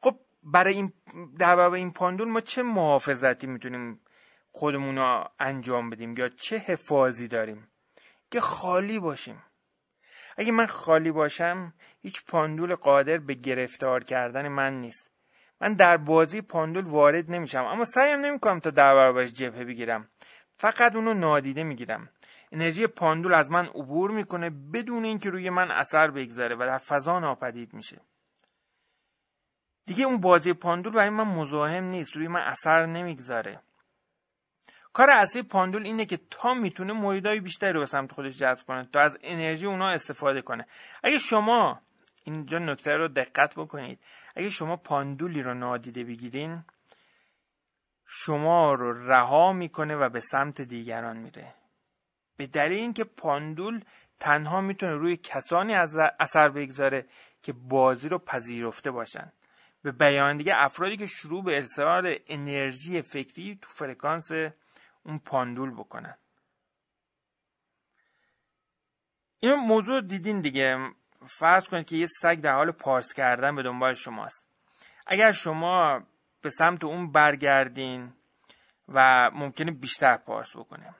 خب 0.00 0.20
برای 0.42 0.74
این 0.74 0.92
در 1.38 1.58
این 1.58 1.92
پاندول 1.92 2.28
ما 2.28 2.40
چه 2.40 2.62
محافظتی 2.62 3.46
می‌تونیم 3.46 4.00
خودمون 4.52 4.98
رو 4.98 5.30
انجام 5.38 5.90
بدیم 5.90 6.16
یا 6.16 6.28
چه 6.28 6.58
حفاظی 6.58 7.28
داریم 7.28 7.68
که 8.30 8.40
خالی 8.40 8.98
باشیم؟ 9.00 9.42
اگه 10.36 10.52
من 10.52 10.66
خالی 10.66 11.12
باشم 11.12 11.74
هیچ 12.02 12.24
پاندول 12.24 12.74
قادر 12.74 13.18
به 13.18 13.34
گرفتار 13.34 14.04
کردن 14.04 14.48
من 14.48 14.80
نیست. 14.80 15.10
من 15.60 15.74
در 15.74 15.96
بازی 15.96 16.40
پاندول 16.40 16.84
وارد 16.84 17.30
نمیشم 17.30 17.64
اما 17.64 17.84
سعیم 17.84 18.20
نمی‌کنم 18.20 18.60
تا 18.60 18.70
در 18.70 18.94
برابرش 18.94 19.32
جبهه 19.32 19.64
بگیرم. 19.64 20.08
فقط 20.58 20.96
اونو 20.96 21.14
نادیده 21.14 21.64
می‌گیرم. 21.64 22.08
انرژی 22.52 22.86
پاندول 22.86 23.34
از 23.34 23.50
من 23.50 23.66
عبور 23.66 24.10
می‌کنه 24.10 24.50
بدون 24.50 25.04
اینکه 25.04 25.30
روی 25.30 25.50
من 25.50 25.70
اثر 25.70 26.10
بگذاره 26.10 26.56
و 26.56 26.58
در 26.58 26.78
فضا 26.78 27.18
ناپدید 27.18 27.74
میشه. 27.74 28.00
دیگه 29.86 30.04
اون 30.04 30.20
بازی 30.20 30.52
پاندول 30.52 30.92
برای 30.92 31.10
من 31.10 31.24
مزاحم 31.24 31.84
نیست 31.84 32.16
روی 32.16 32.28
من 32.28 32.40
اثر 32.40 32.86
نمی‌گذاره. 32.86 33.60
کار 34.96 35.10
اصلی 35.10 35.42
پاندول 35.42 35.82
اینه 35.82 36.06
که 36.06 36.18
تا 36.30 36.54
می‌تونه 36.54 36.92
مریدای 36.92 37.40
بیشتری 37.40 37.72
رو 37.72 37.80
به 37.80 37.86
سمت 37.86 38.12
خودش 38.12 38.38
جذب 38.38 38.66
کنه 38.66 38.88
تا 38.92 39.00
از 39.00 39.18
انرژی 39.22 39.66
اونا 39.66 39.88
استفاده 39.88 40.42
کنه. 40.42 40.66
اگه 41.02 41.18
شما 41.18 41.80
اینجا 42.24 42.58
نکته 42.58 42.90
رو 42.90 43.08
دقت 43.08 43.54
بکنید 43.54 43.98
اگه 44.36 44.50
شما 44.50 44.76
پاندولی 44.76 45.42
رو 45.42 45.54
نادیده 45.54 46.04
بگیرین 46.04 46.64
شما 48.06 48.74
رو 48.74 49.08
رها 49.08 49.52
می‌کنه 49.52 49.96
و 49.96 50.08
به 50.08 50.20
سمت 50.20 50.60
دیگران 50.60 51.16
میره. 51.16 51.54
به 52.36 52.46
دلیل 52.46 52.78
اینکه 52.78 53.04
پاندول 53.04 53.80
تنها 54.20 54.60
می‌تونه 54.60 54.94
روی 54.94 55.16
کسانی 55.16 55.74
از 55.74 55.96
اثر 56.20 56.48
بگذاره 56.48 57.06
که 57.42 57.52
بازی 57.52 58.08
رو 58.08 58.18
پذیرفته 58.18 58.90
باشن. 58.90 59.32
به 59.82 59.92
بیان 59.92 60.36
دیگه 60.36 60.52
افرادی 60.56 60.96
که 60.96 61.06
شروع 61.06 61.44
به 61.44 61.56
ارسال 61.56 62.16
انرژی 62.26 63.02
فکری 63.02 63.58
تو 63.62 63.68
فرکانس 63.68 64.30
اون 65.06 65.18
پاندول 65.18 65.70
بکنن. 65.70 66.16
این 69.40 69.54
موضوع 69.54 70.00
دیدین 70.00 70.40
دیگه. 70.40 70.90
فرض 71.26 71.68
کنید 71.68 71.86
که 71.86 71.96
یه 71.96 72.06
سگ 72.06 72.40
در 72.40 72.54
حال 72.54 72.70
پارس 72.70 73.12
کردن 73.14 73.56
به 73.56 73.62
دنبال 73.62 73.94
شماست. 73.94 74.46
اگر 75.06 75.32
شما 75.32 76.02
به 76.42 76.50
سمت 76.50 76.84
اون 76.84 77.12
برگردین 77.12 78.12
و 78.88 79.30
ممکنه 79.34 79.72
بیشتر 79.72 80.16
پارس 80.16 80.56
بکنه. 80.56 80.94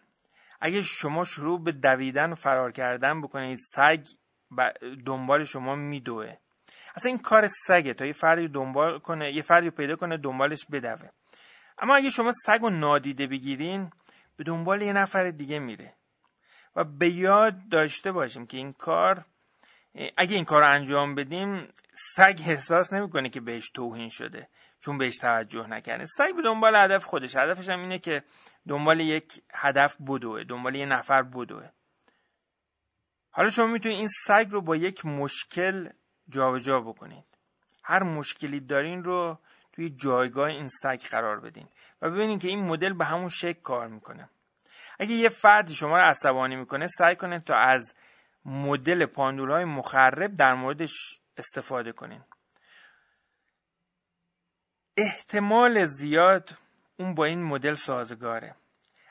اگه 0.60 0.82
شما 0.82 1.24
شروع 1.24 1.64
به 1.64 1.72
دویدن 1.72 2.32
و 2.32 2.34
فرار 2.34 2.72
کردن 2.72 3.20
بکنید 3.20 3.58
سگ 3.74 4.04
دنبال 5.06 5.44
شما 5.44 5.74
میدوه. 5.74 6.36
اصلا 6.94 7.10
این 7.10 7.18
کار 7.18 7.48
سگه. 7.68 7.94
تا 7.94 8.06
یه 8.06 8.12
فردی 8.12 8.48
دنبال 8.48 8.98
کنه 8.98 9.32
یه 9.32 9.42
فردی 9.42 9.70
پیدا 9.70 9.96
کنه 9.96 10.16
دنبالش 10.16 10.66
بدوه. 10.72 11.08
اما 11.78 11.96
اگه 11.96 12.10
شما 12.10 12.32
سگ 12.46 12.62
و 12.62 12.70
نادیده 12.70 13.26
بگیرین 13.26 13.90
به 14.36 14.44
دنبال 14.44 14.82
یه 14.82 14.92
نفر 14.92 15.30
دیگه 15.30 15.58
میره. 15.58 15.94
و 16.76 16.84
به 16.84 17.10
یاد 17.10 17.68
داشته 17.68 18.12
باشیم 18.12 18.46
که 18.46 18.56
این 18.56 18.72
کار 18.72 19.24
اگه 20.16 20.34
این 20.34 20.44
کار 20.44 20.62
رو 20.62 20.74
انجام 20.74 21.14
بدیم 21.14 21.68
سگ 22.16 22.40
احساس 22.46 22.92
نمی‌کنه 22.92 23.28
که 23.28 23.40
بهش 23.40 23.70
توهین 23.70 24.08
شده 24.08 24.48
چون 24.80 24.98
بهش 24.98 25.16
توجه 25.16 25.66
نکنه 25.66 26.06
سگ 26.06 26.36
به 26.36 26.42
دنبال 26.42 26.76
هدف 26.76 27.04
خودش. 27.04 27.36
هدفش 27.36 27.68
هم 27.68 27.80
اینه 27.80 27.98
که 27.98 28.22
دنبال 28.68 29.00
یک 29.00 29.42
هدف 29.54 29.96
بدوه 30.00 30.44
دنبال 30.44 30.74
یه 30.74 30.86
نفر 30.86 31.22
بدوه. 31.22 31.68
حالا 33.30 33.50
شما 33.50 33.66
می‌تونید 33.66 33.98
این 33.98 34.08
سگ 34.26 34.46
رو 34.50 34.62
با 34.62 34.76
یک 34.76 35.06
مشکل 35.06 35.88
جابجا 36.28 36.64
جا 36.64 36.80
بکنید. 36.80 37.24
هر 37.84 38.02
مشکلی 38.02 38.60
دارین 38.60 39.04
رو 39.04 39.38
توی 39.76 39.90
جایگاه 39.90 40.48
این 40.48 40.68
سگ 40.82 41.00
قرار 41.10 41.40
بدین 41.40 41.68
و 42.02 42.10
ببینید 42.10 42.40
که 42.40 42.48
این 42.48 42.64
مدل 42.64 42.92
به 42.92 43.04
همون 43.04 43.28
شکل 43.28 43.60
کار 43.60 43.88
می‌کنه. 43.88 44.30
اگه 45.00 45.12
یه 45.12 45.28
فردی 45.28 45.74
شما 45.74 45.96
رو 45.96 46.02
عصبانی 46.02 46.56
می‌کنه 46.56 46.86
سعی 46.86 47.16
کنید 47.16 47.44
تا 47.44 47.54
از 47.56 47.94
مدل 48.44 49.06
پاندول 49.06 49.50
های 49.50 49.64
مخرب 49.64 50.36
در 50.36 50.54
موردش 50.54 51.20
استفاده 51.36 51.92
کنین. 51.92 52.22
احتمال 54.96 55.86
زیاد 55.86 56.50
اون 56.98 57.14
با 57.14 57.24
این 57.24 57.42
مدل 57.42 57.74
سازگاره. 57.74 58.54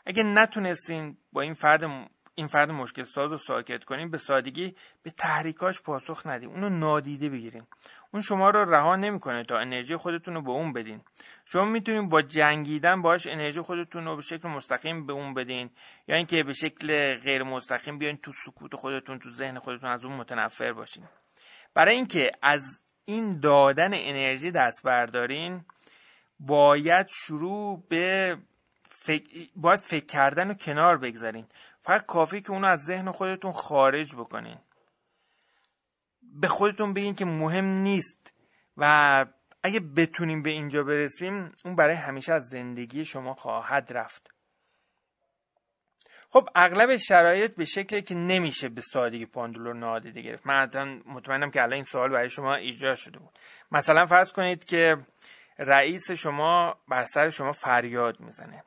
اگه 0.06 0.24
نتونستین 0.24 1.18
با 1.32 1.42
این 1.42 1.54
فرد 1.54 1.84
این 2.36 2.48
فرد 2.48 2.72
مشکل 2.72 3.04
ساز 3.04 3.32
رو 3.32 3.38
ساکت 3.38 3.84
کنین 3.84 4.12
به 4.12 4.18
سادگی 4.18 4.76
به 5.04 5.12
تحریکاش 5.12 5.82
پاسخ 5.82 6.26
ندین. 6.26 6.50
اونو 6.50 6.70
نادیده 6.70 7.30
بگیرین. 7.30 7.64
اون 8.16 8.22
شما 8.22 8.50
رو 8.50 8.74
رها 8.74 8.96
نمی‌کنه 8.96 9.44
تا 9.44 9.58
انرژی 9.58 9.96
خودتون 9.96 10.34
رو 10.34 10.42
به 10.42 10.52
اون 10.52 10.74
بدین. 10.74 11.02
شما 11.46 11.66
می‌تونین 11.66 12.10
با 12.10 12.22
جنگیدن 12.22 13.02
باش 13.02 13.28
انرژی 13.28 13.62
خودتون 13.62 14.06
رو 14.06 14.16
به 14.16 14.22
شکل 14.22 14.50
مستقیم 14.50 15.06
به 15.06 15.14
اون 15.14 15.34
بدین. 15.34 15.70
یا 16.08 16.16
اینکه 16.16 16.44
به 16.44 16.54
شکل 16.54 17.16
غیر 17.16 17.44
مستقیم 17.44 17.98
بیاین 17.98 18.18
تو 18.18 18.32
سکوت 18.46 18.76
خودتون 18.76 19.20
تو 19.20 19.32
ذهن 19.32 19.60
خودتون 19.60 19.90
از 19.90 20.06
اون 20.06 20.16
متنفر 20.16 20.74
باشین. 20.74 21.04
برای 21.74 21.96
اینکه 21.96 22.32
از 22.42 22.62
این 23.06 23.40
دادن 23.40 23.92
انرژی 23.94 24.52
دست 24.52 24.84
بردارین 24.84 25.66
باید 26.40 27.08
شروع 27.08 27.84
به 27.90 28.38
فکر 28.90 29.30
باید 29.56 29.80
فکر 29.80 30.06
کردن 30.06 30.52
و 30.52 30.54
کنار 30.54 30.98
بگذارین. 30.98 31.48
فقط 31.82 32.06
کافی 32.06 32.42
که 32.42 32.52
اونو 32.52 32.68
از 32.68 32.80
ذهن 32.80 33.12
خودتون 33.12 33.52
خارج 33.52 34.16
بکنین. 34.16 34.58
به 36.42 36.48
خودتون 36.48 36.94
بگین 36.94 37.16
که 37.16 37.26
مهم 37.26 37.66
نیست. 37.66 38.34
و 38.78 39.26
اگه 39.64 39.80
بتونیم 39.80 40.44
به 40.44 40.50
اینجا 40.50 40.84
برسیم 40.84 41.52
اون 41.66 41.76
برای 41.76 41.96
همیشه 41.96 42.34
از 42.34 42.50
زندگی 42.50 43.06
شما 43.06 43.34
خواهد 43.34 43.94
رفت. 43.94 44.32
خب 46.30 46.50
اغلب 46.56 46.98
شرایط 46.98 47.56
به 47.56 47.66
شکلی 47.66 48.02
که 48.02 48.16
نمیشه 48.16 48.70
به 48.70 48.82
سادگی 48.82 49.26
پاندول 49.26 49.64
رو 49.64 49.74
نادیده 49.74 50.22
گرفت. 50.22 50.48
من 50.48 51.02
مطمئنم 51.06 51.52
که 51.52 51.62
الان 51.62 51.74
این 51.74 51.84
سوال 51.84 52.10
برای 52.10 52.30
شما 52.30 52.56
ایجاد 52.56 52.96
شده 52.96 53.20
بود. 53.20 53.40
مثلا 53.72 54.06
فرض 54.06 54.34
کنید 54.34 54.64
که 54.64 54.98
رئیس 55.60 56.12
شما 56.12 56.76
بر 56.88 57.06
سر 57.06 57.30
شما 57.30 57.52
فریاد 57.52 58.20
می‌زنه. 58.20 58.64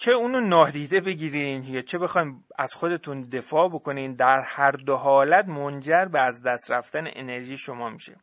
چه 0.00 0.12
اونو 0.12 0.40
نادیده 0.40 1.00
بگیرین 1.00 1.64
یا 1.64 1.82
چه 1.82 1.98
بخواین 1.98 2.44
از 2.58 2.74
خودتون 2.74 3.20
دفاع 3.20 3.68
بکنین 3.68 4.14
در 4.14 4.40
هر 4.40 4.70
دو 4.70 4.96
حالت 4.96 5.48
منجر 5.48 6.04
به 6.04 6.20
از 6.20 6.42
دست 6.42 6.70
رفتن 6.70 7.04
انرژی 7.12 7.58
شما 7.58 7.90
میشه. 7.90 8.16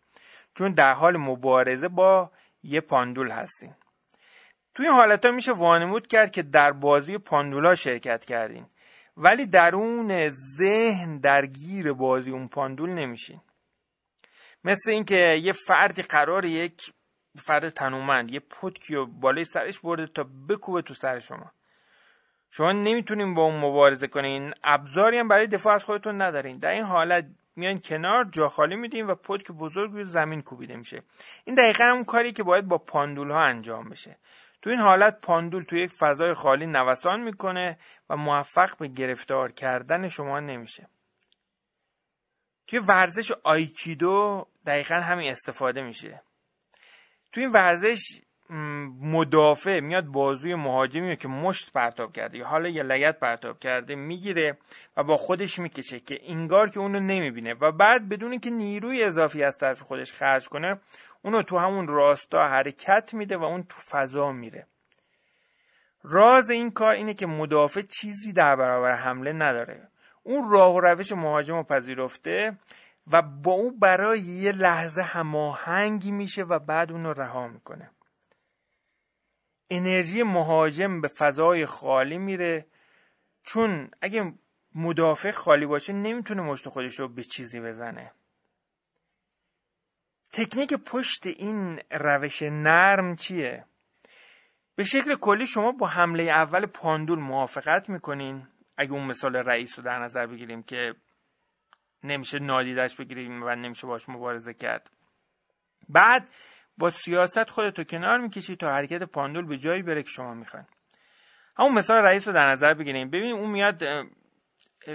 چون 0.55 0.71
در 0.71 0.93
حال 0.93 1.17
مبارزه 1.17 1.87
با 1.87 2.31
یه 2.63 2.81
پاندول 2.81 3.31
هستین. 3.31 3.75
توی 4.75 4.85
این 4.85 4.95
حالت 4.95 5.25
ها 5.25 5.31
میشه 5.31 5.51
وانمود 5.51 6.07
کرد 6.07 6.31
که 6.31 6.43
در 6.43 6.71
بازی 6.71 7.17
پاندولا 7.17 7.75
شرکت 7.75 8.25
کردین. 8.25 8.65
ولی 9.17 9.45
درون 9.45 10.29
ذهن 10.57 11.17
درگیر 11.17 11.93
بازی 11.93 12.31
اون 12.31 12.47
پاندول 12.47 12.89
نمیشین. 12.89 13.41
مثل 14.63 14.91
اینکه 14.91 15.39
یه 15.43 15.53
فردی 15.53 16.01
قرار 16.01 16.45
یک 16.45 16.81
فرد 17.45 17.69
تنومند 17.69 18.31
یه 18.31 18.39
پتکی 18.39 18.95
و 18.95 19.05
بالای 19.05 19.45
سرش 19.45 19.79
برده 19.79 20.07
تا 20.07 20.25
بکوبه 20.49 20.81
تو 20.81 20.93
سر 20.93 21.19
شما. 21.19 21.51
شما 22.57 22.71
نمی‌تونین 22.71 23.33
با 23.33 23.43
اون 23.43 23.59
مبارزه 23.59 24.07
کنین. 24.07 24.53
ابزاری 24.63 25.17
هم 25.17 25.27
برای 25.27 25.47
دفاع 25.47 25.75
از 25.75 25.83
خودتون 25.83 26.21
ندارین. 26.21 26.57
در 26.57 26.69
این 26.69 26.83
حالت 26.83 27.25
میان 27.55 27.79
کنار 27.79 28.23
جا 28.23 28.49
خالی 28.49 28.75
میدین 28.75 29.07
و 29.07 29.15
پتک 29.15 29.51
بزرگ 29.51 29.91
روی 29.91 30.05
زمین 30.05 30.41
کوبیده 30.41 30.75
میشه. 30.75 31.03
این 31.45 31.55
دقیقا 31.55 31.83
همون 31.83 32.03
کاری 32.03 32.31
که 32.31 32.43
باید 32.43 32.67
با 32.67 32.77
پاندول 32.77 33.31
ها 33.31 33.43
انجام 33.43 33.89
بشه. 33.89 34.17
تو 34.61 34.69
این 34.69 34.79
حالت 34.79 35.21
پاندول 35.21 35.63
تو 35.63 35.75
یک 35.77 35.91
فضای 35.99 36.33
خالی 36.33 36.65
نوسان 36.65 37.21
می‌کنه 37.21 37.77
و 38.09 38.15
موفق 38.15 38.77
به 38.77 38.87
گرفتار 38.87 39.51
کردن 39.51 40.07
شما 40.07 40.39
نمیشه. 40.39 40.87
توی 42.67 42.79
ورزش 42.79 43.31
آیکیدو 43.43 44.47
دقیقا 44.65 44.95
همین 44.95 45.31
استفاده 45.31 45.81
میشه. 45.81 46.21
توی 47.31 47.43
این 47.43 47.51
ورزش 47.51 48.21
مدافع 49.01 49.79
میاد 49.79 50.05
بازوی 50.05 50.55
مهاجمی 50.55 51.17
که 51.17 51.27
مشت 51.27 51.73
پرتاب 51.73 52.13
کرده 52.13 52.43
حالا 52.43 52.69
یه 52.69 52.83
لگت 52.83 53.19
پرتاب 53.19 53.59
کرده 53.59 53.95
می‌گیره 53.95 54.57
و 54.97 55.03
با 55.03 55.17
خودش 55.17 55.59
می‌کشه 55.59 55.99
که 55.99 56.19
انگار 56.23 56.69
که 56.69 56.79
اونو 56.79 56.99
نمی‌بینه 56.99 57.53
و 57.53 57.71
بعد 57.71 58.09
بدون 58.09 58.39
که 58.39 58.49
نیروی 58.49 59.03
اضافی 59.03 59.43
از 59.43 59.57
طرف 59.57 59.81
خودش 59.81 60.13
خرج 60.13 60.47
کنه 60.47 60.79
اونو 61.21 61.43
تو 61.43 61.57
همون 61.57 61.87
راستا 61.87 62.47
حرکت 62.47 63.13
میده 63.13 63.37
و 63.37 63.43
اون 63.43 63.63
تو 63.63 63.75
فضا 63.89 64.31
میره. 64.31 64.67
راز 66.03 66.49
این 66.49 66.71
کار 66.71 66.95
اینه 66.95 67.13
که 67.13 67.25
مدافع 67.25 67.81
چیزی 67.81 68.33
در 68.33 68.55
برابر 68.55 68.95
حمله 68.95 69.33
نداره. 69.33 69.87
اون 70.23 70.51
راه 70.51 70.75
و 70.75 70.79
روش 70.79 71.11
مهاجم 71.11 71.55
رو 71.55 71.63
پذیرفته 71.63 72.57
و 73.11 73.21
با 73.21 73.51
اون 73.51 73.79
برای 73.79 74.19
یه 74.19 74.51
لحظه 74.51 75.01
هماهنگی 75.01 76.11
میشه 76.11 76.43
و 76.43 76.59
بعد 76.59 76.91
اون 76.91 77.03
رو 77.03 77.13
رها 77.13 77.47
می‌کنه. 77.47 77.91
انرژی 79.69 80.23
مهاجم 80.23 81.01
به 81.01 81.07
فضای 81.07 81.65
خالی 81.65 82.17
میره. 82.17 82.65
چون 83.43 83.91
اگه 84.01 84.33
مدافع 84.75 85.31
خالی 85.31 85.65
باشه 85.65 85.93
نمی‌تونه 85.93 86.41
مشت 86.41 86.69
خودش 86.69 86.99
رو 86.99 87.07
به 87.07 87.23
چیزی 87.23 87.59
بزنه. 87.59 88.11
تکنیک 90.33 90.73
پشت 90.73 91.25
این 91.25 91.79
روش 91.91 92.41
نرم 92.41 93.15
چیه؟ 93.15 93.65
به 94.75 94.83
شکل 94.83 95.15
کلی 95.15 95.47
شما 95.47 95.71
با 95.71 95.87
حمله 95.87 96.23
اول 96.23 96.65
پاندول 96.65 97.19
موافقت 97.19 97.89
می‌کنین. 97.89 98.47
اگه 98.77 98.91
اون 98.91 99.03
مثال 99.03 99.35
رئیس 99.35 99.77
رو 99.77 99.83
در 99.85 99.99
نظر 99.99 100.27
بگیریم 100.27 100.63
که 100.63 100.95
نمیشه 102.03 102.39
نادیدش 102.39 102.95
بگیریم 102.95 103.43
و 103.43 103.55
نمیشه 103.55 103.87
باش 103.87 104.09
مبارزه 104.09 104.53
کرد. 104.53 104.91
بعد 105.89 106.29
با 106.77 106.91
سیاست 106.91 107.49
خودتو 107.49 107.83
کنار 107.83 108.19
می‌کشی 108.19 108.55
تا 108.55 108.71
حرکت 108.71 109.03
پاندول 109.03 109.45
به 109.45 109.57
جایی 109.57 109.81
بره 109.81 110.03
که 110.03 110.09
شما 110.09 110.33
می‌خواین. 110.33 110.65
همون 111.57 111.73
مثال 111.73 112.03
رئیس 112.03 112.27
رو 112.27 112.33
در 112.33 112.51
نظر 112.51 112.73
بگیریم. 112.73 113.09
ببین 113.09 113.31
اون 113.31 113.49
میاد 113.49 113.83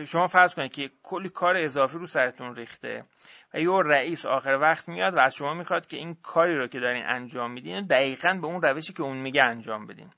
شما 0.06 0.26
فرض 0.26 0.54
کنید 0.54 0.72
که 0.72 0.90
کلی 1.02 1.28
کار 1.28 1.56
اضافی 1.56 1.98
رو 1.98 2.06
سرتون 2.06 2.54
ریخته 2.54 3.04
و 3.54 3.60
یه 3.60 3.82
رئیس 3.84 4.26
آخر 4.26 4.58
وقت 4.60 4.88
میاد 4.88 5.14
و 5.14 5.18
از 5.18 5.34
شما 5.34 5.54
می‌خواد 5.54 5.86
که 5.86 5.96
این 5.96 6.14
کاری 6.14 6.56
رو 6.56 6.66
که 6.66 6.80
دارین 6.80 7.04
انجام 7.06 7.50
میدین 7.50 7.80
دقیقا 7.80 8.38
به 8.40 8.46
اون 8.46 8.62
روشی 8.62 8.92
که 8.92 9.02
اون 9.02 9.16
میگه 9.16 9.42
انجام 9.42 9.86
بدین. 9.86 10.10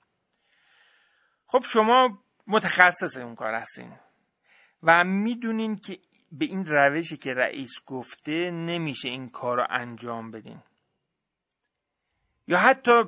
خب 1.46 1.62
شما 1.72 2.18
متخصص 2.46 3.16
اون 3.16 3.34
کار 3.34 3.54
هستین 3.54 3.92
و 4.82 5.04
می‌دونین 5.04 5.76
که 5.76 5.98
به 6.32 6.44
این 6.44 6.66
روشی 6.66 7.16
که 7.16 7.34
رئیس 7.34 7.72
گفته 7.86 8.50
نمیشه 8.50 9.08
این 9.08 9.28
کار 9.28 9.56
رو 9.56 9.66
انجام 9.70 10.30
بدین. 10.30 10.62
یا 12.46 12.58
حتی 12.58 13.02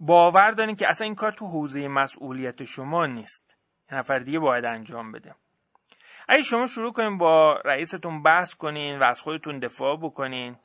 باور 0.00 0.50
دارین 0.50 0.76
که 0.76 0.88
اصلا 0.88 1.04
این 1.04 1.14
کار 1.14 1.32
تو 1.32 1.46
حوزه 1.46 1.88
مسئولیت 1.88 2.64
شما 2.64 3.06
نیست. 3.06 3.56
نفر 3.92 4.18
دیگه 4.18 4.38
باید 4.38 4.64
انجام 4.64 5.12
بده. 5.12 5.34
اگه 6.28 6.42
شما 6.42 6.66
شروع 6.66 6.92
کنین 6.92 7.18
با 7.18 7.60
رئیستون 7.64 8.22
بحث 8.22 8.54
کنین 8.54 8.98
و 8.98 9.04
از 9.04 9.20
خودتون 9.20 9.58
دفاع 9.58 9.96
بکنین 9.96 10.56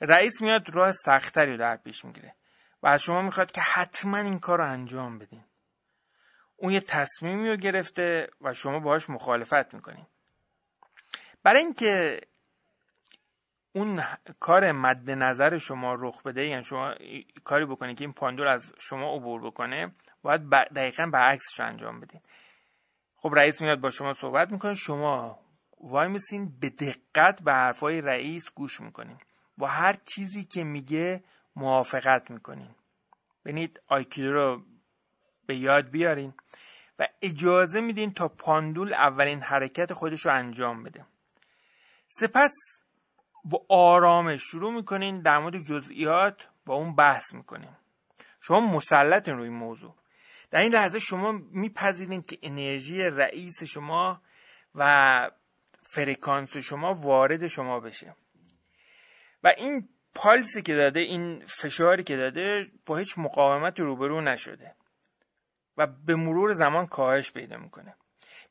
رئیس 0.00 0.40
میاد 0.40 0.74
راه 0.74 0.92
سختری 0.92 1.52
رو 1.52 1.58
در 1.58 1.76
پیش 1.76 2.04
می‌گیره 2.04 2.34
و 2.82 2.86
از 2.86 3.02
شما 3.02 3.22
می‌خواد 3.22 3.50
که 3.50 3.60
حتما 3.60 4.18
این 4.18 4.38
کار 4.38 4.58
رو 4.58 4.72
انجام 4.72 5.18
بدین. 5.18 5.44
اون 6.56 6.72
یه 6.72 6.80
تصمیمی 6.80 7.48
رو 7.48 7.56
گرفته 7.56 8.28
و 8.40 8.52
شما 8.52 8.78
باهاش 8.78 9.10
مخالفت 9.10 9.74
می‌کنین. 9.74 10.06
برای 11.42 11.62
اینکه 11.62 12.20
اون 13.76 14.02
کار 14.40 14.72
مد 14.72 15.10
نظر 15.10 15.58
شما 15.58 15.94
رخ 15.94 16.22
بده 16.22 16.46
یعنی 16.46 16.64
شما 16.64 16.94
کاری 17.44 17.64
بکنید 17.64 17.98
که 17.98 18.04
این 18.04 18.12
پاندول 18.12 18.48
از 18.48 18.72
شما 18.78 19.14
عبور 19.14 19.40
بکنه 19.40 19.92
باید 20.22 20.50
دقیقا 20.50 21.06
برعکسش 21.06 21.60
انجام 21.60 22.00
بدین 22.00 22.20
خب 23.16 23.32
رئیس 23.36 23.60
میاد 23.60 23.80
با 23.80 23.90
شما 23.90 24.12
صحبت 24.12 24.52
می‌کنه 24.52 24.74
شما 24.74 25.38
وای 25.80 26.08
میسین 26.08 26.52
به 26.60 26.70
دقت 26.70 27.42
به 27.42 27.52
حرفای 27.52 28.00
رئیس 28.00 28.44
گوش 28.54 28.80
می‌کنین. 28.80 29.18
با 29.58 29.66
هر 29.66 29.96
چیزی 30.04 30.44
که 30.44 30.64
میگه 30.64 31.24
موافقت 31.56 32.30
می‌کنین. 32.30 32.70
ببینید 33.44 33.80
آیکیدو 33.88 34.32
رو 34.32 34.62
به 35.46 35.56
یاد 35.56 35.90
بیارین 35.90 36.34
و 36.98 37.06
اجازه 37.22 37.80
میدین 37.80 38.12
تا 38.12 38.28
پاندول 38.28 38.94
اولین 38.94 39.40
حرکت 39.40 39.92
خودش 39.92 40.26
رو 40.26 40.32
انجام 40.32 40.82
بده. 40.82 41.04
سپس 42.08 42.75
با 43.50 43.66
آرامش. 43.68 44.42
شروع 44.42 44.72
می‌کنین 44.72 45.22
در 45.22 45.38
مورد 45.38 45.58
جزئیات 45.58 46.48
با 46.66 46.74
اون 46.74 46.94
بحث 46.94 47.34
می‌کنین. 47.34 47.70
شما 48.40 48.60
مسلطین 48.60 49.36
روی 49.36 49.48
موضوع. 49.48 49.94
در 50.50 50.58
این 50.58 50.72
لحظه 50.72 50.98
شما 50.98 51.32
میپذیرید 51.32 52.26
که 52.26 52.38
انرژی 52.42 53.02
رئیس 53.02 53.62
شما 53.62 54.22
و 54.74 55.30
فرکانس 55.80 56.56
شما 56.56 56.94
وارد 56.94 57.46
شما 57.46 57.80
بشه. 57.80 58.16
و 59.42 59.52
این 59.56 59.88
پالسی 60.14 60.62
که 60.62 60.74
داده 60.74 61.00
این 61.00 61.44
فشاری 61.46 62.02
که 62.02 62.16
داده 62.16 62.66
با 62.86 62.96
هیچ 62.96 63.18
مقاومت 63.18 63.80
روبرو 63.80 64.20
نشده 64.20 64.74
و 65.76 65.86
به 65.86 66.16
مرور 66.16 66.52
زمان 66.52 66.86
کاهش 66.86 67.32
پیدا 67.32 67.56
می‌کنه. 67.56 67.96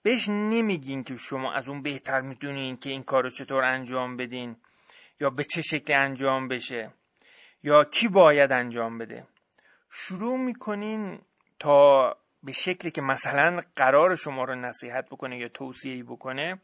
بهش 0.04 0.30
نمیگین 0.30 1.04
که 1.04 1.16
شما 1.16 1.54
از 1.54 1.68
اون 1.70 1.82
بهتر 1.82 2.22
می‌دونین 2.22 2.78
که 2.78 2.90
این 2.90 3.04
کار 3.04 3.24
رو 3.24 3.30
چطور 3.30 3.64
انجام 3.64 4.18
بدین. 4.18 4.58
یا 5.20 5.30
به 5.30 5.44
چه 5.44 5.62
شکل 5.62 5.94
انجام 5.94 6.48
بشه 6.48 6.92
یا 7.64 7.84
کی 7.84 8.08
باید 8.08 8.52
انجام 8.52 8.98
بده. 8.98 9.28
شروع 9.90 10.38
می‌کنین 10.38 11.20
تا 11.60 12.16
به 12.44 12.52
شکلی 12.52 12.92
که 12.92 13.02
مثلا 13.02 13.62
قرار 13.76 14.16
شما 14.16 14.44
رو 14.44 14.56
نصیحت 14.56 15.06
بکنه 15.10 15.38
یا 15.38 15.50
توصیه 15.50 16.04
بکنه 16.04 16.62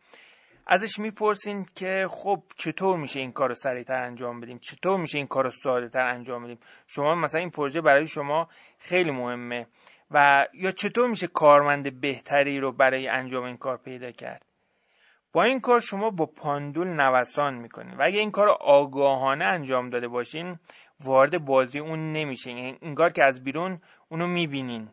ازش 0.68 1.00
می‌پرسین 1.00 1.66
که 1.76 2.08
خب 2.10 2.44
چطور 2.58 2.98
میشه 2.98 3.20
این 3.20 3.32
کار 3.32 3.50
رو 3.50 3.56
سریعتر 3.56 4.02
انجام 4.02 4.40
بدیم؟ 4.40 4.60
چطور 4.60 4.98
میشه 4.98 5.18
این 5.18 5.28
کار 5.28 5.44
رو 5.44 5.52
ساده 5.52 5.90
تر 5.90 6.00
انجام 6.00 6.44
بدیم؟ 6.44 6.60
شما 6.88 7.16
مثلا 7.16 7.40
این 7.40 7.50
پروژه 7.50 7.82
برای 7.82 8.08
شما 8.08 8.50
خیلی 8.80 9.12
مهمه 9.12 9.68
و 10.12 10.48
یا 10.54 10.72
چطور 10.72 11.10
میشه 11.10 11.28
کارمند 11.28 12.02
بهتری 12.02 12.60
رو 12.60 12.72
برای 12.72 13.08
انجام 13.08 13.44
این 13.44 13.58
کار 13.58 13.78
پیدا 13.78 14.12
کرد؟ 14.12 14.46
با 15.34 15.44
این 15.44 15.60
کار 15.60 15.80
شما 15.80 16.10
با 16.10 16.26
پاندول 16.26 16.88
نوسان 16.88 17.54
می‌کنین 17.54 17.98
و 17.98 18.02
اگه 18.02 18.20
این 18.20 18.32
کار 18.32 18.50
آگاهانه 18.50 19.46
انجام 19.46 19.89
داده 19.89 20.08
باشین 20.08 20.60
وارد 21.04 21.46
بازی 21.46 21.80
اون 21.80 22.12
نمیشه 22.12 22.52
یعنی 22.52 22.78
انگار 22.82 23.10
که 23.10 23.24
از 23.24 23.44
بیرون 23.44 23.82
اونو 24.10 24.28
می‌بینین. 24.28 24.89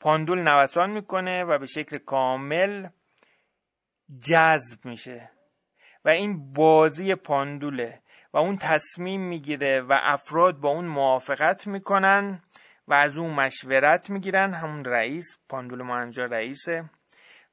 پاندول 0.00 0.48
نوسان 0.48 0.90
می‌کنه 0.90 1.44
و 1.44 1.58
به 1.58 1.66
شکل 1.66 1.98
کامل 1.98 2.88
جذب 4.28 4.84
میشه. 4.84 5.30
و 6.04 6.08
این 6.08 6.52
بازی 6.52 7.14
پاندوله 7.14 8.00
و 8.32 8.38
اون 8.38 8.56
تصمیم 8.56 9.20
می‌گیره 9.20 9.80
و 9.80 9.98
افراد 10.02 10.56
با 10.56 10.68
اون 10.68 10.84
موافقت 10.84 11.66
می‌کنن 11.66 12.42
و 12.88 12.94
از 12.94 13.18
اون 13.18 13.34
مشورت 13.34 14.10
می‌گیرن. 14.10 14.54
همون 14.54 14.84
رئیس 14.84 15.26
پاندول 15.48 15.82
ما 15.82 15.96
انجا 15.96 16.24
رئیسه. 16.24 16.90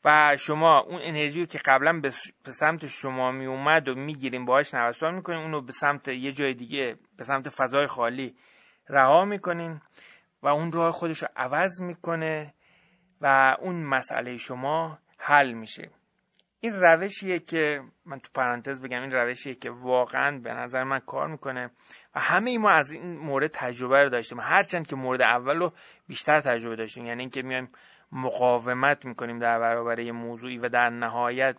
و 0.05 0.37
شما 0.39 0.79
اون 0.79 0.99
انرژی 1.03 1.45
که 1.45 1.59
قبلا 1.65 1.99
به 2.43 2.51
سمت 2.51 2.87
شما 2.87 3.31
می 3.31 3.45
اومد 3.45 3.87
و 3.87 3.95
می‌گیریم 3.95 4.45
باهاش 4.45 4.73
نوسان 4.73 5.15
می‌کنین 5.15 5.39
اونو 5.39 5.61
به 5.61 5.71
سمت 5.71 6.07
یه 6.07 6.31
جای 6.31 6.53
دیگه 6.53 6.95
به 7.17 7.23
سمت 7.23 7.49
فضای 7.49 7.87
خالی 7.87 8.35
رها 8.89 9.25
می‌کنین 9.25 9.81
و 10.43 10.47
اون 10.47 10.71
راه 10.71 10.91
خودش 10.91 11.21
رو 11.21 11.27
عوض 11.35 11.81
می‌کنه 11.81 12.53
و 13.21 13.55
اون 13.59 13.83
مسئله 13.83 14.37
شما 14.37 14.99
حل 15.19 15.51
میشه. 15.51 15.89
این 16.59 16.73
روشیه 16.73 17.39
که 17.39 17.81
من 18.05 18.19
تو 18.19 18.29
پرانتز 18.35 18.81
بگم 18.81 19.01
این 19.01 19.11
روشیه 19.11 19.55
که 19.55 19.69
واقعا 19.69 20.39
به 20.39 20.53
نظر 20.53 20.83
من 20.83 20.99
کار 20.99 21.27
می‌کنه 21.27 21.71
و 22.15 22.19
همه 22.19 22.57
ما 22.57 22.71
از 22.71 22.91
این 22.91 23.17
مورد 23.17 23.51
تجربه 23.53 24.03
رو 24.03 24.09
داشتیم. 24.09 24.39
هرچند 24.39 24.87
که 24.87 24.95
مورد 24.95 25.21
اول 25.21 25.57
رو 25.57 25.73
بیشتر 26.07 26.41
تجربه 26.41 26.75
داشتیم 26.75 27.05
یعنی 27.05 27.19
اینکه 27.19 27.41
میایم 27.41 27.69
مقاومت 28.11 29.05
می‌کنیم 29.05 29.39
در 29.39 29.59
برابر 29.59 29.99
یه 29.99 30.11
موضوعی 30.11 30.57
و 30.57 30.69
در 30.69 30.89
نهایت 30.89 31.57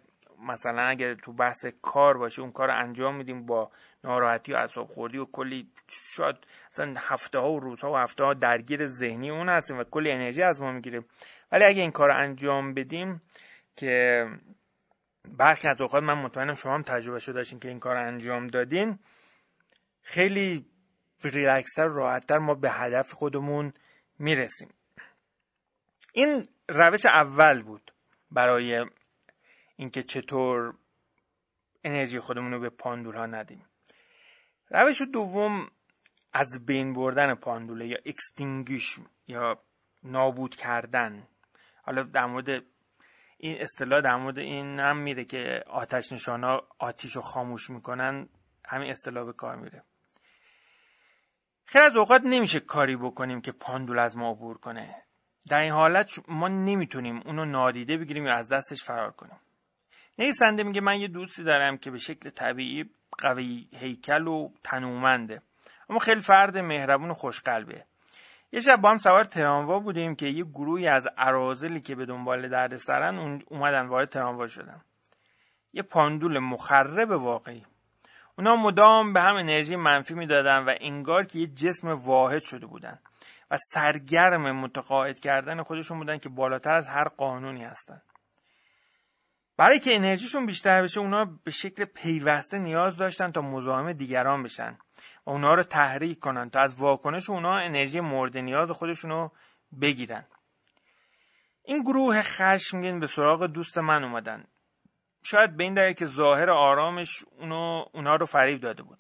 مثلا 0.49 0.83
اگر 0.83 1.15
تو 1.15 1.33
بحث 1.33 1.67
کار 1.83 2.19
باشه 2.19 2.43
اون 2.43 2.53
کار 2.53 2.69
رو 2.69 2.79
انجام 2.79 3.15
میدیم 3.15 3.47
با 3.47 3.71
ناراحتی 4.05 4.53
و 4.53 4.57
اعصاب 4.57 4.89
خوردی 4.89 5.19
و 5.19 5.25
کلی 5.25 5.69
شاید 5.89 6.37
اصلا 6.71 6.95
هفته 6.99 7.39
ها 7.39 7.53
و 7.53 7.61
روزها 7.61 7.93
و 7.93 7.97
هفته 7.97 8.25
ها 8.25 8.35
درگیر 8.35 8.87
ذهنی 8.87 9.31
اون 9.31 9.49
هستیم 9.49 9.79
و 9.79 9.85
کلی 9.85 10.11
انرژی 10.11 10.43
از 10.43 10.61
ما 10.61 10.73
می‌گیره 10.73 11.05
ولی 11.53 11.65
اگه 11.65 11.83
این 11.83 11.91
کار 11.91 12.09
رو 12.09 12.17
انجام 12.17 12.75
بدیم 12.75 13.23
که 13.77 14.27
برخی 15.29 15.69
از 15.69 15.81
اوقات 15.81 16.03
من 16.03 16.19
مطمئنم 16.19 16.55
شما 16.55 16.75
هم 16.75 16.83
تجربه 16.83 17.19
شده 17.19 17.35
داشتین 17.35 17.61
که 17.61 17.69
این 17.69 17.79
کار 17.79 17.95
رو 17.95 18.07
انجام 18.07 18.47
دادین 18.47 18.99
خیلی 20.03 20.67
ریلکستر 21.25 21.89
راحتتر 21.89 22.39
ما 22.39 22.55
به 22.55 22.71
هدف 22.71 23.13
خودمون 23.13 23.73
می‌رسیم. 24.19 24.69
این 26.13 26.49
روش 26.69 27.07
اول 27.07 27.63
بود 27.63 27.93
برای 28.31 28.87
اینکه 29.77 30.03
چطور 30.03 30.75
انرژی 31.85 32.21
خودمون 32.21 32.53
رو 32.53 32.61
به 32.61 32.71
پاندول 32.71 33.15
ها 33.17 33.27
ندیم. 33.27 33.67
روش 34.71 35.03
دوم 35.03 35.71
از 36.33 36.67
بین 36.67 36.93
بردن 36.93 37.35
پاندوله 37.35 37.87
یا 37.87 37.99
اکستینگیش 38.07 38.99
یا 39.27 39.63
نابود 40.03 40.57
کردن. 40.57 41.29
حالا 41.83 42.03
در 42.03 42.27
مورد 42.27 42.65
این 43.37 43.61
اصطلاح 43.61 44.01
در 44.01 44.17
مورد 44.17 44.39
این 44.39 44.81
هم 44.81 44.97
میره 44.97 45.25
که 45.25 45.65
آتش 45.67 46.13
نشان 46.13 46.45
ها 46.45 46.69
آتیش 46.79 47.17
رو 47.17 47.23
خاموش 47.23 47.71
می‌کنن 47.71 48.29
همین 48.65 48.91
اصطلاح 48.91 49.27
به 49.27 49.33
کار 49.33 49.57
میره. 49.57 49.85
خیلی 51.65 51.85
از 51.85 51.97
اوقات 51.97 52.23
نمیشه 52.25 52.61
کاری 52.61 52.97
بکنیم 52.97 53.41
که 53.41 53.53
پاندول 53.53 53.99
از 53.99 54.17
ما 54.17 54.31
عبور 54.31 54.59
کنه. 54.59 55.05
در 55.49 55.59
این 55.59 55.73
حالت 55.73 56.11
ما 56.29 56.49
نمی‌تونیم 56.49 57.23
اونو 57.27 57.45
نادیده 57.45 57.97
بگیریم 57.97 58.27
یا 58.27 58.35
از 58.35 58.49
دستش 58.49 58.85
فرار 58.85 59.11
کنیم. 59.11 59.39
نویسنده 60.19 60.63
میگه 60.63 60.81
من 60.81 61.01
یه 61.01 61.09
دوستی 61.09 61.45
دارم 61.45 61.77
که 61.77 61.91
به 61.91 61.99
شکل 61.99 62.31
طبیعی 62.31 62.91
قوی 63.19 63.69
هیکل 63.73 64.27
و 64.27 64.49
تنومنده. 64.65 65.43
اما 65.91 65.99
خیلی 65.99 66.21
فرد 66.21 66.59
مهربون 66.59 67.11
و 67.11 67.15
خوشقلبه. 67.15 67.85
یه 68.53 68.61
شب 68.61 68.77
با 68.77 68.91
هم 68.91 68.97
سوار 68.97 69.25
تراموا 69.25 69.79
بودیم 69.79 70.15
که 70.15 70.27
یه 70.27 70.45
گروهی 70.45 70.89
از 70.89 71.09
ارازلی 71.19 71.81
که 71.81 71.95
به 71.95 72.07
دنبال 72.07 72.49
درد 72.49 72.77
سرن 72.77 73.43
اومدن 73.47 73.87
وارد 73.87 74.09
تراموا 74.09 74.47
شدن. 74.47 74.81
یه 75.73 75.83
پاندول 75.83 76.39
مخرب 76.39 77.11
واقعی. 77.11 77.67
اونا 78.39 78.57
مدام 78.57 79.13
به 79.13 79.21
هم 79.21 79.35
انرژی 79.35 79.77
منفی 79.77 80.15
می‌دادن 80.15 80.59
و 80.59 80.75
انگار 80.81 81.25
که 81.25 81.39
یه 81.39 81.47
جسم 81.47 81.89
واحد 81.89 82.43
شده 82.43 82.67
بودن. 82.67 82.99
و 83.53 83.57
سرگرم 83.73 84.53
متقاعد 84.53 85.21
کردن 85.21 85.63
خودشون 85.63 85.99
بودن 85.99 86.19
که 86.19 86.29
بالاتر 86.29 86.75
از 86.75 86.89
هر 86.89 87.05
قانونی 87.05 87.65
هستن. 87.65 88.03
برای 89.57 89.79
که 89.79 89.95
انرژیشون 89.95 90.47
بیشتر 90.47 90.83
بشه 90.83 91.01
اونا 91.01 91.25
به 91.45 91.51
شکل 91.51 91.85
پیوسته 91.85 92.59
نیاز 92.59 92.97
داشتن 92.97 93.33
تا 93.33 93.41
مزاحم 93.41 93.93
دیگران 93.93 94.43
بشن 94.43 94.79
و 95.27 95.31
اونا 95.31 95.55
رو 95.55 95.63
تحریک 95.63 96.19
کنن 96.19 96.51
تا 96.51 96.61
از 96.61 96.75
واکنش 96.75 97.31
اونا 97.31 97.57
انرژی 97.57 98.01
مورد 98.01 98.39
نیاز 98.39 98.71
خودشون 98.71 99.31
بگیرن. 99.81 100.27
این 101.65 101.83
گروه 101.83 102.23
خشمگین 102.23 103.01
به 103.01 103.07
سراغ 103.07 103.47
دوست 103.47 103.79
من 103.79 104.05
اومدن. 104.05 104.45
شاید 105.25 105.57
به 105.57 105.65
این 105.65 105.75
دلیل 105.75 105.93
که 105.93 106.07
ظاهر 106.07 106.51
آرامش 106.51 107.25
اونو 107.39 107.85
اونا 107.95 108.17
رو 108.17 108.27
فریب 108.27 108.61
داده 108.61 108.83
بود. 108.83 108.99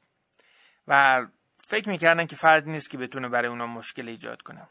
و 0.88 1.26
فکر 1.68 1.88
می‌کردن 1.88 2.26
که 2.26 2.36
فردی 2.36 2.70
نیست 2.70 2.90
که 2.90 2.98
بتونه 2.98 3.28
برای 3.28 3.48
اونا 3.48 3.66
مشکل 3.66 4.08
ایجاد 4.08 4.42
کنه. 4.42 4.68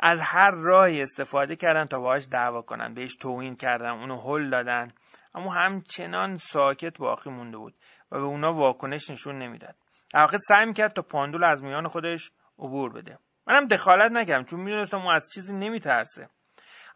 از 0.00 0.20
هر 0.20 0.50
راهی 0.50 1.02
استفاده 1.02 1.56
کردن 1.56 1.84
تا 1.84 1.98
باهاش 2.00 2.26
دعوا 2.30 2.62
کنن 2.62 2.94
بهش 2.94 3.16
توهین 3.16 3.56
کردن 3.56 3.90
اونو 3.90 4.20
هل 4.20 4.50
دادن. 4.50 4.92
اما 5.34 5.52
همچنان 5.52 6.36
ساکت 6.36 6.98
باقی 6.98 7.30
مونده 7.30 7.56
بود 7.56 7.74
و 8.12 8.18
به 8.18 8.24
اونا 8.24 8.52
واکنش 8.52 9.10
نشون 9.10 9.38
نمی‌داد. 9.38 9.74
در 10.14 10.20
واقع 10.20 10.38
سعی 10.48 10.66
می‌کرد 10.66 10.92
تا 10.92 11.02
پاندول 11.02 11.44
از 11.44 11.62
میان 11.62 11.88
خودش 11.88 12.30
عبور 12.58 12.92
بده. 12.92 13.18
منم 13.46 13.66
دخالت 13.66 14.12
نکردم 14.12 14.44
چون 14.44 14.60
می‌دونستم 14.60 14.96
اون 14.96 15.14
از 15.14 15.30
چیزی 15.34 15.54
نمیترسه. 15.54 16.28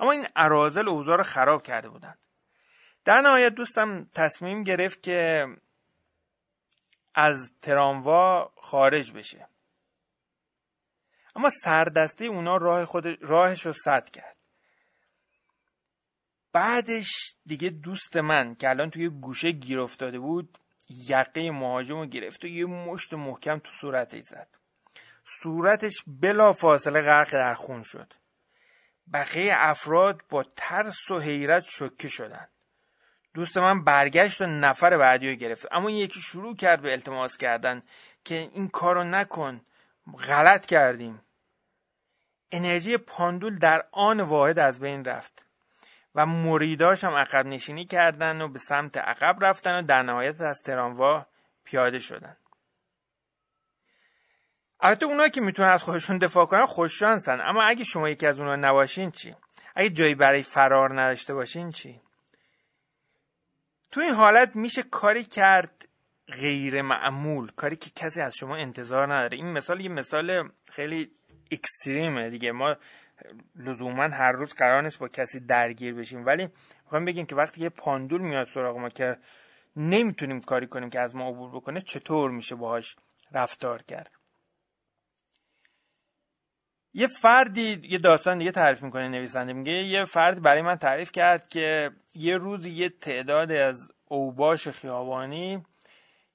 اما 0.00 0.12
این 0.12 0.26
ارازل 0.36 0.88
اوضاع 0.88 1.16
رو 1.16 1.22
خراب 1.22 1.62
کرده 1.62 1.88
بودن. 1.88 2.14
در 3.04 3.20
نهایت 3.20 3.54
دوستم 3.54 4.06
تصمیم 4.14 4.62
گرفت 4.62 5.02
که 5.02 5.46
از 7.14 7.52
تراموا 7.62 8.52
خارج 8.56 9.12
بشه. 9.12 9.48
اما 11.36 11.50
سردسته 11.64 12.24
اونا 12.24 12.56
راه 12.56 12.84
خود 12.84 13.04
راهش 13.20 13.66
رو 13.66 13.72
سد 13.72 14.10
کرد. 14.10 14.36
بعدش 16.52 17.10
دیگه 17.46 17.70
دوست 17.70 18.16
من 18.16 18.54
که 18.54 18.68
الان 18.68 18.90
توی 18.90 19.08
گوشه 19.08 19.50
گیر 19.50 19.80
افتاده 19.80 20.18
بود 20.18 20.58
یقه 20.88 21.50
مهاجم 21.50 21.96
رو 21.96 22.06
گرفت 22.06 22.44
و 22.44 22.48
یه 22.48 22.64
مشت 22.66 23.14
محکم 23.14 23.58
تو 23.58 23.70
صورتش 23.80 24.22
زد. 24.22 24.48
صورتش 25.42 26.02
بلا 26.06 26.52
فاصله 26.52 27.00
غرق 27.00 27.32
در 27.32 27.54
خون 27.54 27.82
شد. 27.82 28.12
بقیه 29.12 29.54
افراد 29.56 30.22
با 30.28 30.44
ترس 30.56 31.10
و 31.10 31.20
حیرت 31.20 31.62
شکه 31.62 32.08
شدند 32.08 32.50
دوست 33.34 33.58
من 33.58 33.84
برگشت 33.84 34.40
و 34.40 34.46
نفر 34.46 34.96
بعدی 34.96 35.28
رو 35.28 35.34
گرفت. 35.34 35.66
اما 35.70 35.90
یکی 35.90 36.20
شروع 36.20 36.56
کرد 36.56 36.82
به 36.82 36.92
التماس 36.92 37.36
کردن 37.36 37.82
که 38.24 38.34
این 38.34 38.68
کارو 38.68 39.04
نکن. 39.04 39.60
غلط 40.28 40.66
کردیم. 40.66 41.22
انرژی 42.52 42.96
پاندول 42.96 43.58
در 43.58 43.84
آن 43.92 44.20
واحد 44.20 44.58
از 44.58 44.80
بین 44.80 45.04
رفت 45.04 45.46
و 46.14 46.26
مریداش 46.26 47.04
هم 47.04 47.14
عقب 47.14 47.46
نشینی 47.46 47.86
کردن 47.86 48.40
و 48.40 48.48
به 48.48 48.58
سمت 48.58 48.96
عقب 48.98 49.44
رفتن 49.44 49.78
و 49.78 49.82
در 49.82 50.02
نهایت 50.02 50.40
از 50.40 50.62
تراموا 50.62 51.26
پیاده 51.64 51.98
شدن. 51.98 52.36
البته 54.80 55.06
اونایی 55.06 55.30
که 55.30 55.40
می‌تونن 55.40 55.68
از 55.68 55.82
خودشون 55.82 56.18
دفاع 56.18 56.46
کنن 56.46 56.66
خوششانسن 56.66 57.40
اما 57.40 57.62
اگه 57.62 57.84
شما 57.84 58.08
یکی 58.08 58.26
از 58.26 58.40
اونها 58.40 58.56
نباشین 58.56 59.10
چی؟ 59.10 59.34
اگه 59.74 59.90
جایی 59.90 60.14
برای 60.14 60.42
فرار 60.42 61.00
نداشته 61.00 61.34
باشین 61.34 61.70
چی؟ 61.70 62.00
تو 63.92 64.00
این 64.00 64.10
حالت 64.10 64.56
میشه 64.56 64.82
کاری 64.82 65.24
کرد 65.24 65.88
غیر 66.26 66.82
معمول 66.82 67.50
کاری 67.56 67.76
که 67.76 67.90
کسی 67.96 68.20
از 68.20 68.36
شما 68.36 68.56
انتظار 68.56 69.14
نداره. 69.14 69.36
این 69.36 69.52
مثال 69.52 69.80
یه 69.80 69.88
مثال 69.88 70.50
خیلی 70.72 71.10
اکستریمه 71.50 72.30
دیگه. 72.30 72.52
ما 72.52 72.76
لزوما 73.56 74.02
هر 74.02 74.32
روز 74.32 74.54
قرار 74.54 74.82
نیست 74.82 74.98
با 74.98 75.08
کسی 75.08 75.40
درگیر 75.40 75.94
بشیم. 75.94 76.26
ولی 76.26 76.48
می‌خوایم 76.84 77.04
بگیم 77.04 77.26
که 77.26 77.34
وقتی 77.34 77.60
یه 77.60 77.68
پاندول 77.68 78.20
میاد 78.20 78.46
سراغ 78.46 78.76
ما 78.76 78.88
که 78.88 79.16
نمی‌تونیم 79.76 80.40
کاری 80.40 80.66
کنیم 80.66 80.90
که 80.90 81.00
از 81.00 81.16
ما 81.16 81.28
عبور 81.28 81.50
بکنه 81.50 81.80
چطور 81.80 82.30
میشه 82.30 82.54
باهاش 82.54 82.96
رفتار 83.32 83.82
کرد؟ 83.82 84.21
یه 86.94 87.06
فردی 87.06 87.80
یه 87.82 87.98
داستان 87.98 88.38
دیگه 88.38 88.50
تعریف 88.50 88.82
می‌کنه 88.82 89.08
نویسنده 89.08 89.52
میگه 89.52 89.72
یه 89.72 90.04
فردی 90.04 90.40
برای 90.40 90.62
من 90.62 90.76
تعریف 90.76 91.12
کرد 91.12 91.48
که 91.48 91.90
یه 92.14 92.36
روز 92.36 92.66
یه 92.66 92.88
تعداد 92.88 93.52
از 93.52 93.92
اوباش 94.04 94.68
خیابانی 94.68 95.64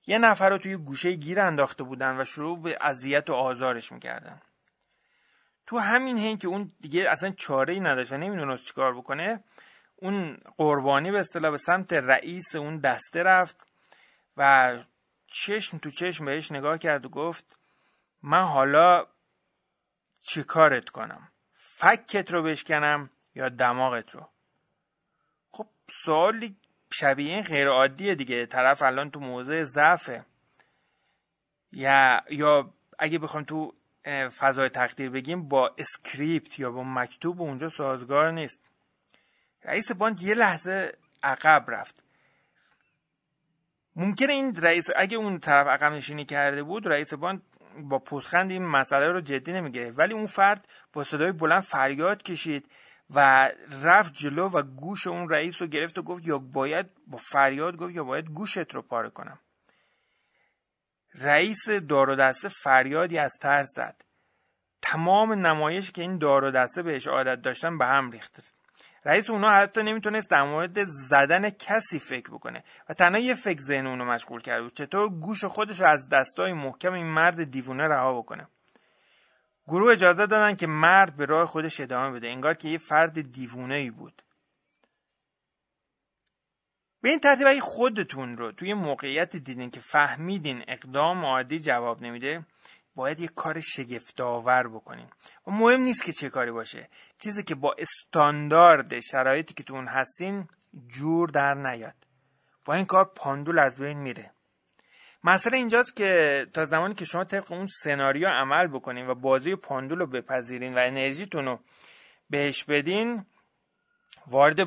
یه 0.07 0.17
نفر 0.17 0.49
رو 0.49 0.57
توی 0.57 0.75
گوشه 0.75 1.11
گیر 1.11 1.39
انداخته 1.39 1.83
بودن 1.83 2.21
و 2.21 2.23
شروع 2.23 2.61
به 2.61 2.77
اذیت 2.81 3.29
و 3.29 3.33
آزارش 3.33 3.91
می‌کردن. 3.91 4.41
تو 5.67 5.77
همین 5.77 6.17
هین 6.17 6.37
که 6.37 6.47
اون 6.47 6.71
دیگه 6.81 7.09
اصلا 7.09 7.31
چاره 7.31 7.73
ای 7.73 7.79
نداشت 7.79 8.11
و 8.11 8.17
نمی‌دونست 8.17 8.65
چیکار 8.65 8.97
بکنه 8.97 9.43
اون 9.95 10.37
قربانی 10.57 11.11
به 11.11 11.19
اصطلاح 11.19 11.51
به 11.51 11.57
سمت 11.57 11.93
رئیس 11.93 12.55
اون 12.55 12.79
دسته 12.79 13.23
رفت 13.23 13.67
و 14.37 14.77
چشم 15.27 15.77
تو 15.77 15.89
چشم 15.89 16.25
بهش 16.25 16.51
نگاه 16.51 16.77
کرد 16.77 17.05
و 17.05 17.09
گفت 17.09 17.59
من 18.23 18.43
حالا 18.43 19.05
چی 20.27 20.43
کارت 20.43 20.89
کنم؟ 20.89 21.27
فکت 21.53 22.31
رو 22.31 22.43
بشکنم 22.43 23.09
یا 23.35 23.49
دماغت 23.49 24.11
رو؟ 24.11 24.29
خب 25.51 25.67
سوالی 26.05 26.55
شبیه 26.93 27.33
این 27.33 27.43
غیر 27.43 27.67
عادیه 27.67 28.15
دیگه. 28.15 28.45
طرف 28.45 28.81
الان 28.81 29.11
تو 29.11 29.19
موضع 29.19 29.63
ضعفه. 29.63 30.25
یا 31.71 32.23
یا 32.29 32.73
اگه 32.99 33.19
بخوام 33.19 33.43
تو 33.43 33.73
فضای 34.37 34.69
تقدیر 34.69 35.09
بگیم 35.09 35.47
با 35.47 35.75
script 35.77 36.59
یا 36.59 36.71
با 36.71 36.83
مکتوب 36.83 37.41
اونجا 37.41 37.69
سازگار 37.69 38.31
نیست. 38.31 38.61
رئیس 39.63 39.91
باند 39.91 40.21
یه 40.21 40.33
لحظه 40.33 40.97
عقب 41.23 41.65
رفت. 41.67 42.03
ممکنه 43.95 44.33
این 44.33 44.55
رئیس 44.55 44.85
اگه 44.95 45.17
اون 45.17 45.39
طرف 45.39 45.67
عقب 45.67 45.93
نشینی 45.93 46.25
کرده 46.25 46.63
بود 46.63 46.87
رئیس 46.87 47.13
باند 47.13 47.41
با 47.83 47.99
پوزخند 47.99 48.51
این 48.51 48.65
مسئله 48.65 49.11
رو 49.11 49.21
جدی 49.21 49.51
نمیگه. 49.53 49.91
ولی 49.91 50.13
اون 50.13 50.25
فرد 50.25 50.67
با 50.93 51.03
صدای 51.03 51.31
بلند 51.31 51.63
فریاد 51.63 52.23
کشید 52.23 52.71
و 53.09 53.49
رفت 53.83 54.13
جلو 54.13 54.49
و 54.49 54.61
گوش 54.61 55.07
اون 55.07 55.29
رئیس 55.29 55.61
رو 55.61 55.67
گرفت 55.67 55.97
و 55.97 56.03
گفت 56.03 56.27
یا 56.27 56.37
باید 56.37 56.85
با 57.07 57.17
فریاد 57.17 57.75
گفت 57.75 57.95
یا 57.95 58.03
باید 58.03 58.25
گوشت 58.25 58.75
رو 58.75 58.81
پاره 58.81 59.09
کنم. 59.09 59.39
رئیس 61.15 61.69
دار 61.89 62.09
و 62.09 62.15
دسته 62.15 62.49
فریادی 62.49 63.17
از 63.17 63.31
ترس 63.41 63.67
زد. 63.75 64.01
تمام 64.81 65.33
نمایش 65.33 65.91
که 65.91 66.01
این 66.01 66.17
دار 66.17 66.43
و 66.43 66.51
دسته 66.51 66.81
بهش 66.83 67.07
عادت 67.07 67.41
داشتن 67.41 67.77
به 67.77 67.85
هم 67.85 68.11
ریخت. 68.11 68.56
رئیس 69.07 69.29
اونا 69.29 69.49
حتی 69.49 69.83
نمی‌تونست 69.83 70.29
در 70.29 70.43
مورد 70.43 70.85
زدن 70.85 71.49
کسی 71.49 71.99
فکر 71.99 72.29
بکنه. 72.29 72.63
و 72.89 72.93
تنها 72.93 73.19
یه 73.19 73.35
فکر 73.35 73.61
ذهن 73.61 73.87
اونو 73.87 74.05
مشغول 74.05 74.41
کرده 74.41 74.61
بود 74.63 74.73
چطور 74.73 75.09
گوش 75.09 75.45
خودش 75.45 75.79
رو 75.79 75.87
از 75.87 76.09
دستای 76.09 76.53
محکم 76.53 76.93
این 76.93 77.05
مرد 77.05 77.43
دیوونه 77.43 77.83
رها 77.83 78.17
بکنه. 78.17 78.47
گروه 79.67 79.91
اجازه 79.91 80.25
دادن 80.25 80.55
که 80.55 80.67
مرد 80.67 81.17
به 81.17 81.25
راه 81.25 81.45
خودش 81.45 81.79
ادامه 81.79 82.19
بده. 82.19 82.27
انگار 82.27 82.53
که 82.53 82.69
یه 82.69 82.77
فرد 82.77 83.31
دیوونه 83.31 83.75
ای 83.75 83.91
بود. 83.91 84.21
به 87.01 87.09
این 87.09 87.19
ترتیب 87.19 87.47
اگه 87.47 87.61
خودتون 87.61 88.37
رو 88.37 88.51
توی 88.51 88.73
موقعیت 88.73 89.35
دیدین 89.35 89.69
که 89.69 89.79
فهمیدین 89.79 90.63
اقدام 90.67 91.25
عادی 91.25 91.59
جواب 91.59 92.01
نمیده 92.01 92.45
باید 92.97 93.19
یه 93.19 93.27
کار 93.27 93.59
شگفتآور 93.59 94.67
بکنیم. 94.67 95.09
و 95.47 95.51
مهم 95.51 95.81
نیست 95.81 96.05
که 96.05 96.11
چه 96.11 96.29
کاری 96.29 96.51
باشه. 96.51 96.89
چیزی 97.19 97.43
که 97.43 97.55
با 97.55 97.75
استاندارد 97.77 98.99
شرایطی 98.99 99.53
که 99.53 99.63
تو 99.63 99.75
اون 99.75 99.87
هستین 99.87 100.47
جور 100.87 101.29
در 101.29 101.53
نیاد. 101.53 101.95
با 102.65 102.73
این 102.73 102.85
کار 102.85 103.11
پاندول 103.15 103.59
از 103.59 103.79
بین 103.79 103.97
میره. 103.97 104.31
مسئله 105.23 105.57
اینجاست 105.57 105.95
که 105.95 106.45
تا 106.53 106.65
زمانی 106.65 106.93
که 106.93 107.05
شما 107.05 107.23
طبق 107.23 107.51
اون 107.51 107.67
سناریو 107.83 108.27
عمل 108.27 108.67
بکنین 108.67 109.07
و 109.07 109.15
بازی 109.15 109.55
پاندول 109.55 109.99
رو 109.99 110.07
بپذیرین 110.07 110.75
و 110.75 110.77
انرژیتون 110.77 111.45
رو 111.45 111.59
بهش 112.29 112.63
بدین 112.63 113.25
وارد 114.27 114.57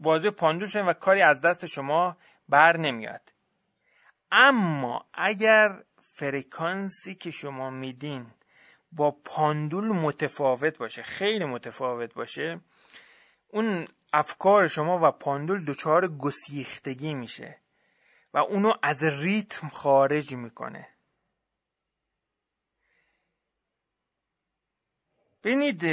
بازی 0.00 0.30
پاندول 0.30 0.68
شدین 0.68 0.86
و 0.86 0.92
کاری 0.92 1.22
از 1.22 1.40
دست 1.40 1.66
شما 1.66 2.16
بر 2.48 2.76
نمیاد. 2.76 3.32
اما 4.32 5.06
اگر 5.14 5.82
فرکانسی 6.22 7.14
که 7.14 7.30
شما 7.30 7.70
میدین 7.70 8.26
با 8.92 9.10
پاندول 9.10 9.84
متفاوت 9.84 10.78
باشه 10.78 11.02
خیلی 11.02 11.44
متفاوت 11.44 12.14
باشه 12.14 12.60
اون 13.48 13.88
افکار 14.12 14.68
شما 14.68 15.08
و 15.08 15.10
پاندول 15.10 15.64
دچار 15.64 16.08
گسیختگی 16.08 17.14
میشه 17.14 17.58
و 18.34 18.38
اونو 18.38 18.72
از 18.82 19.04
ریتم 19.04 19.68
خارج 19.68 20.34
می‌کنه. 20.34 20.88
ببینید 25.44 25.84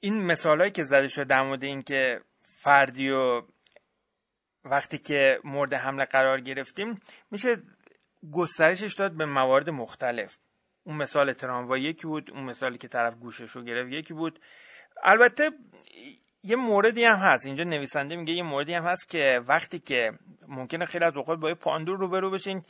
این 0.00 0.22
مثال 0.24 0.68
که 0.68 0.84
زده 0.84 1.08
شده 1.08 1.24
در 1.24 1.42
مورد 1.42 1.64
اینکه 1.64 2.20
فردی 2.40 3.10
و 3.10 3.42
وقتی 4.64 4.98
که 4.98 5.40
مورد 5.44 5.74
حمله 5.74 6.04
قرار 6.04 6.40
گرفتیم 6.40 7.00
میشه 7.30 7.56
گسترشش 8.30 8.94
داد 8.94 9.16
به 9.16 9.26
موارد 9.26 9.70
مختلف. 9.70 10.38
اون 10.84 10.96
مثال 10.96 11.32
تراموا 11.32 11.78
یکی 11.78 12.06
بود 12.06 12.30
اون 12.30 12.44
مثالی 12.44 12.78
که 12.78 12.88
طرف 12.88 13.16
گوشش 13.16 13.50
رو 13.50 13.62
گرفت 13.62 13.92
یکی 13.92 14.14
بود. 14.14 14.40
البته 15.02 15.50
یه 16.42 16.56
موردی 16.56 17.04
هم 17.04 17.16
هست. 17.16 17.46
اینجا 17.46 17.64
نویسنده 17.64 18.16
میگه 18.16 18.32
یه 18.32 18.42
موردی 18.42 18.74
هم 18.74 18.84
هست 18.84 19.08
که 19.08 19.40
وقتی 19.48 19.78
که 19.78 20.12
ممکنه 20.48 20.84
خیلی 20.84 21.04
از 21.04 21.16
اوقات 21.16 21.38
با 21.38 21.48
یه 21.48 21.54
پاندور 21.54 21.98
روبرو 21.98 22.30
بشین 22.30 22.62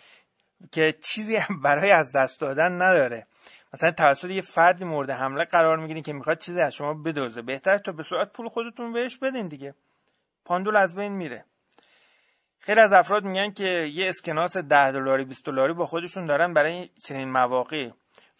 که 0.72 0.94
چیزی 1.04 1.36
هم 1.36 1.60
برای 1.60 1.90
از 1.90 2.12
دست 2.14 2.40
دادن 2.40 2.72
نداره. 2.72 3.26
مثلا 3.74 3.90
توسط 3.90 4.30
یه 4.30 4.42
فردی 4.42 4.84
مورد 4.84 5.10
حمله 5.10 5.44
قرار 5.44 5.78
می‌گیرین 5.78 6.02
که 6.02 6.12
می‌خواد 6.12 6.38
چیزی 6.38 6.60
از 6.60 6.74
شما 6.74 6.94
بدوزه. 6.94 7.42
بهتر 7.42 7.78
تا 7.78 7.92
به 7.92 8.02
سرعت 8.02 8.32
پول 8.32 8.48
خودتون 8.48 8.92
بهش 8.92 9.18
بدین 9.18 9.48
دیگه. 9.48 9.74
پاندول 10.44 10.76
از 10.76 10.94
بین 10.94 11.12
میره. 11.12 11.44
خیلی 12.64 12.80
از 12.80 12.92
افراد 12.92 13.24
میگن 13.24 13.50
که 13.50 13.64
یه 13.94 14.08
اسکناس 14.08 14.56
10 14.56 14.92
دلاری 14.92 15.24
20 15.24 15.46
دلاری 15.46 15.72
با 15.72 15.86
خودشون 15.86 16.26
دارن 16.26 16.54
برای 16.54 16.88
چنین 17.06 17.30
مواقع 17.30 17.90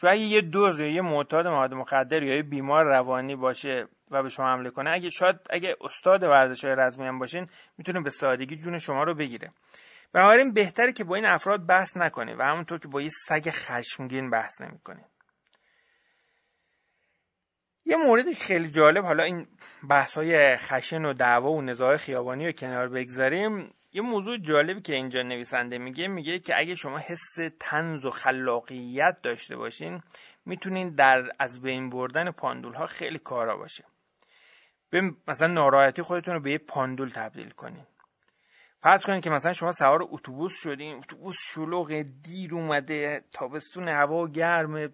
چون 0.00 0.10
اگه 0.10 0.22
یه 0.22 0.40
دوز 0.40 0.80
یا 0.80 0.86
یه 0.86 1.00
معتاد 1.00 1.46
مواد 1.46 1.74
مخدر 1.74 2.22
یا 2.22 2.36
یه 2.36 2.42
بیمار 2.42 2.84
روانی 2.84 3.36
باشه 3.36 3.88
و 4.10 4.22
به 4.22 4.28
شما 4.28 4.46
حمله 4.46 4.70
کنه 4.70 4.90
اگه 4.90 5.10
شاید 5.10 5.36
اگه 5.50 5.76
استاد 5.80 6.22
ورزش 6.22 6.64
های 6.64 6.74
رزمی 6.78 7.06
هم 7.06 7.18
باشین 7.18 7.46
می‌تونه 7.78 8.00
به 8.00 8.10
سادگی 8.10 8.56
جون 8.56 8.78
شما 8.78 9.04
رو 9.04 9.14
بگیره. 9.14 9.52
بنابراین 10.12 10.52
بهتره 10.52 10.92
که 10.92 11.04
با 11.04 11.14
این 11.14 11.24
افراد 11.24 11.66
بحث 11.66 11.96
نکنید 11.96 12.36
و 12.38 12.42
همونطور 12.42 12.78
که 12.78 12.88
با 12.88 13.02
یه 13.02 13.10
سگ 13.28 13.50
خشمگین 13.50 14.30
بحث 14.30 14.60
نمی‌کنید 14.60 15.06
یه 17.84 17.96
مورد 17.96 18.32
خیلی 18.32 18.70
جالب 18.70 19.04
حالا 19.04 19.22
این 19.22 19.46
بحث 19.88 20.14
های 20.14 20.56
خشن 20.56 21.04
و 21.04 21.12
دعوا 21.12 21.50
و 21.52 21.62
نزاع 21.62 21.96
خیابانی 21.96 22.46
رو 22.46 22.52
کنار 22.52 22.88
بگذاریم. 22.88 23.74
یه 23.92 24.02
موضوع 24.02 24.38
جالبی 24.38 24.80
که 24.80 24.94
اینجا 24.94 25.22
نویسنده 25.22 25.78
میگه 25.78 26.08
میگه 26.08 26.38
که 26.38 26.58
اگه 26.58 26.74
شما 26.74 26.98
حس 26.98 27.36
تنز 27.60 28.04
و 28.04 28.10
خلاقیت 28.10 29.16
داشته 29.22 29.56
باشین 29.56 30.02
می‌تونین 30.46 30.94
در 30.94 31.22
از 31.38 31.62
بین 31.62 31.90
بردن 31.90 32.30
پاندول 32.30 32.74
ها 32.74 32.86
خیلی 32.86 33.18
کارا 33.18 33.56
باشه. 33.56 33.84
به 34.90 35.12
مثلا 35.28 35.48
ناراحتی 35.48 36.02
خودتون 36.02 36.34
رو 36.34 36.40
به 36.40 36.50
یه 36.50 36.58
پاندول 36.58 37.08
تبدیل 37.08 37.50
کنین. 37.50 37.86
فرض 38.82 39.06
کنید 39.06 39.24
که 39.24 39.30
مثلا 39.30 39.52
شما 39.52 39.72
سوار 39.72 40.00
اتوبوس 40.02 40.52
شدین 40.62 40.96
اتوبوس 40.98 41.36
شلوغ 41.40 42.04
دیر 42.22 42.54
اومده 42.54 43.24
تابستون 43.32 43.88
هوا 43.88 44.26
گرمه 44.26 44.88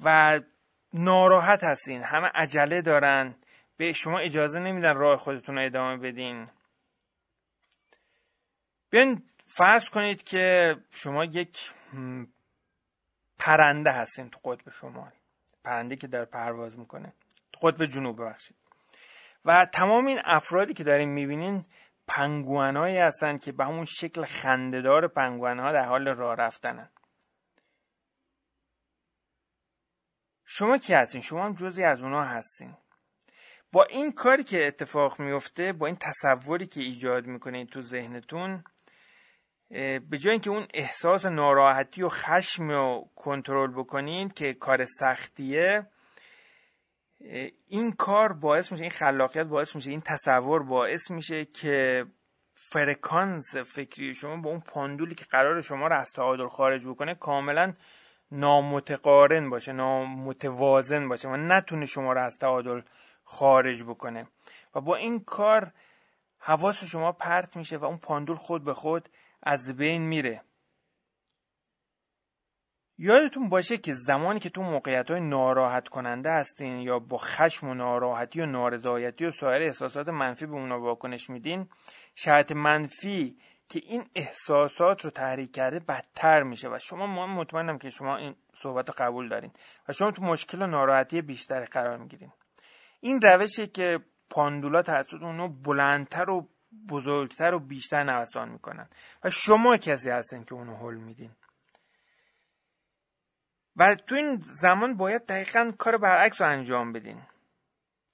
و 0.00 0.40
ناراحت 0.94 1.64
هستین 1.64 2.02
همه 2.02 2.30
عجله 2.34 2.82
دارن 2.82 3.34
به 3.76 3.92
شما 3.92 4.18
اجازه 4.18 4.58
نمیدن 4.58 4.94
راه 4.96 5.18
خودتون 5.18 5.58
رو 5.58 5.66
ادامه 5.66 5.96
بدین. 5.96 6.46
بیاین 8.92 9.22
فرض 9.46 9.88
کنید 9.90 10.22
که 10.22 10.76
شما 10.90 11.24
یک 11.24 11.74
پرنده 13.38 13.92
هستین 13.92 14.30
تو 14.30 14.50
قطب 14.50 14.70
شمال. 14.70 15.10
پرنده 15.64 15.96
که 15.96 16.06
در 16.06 16.24
پرواز 16.24 16.78
می‌کنه. 16.78 17.12
تو 17.52 17.66
قطب 17.66 17.86
جنوب 17.86 18.20
ببخشید. 18.20 18.56
و 19.44 19.66
تمام 19.72 20.06
این 20.06 20.20
افرادی 20.24 20.74
که 20.74 20.84
دارین 20.84 21.08
می‌بینین 21.08 21.64
پنگوانهایی 22.06 22.98
هستن 22.98 23.38
که 23.38 23.52
به 23.52 23.64
همون 23.64 23.84
شکل 23.84 24.24
خندهدار 24.24 25.08
پنگوانها 25.08 25.72
در 25.72 25.84
حال 25.84 26.08
راه 26.08 26.36
رفتنن. 26.36 26.90
شما 30.44 30.78
کی 30.78 30.94
هستین؟ 30.94 31.20
شما 31.20 31.44
هم 31.44 31.54
جزی 31.54 31.84
از 31.84 32.02
اونا 32.02 32.24
هستین. 32.24 32.76
با 33.72 33.84
این 33.84 34.12
کاری 34.12 34.44
که 34.44 34.66
اتفاق 34.66 35.20
میفته 35.20 35.72
با 35.72 35.86
این 35.86 35.96
تصوری 36.00 36.66
که 36.66 36.80
ایجاد 36.80 37.26
می‌کنید 37.26 37.68
تو 37.68 37.82
ذهنتون 37.82 38.64
به 40.10 40.18
جای 40.20 40.32
اینکه 40.32 40.50
اون 40.50 40.66
احساس 40.74 41.26
ناراحتی 41.26 42.02
و 42.02 42.08
خشم 42.08 42.68
رو 42.68 43.08
کنترل 43.16 43.72
بکنین 43.72 44.28
که 44.28 44.54
کار 44.54 44.84
سختیه 44.84 45.86
این 47.68 47.92
کار 47.92 48.32
باعث 48.32 48.72
میشه 48.72 48.82
این 48.82 48.90
خلاقیت 48.90 49.46
باعث 49.46 49.76
میشه 49.76 49.90
این 49.90 50.00
تصور 50.00 50.62
باعث 50.62 51.10
میشه 51.10 51.44
که 51.44 52.06
فرکانس 52.54 53.56
فکری 53.56 54.14
شما 54.14 54.36
با 54.36 54.50
اون 54.50 54.60
پاندولی 54.60 55.14
که 55.14 55.24
قرار 55.24 55.60
شما 55.60 55.86
رو 55.86 55.96
از 55.96 56.12
تعادل 56.12 56.48
خارج 56.48 56.86
بکنه 56.86 57.14
کاملا 57.14 57.72
نامتقارن 58.32 59.50
باشه 59.50 59.72
نامتوازن 59.72 61.08
باشه 61.08 61.28
و 61.28 61.36
نتونه 61.36 61.86
شما 61.86 62.12
رو 62.12 62.24
از 62.24 62.38
تعادل 62.38 62.80
خارج 63.24 63.82
بکنه. 63.82 64.26
و 64.74 64.80
با 64.80 64.96
این 64.96 65.20
کار 65.20 65.72
حواس 66.38 66.84
شما 66.84 67.12
پرت 67.12 67.56
میشه 67.56 67.76
و 67.76 67.84
اون 67.84 67.98
پاندول 67.98 68.36
خود 68.36 68.64
به 68.64 68.74
خود 68.74 69.08
از 69.42 69.76
بین 69.76 70.02
میره. 70.02 70.42
یادتون 72.98 73.48
باشه 73.48 73.76
که 73.76 73.94
زمانی 73.94 74.40
که 74.40 74.50
تو 74.50 74.62
موقعیت 74.62 75.10
های 75.10 75.20
ناراحت 75.20 75.88
کننده 75.88 76.30
هستین 76.30 76.78
یا 76.78 76.98
با 76.98 77.18
خشم 77.18 77.68
و 77.68 77.74
ناراحتی 77.74 78.40
و 78.40 78.46
نارضایتی 78.46 79.24
و 79.24 79.30
سایر 79.30 79.62
احساسات 79.62 80.08
منفی 80.08 80.46
به 80.46 80.52
اونا 80.52 80.80
واکنش 80.80 81.30
میدین 81.30 81.68
شرط 82.14 82.52
منفی 82.52 83.36
که 83.68 83.80
این 83.84 84.04
احساسات 84.14 85.04
رو 85.04 85.10
تحریک 85.10 85.54
کرده 85.54 85.80
بدتر 85.80 86.42
میشه 86.42 86.68
و 86.68 86.78
شما 86.78 87.26
مطمئنم 87.26 87.78
که 87.78 87.90
شما 87.90 88.16
این 88.16 88.34
صحبت 88.54 88.88
رو 88.88 88.94
قبول 88.98 89.28
دارین 89.28 89.50
و 89.88 89.92
شما 89.92 90.10
تو 90.10 90.22
مشکل 90.22 90.62
و 90.62 90.66
ناراحتی 90.66 91.22
بیشتری 91.22 91.64
قرار 91.64 91.98
می‌گیرین. 91.98 92.32
این 93.00 93.20
روشی 93.22 93.66
که 93.66 93.98
پاندولا 94.30 94.82
توسط 94.82 95.22
اونو 95.22 95.48
بلندتر 95.48 96.30
و 96.30 96.48
بزرگتر 96.88 97.54
و 97.54 97.58
بیشتر 97.58 98.04
نوسان 98.04 98.48
می‌کنن. 98.48 98.88
و 99.24 99.30
شما 99.30 99.76
کسی 99.76 100.10
هستین 100.10 100.44
که 100.44 100.54
اونو 100.54 100.76
حل 100.76 100.94
میدین. 100.94 101.30
و 103.76 103.94
تو 103.94 104.14
این 104.14 104.36
زمان 104.40 104.96
باید 104.96 105.26
دقیقا 105.26 105.72
کار 105.78 105.98
برعکس 105.98 106.40
رو 106.40 106.48
انجام 106.48 106.92
بدین. 106.92 107.22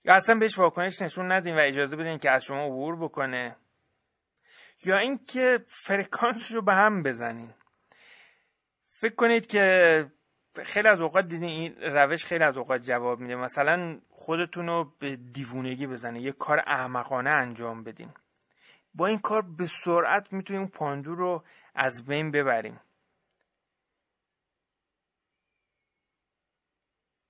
یا 0.04 0.14
اصلا 0.14 0.34
بهش 0.34 0.58
واکنش 0.58 1.02
نشون 1.02 1.32
ندین 1.32 1.56
و 1.56 1.60
اجازه 1.60 1.96
بدین 1.96 2.18
که 2.18 2.30
از 2.30 2.44
شما 2.44 2.64
عبور 2.64 2.96
بکنه. 2.96 3.56
یا 4.84 4.98
اینکه 4.98 5.64
فرکانسش 5.66 6.50
رو 6.50 6.62
به 6.62 6.74
هم 6.74 7.02
بزنین. 7.02 7.54
فکر 9.00 9.14
کنید 9.14 9.46
که 9.46 10.06
خیلی 10.64 10.88
از 10.88 11.00
اوقات 11.00 11.24
دیدین 11.24 11.48
این 11.48 11.74
روش 11.80 12.24
خیلی 12.24 12.44
از 12.44 12.56
اوقات 12.56 12.82
جواب 12.82 13.20
میده. 13.20 13.34
مثلا 13.34 14.00
خودتون 14.10 14.66
رو 14.66 14.92
به 14.98 15.16
دیوونگی 15.16 15.86
بزنین. 15.86 16.22
یه 16.22 16.32
کار 16.32 16.62
احمقانه 16.66 17.30
انجام 17.30 17.84
بدین. 17.84 18.14
با 18.98 19.06
این 19.06 19.18
کار 19.18 19.42
به 19.42 19.66
سرعت 19.84 20.32
می‌تونیم 20.32 20.66
پاندو 20.66 21.14
رو 21.14 21.44
از 21.74 22.04
بین 22.06 22.30
ببریم. 22.30 22.80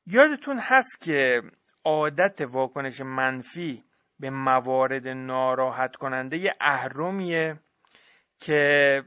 یادتون 0.06 0.58
هست 0.58 1.00
که 1.00 1.42
عادت 1.84 2.40
واکنش 2.40 3.00
منفی 3.00 3.84
به 4.20 4.30
موارد 4.30 5.08
ناراحت 5.08 5.96
کننده 5.96 6.36
یه 6.36 6.54
اهرمیه 6.60 7.60
که 8.40 9.02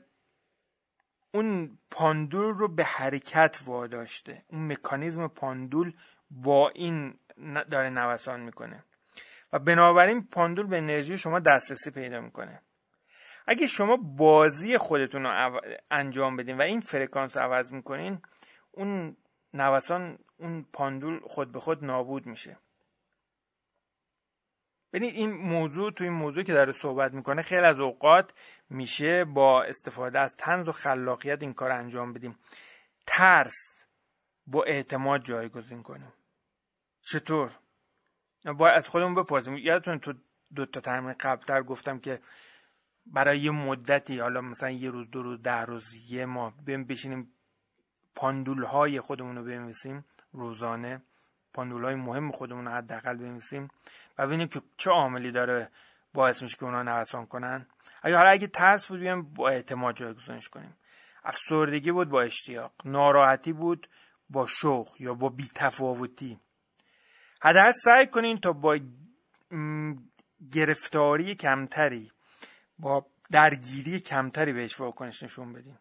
اون 1.34 1.78
پاندول 1.91 2.53
رو 2.53 2.68
به 2.68 2.84
حرکت 2.84 3.59
واداشته. 3.66 4.45
اون 4.47 4.72
مکانیزم 4.72 5.28
پاندول 5.28 5.93
با 6.32 6.70
این 6.70 7.20
داره 7.70 7.89
نوسان 7.89 8.39
می‌کنه. 8.39 8.84
و 9.54 9.60
بنابراین 9.60 10.28
پاندول 10.28 10.68
به 10.68 10.78
انرژی 10.78 11.18
شما 11.18 11.39
دسترسی 11.39 11.91
پیدا 11.91 12.22
می‌کنه. 12.22 12.62
اگه 13.47 13.68
شما 13.68 13.97
بازی 13.97 14.78
خودتون 14.78 15.24
رو 15.24 15.62
انجام 15.91 16.38
بدین 16.38 16.58
و 16.58 16.62
این 16.62 16.82
فرکانس 16.82 17.38
رو 17.38 17.43
عوض 17.43 17.74
می‌کنین 17.74 18.22
اون 18.72 19.18
نوسان 19.54 20.20
اون 20.38 20.66
پاندول 20.74 21.20
خود 21.24 21.52
به 21.52 21.60
خود 21.60 21.86
نابود 21.86 22.26
میشه. 22.26 22.58
ببینید 24.93 25.16
این 25.16 25.32
موضوع 25.32 25.91
تو 25.91 26.04
این 26.04 26.14
موضوع 26.14 26.43
که 26.43 26.54
داره 26.54 26.72
صحبت 26.72 27.14
می‌کنه 27.14 27.41
خیلی 27.41 27.62
از 27.62 27.80
اوقات 27.80 28.34
میشه 28.70 29.26
با 29.26 29.64
استفاده 29.64 30.20
از 30.20 30.36
تنز 30.38 30.68
و 30.68 30.72
خلاقیت 30.72 31.41
این 31.41 31.54
کار 31.54 31.72
انجام 31.72 32.14
بدیم. 32.14 32.39
ترس 33.08 33.86
با 34.47 34.64
اعتماد 34.64 35.24
جایگزین 35.24 35.84
کنیم. 35.84 36.14
چطور؟ 37.02 37.52
باید 38.46 38.78
از 38.78 38.88
خودمون 38.88 39.16
بپرسیم. 39.16 39.58
یادتون 39.58 40.00
تو 40.00 40.14
دو 40.56 40.66
تا 40.66 40.82
ترمین 40.82 41.14
قبلتر 41.14 41.64
گفتم 41.64 42.00
که 42.00 42.22
برای 43.06 43.39
یه 43.39 43.52
مدتی 43.52 44.20
حالا 44.20 44.42
مثلا 44.42 44.70
یه 44.70 44.89
روز 44.89 45.10
دو 45.12 45.24
روز 45.24 45.42
ده 45.42 45.62
روز 45.66 46.12
یه 46.12 46.26
ماه 46.26 46.54
بیم 46.66 46.84
بشینیم 46.84 47.34
پاندول 48.16 48.64
های 48.64 49.00
خودمون 49.00 49.36
رو 49.36 49.44
بنویسیم 49.44 50.06
روزانه 50.32 51.02
پاندول 51.54 51.84
های 51.84 51.96
مهم 51.96 52.32
خودمون 52.32 52.66
رو 52.66 52.72
حداقل 52.72 53.18
بنویسیم 53.18 53.68
و 54.18 54.28
ببینیم 54.28 54.48
که 54.48 54.62
چه 54.78 54.92
عاملی 54.92 55.32
داره 55.32 55.72
باعث 56.14 56.44
میشه 56.44 56.58
که 56.58 56.64
اونا 56.64 56.84
نوسان 56.84 57.26
کنن. 57.26 57.68
اگه 58.02 58.18
حالا 58.18 58.30
اگه 58.30 58.48
ترس 58.48 58.88
بود 58.88 59.00
بیایم 59.00 59.34
با 59.34 59.50
اعتماد 59.50 59.96
جایگزینش 59.96 60.50
کنیم. 60.50 60.78
افسردگی 61.24 61.92
بود 61.92 62.10
با 62.10 62.22
اشتیاق. 62.22 62.74
ناراحتی 62.86 63.54
بود 63.54 63.89
با 64.30 64.46
شوق 64.46 64.89
یا 65.00 65.14
با 65.14 65.30
بیتفاوتی. 65.30 66.39
حداقل 67.42 67.72
سعی 67.84 68.08
کنین 68.08 68.39
تا 68.39 68.54
با 68.54 68.80
گرفتاری 70.52 71.36
کمتری 71.36 72.12
با 72.80 73.06
درگیری 73.32 74.00
کمتری 74.00 74.54
بهش 74.54 74.80
واکنش 74.80 75.24
نشون 75.24 75.54
بدیم 75.54 75.80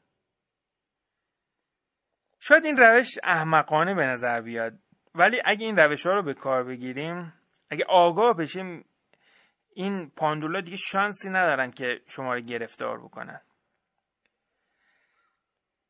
شاید 2.41 2.65
این 2.65 2.77
روش 2.77 3.19
احمقانه 3.25 3.95
به 3.95 4.07
نظر 4.07 4.41
بیاد 4.41 4.79
ولی 5.15 5.43
اگه 5.45 5.67
این 5.67 5.77
روش 5.77 6.07
ها 6.07 6.13
رو 6.13 6.23
به 6.23 6.35
کار 6.35 6.65
بگیریم 6.65 7.33
اگه 7.71 7.85
آگاه 7.89 8.37
بشیم 8.37 8.85
این 9.75 10.11
پاندولا 10.11 10.61
دیگه 10.61 10.77
شانسی 10.77 11.29
ندارن 11.29 11.71
که 11.71 12.01
شما 12.07 12.35
رو 12.35 12.41
گرفتار 12.41 12.99
بکنن. 12.99 13.41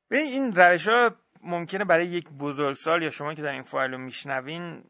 به 0.08 0.18
این 0.18 0.54
روش 0.54 0.88
ها 0.88 1.16
ممکنه 1.42 1.84
برای 1.84 2.06
یک 2.06 2.28
بزرگسال 2.28 3.02
یا 3.02 3.10
شما 3.10 3.34
که 3.34 3.42
در 3.42 3.52
این 3.52 3.62
فایل 3.62 3.90
رو 3.90 3.98
میشنوین 3.98 4.84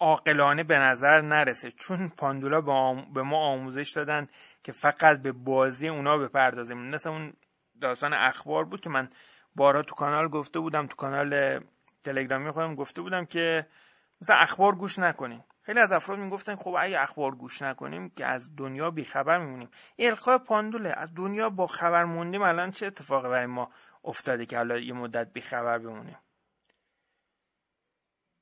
عاقلانه 0.00 0.64
به 0.64 0.78
نظر 0.78 1.20
نرسه. 1.20 1.70
چون 1.70 2.08
پاندولا 2.08 2.60
به 3.14 3.22
ما 3.22 3.38
آموزش 3.38 3.92
دادن 3.96 4.26
که 4.62 4.72
فقط 4.72 5.22
به 5.22 5.32
بازی 5.32 5.88
اونا 5.88 6.18
بپردازیم. 6.18 6.90
مثل 6.90 7.10
اون 7.10 7.32
داستان 7.80 8.14
اخبار 8.14 8.64
بود 8.64 8.80
که 8.80 8.90
من 8.90 9.08
بارها 9.54 9.82
تو 9.82 9.94
کانال 9.94 10.28
گفته 10.28 10.60
بودم 10.60 10.86
تو 10.86 10.96
کانال 10.96 11.60
تلگرامی 12.04 12.50
خودم 12.50 12.74
گفته 12.74 13.02
بودم 13.02 13.24
که 13.24 13.66
مثلا 14.20 14.36
اخبار 14.36 14.74
گوش 14.74 14.98
نکنیم. 14.98 15.44
خیلی 15.62 15.80
از 15.80 15.92
افراد 15.92 16.18
می‌گفتن 16.18 16.56
خب 16.56 16.74
اگه 16.78 17.02
اخبار 17.02 17.34
گوش 17.34 17.62
نکنیم 17.62 18.10
که 18.10 18.26
از 18.26 18.56
دنیا 18.56 18.90
بیخبر 18.90 19.38
میمونیم. 19.38 19.68
القای 19.98 20.38
پاندوله 20.38 20.94
از 20.96 21.14
دنیا 21.14 21.50
با 21.50 21.66
خبر 21.66 22.04
موندیم 22.04 22.42
الان 22.42 22.70
چه 22.70 22.86
اتفاقی 22.86 23.28
برای 23.28 23.46
ما 23.46 23.70
افتاده 24.04 24.46
که 24.46 24.56
حالا 24.56 24.78
یه 24.78 24.92
مدت 24.92 25.32
بیخبر 25.32 25.78
بمونیم؟ 25.78 26.16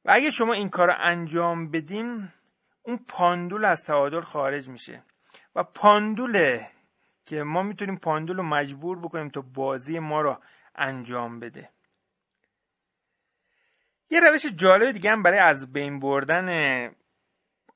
و 0.04 0.10
اگه 0.10 0.30
شما 0.30 0.52
این 0.52 0.68
کار 0.68 0.88
رو 0.88 0.94
انجام 0.98 1.70
بدیم 1.70 2.32
اون 2.82 2.98
پاندول 3.08 3.64
از 3.64 3.84
تعادل 3.84 4.20
خارج 4.20 4.68
میشه. 4.68 5.02
و 5.54 5.62
پاندوله 5.62 6.70
که 7.26 7.42
ما 7.42 7.62
می‌تونیم 7.62 7.96
پاندول 7.96 8.36
رو 8.36 8.42
مجبور 8.42 8.98
بکنیم 8.98 9.28
تا 9.28 9.40
بازی 9.40 9.98
ما 9.98 10.20
رو 10.20 10.40
انجام 10.74 11.40
بده. 11.40 11.70
یه 14.10 14.20
روش 14.20 14.46
جالب 14.46 14.92
دیگه 14.92 15.10
هم 15.10 15.22
برای 15.22 15.38
از 15.38 15.72
بین 15.72 16.00
بردن 16.00 16.90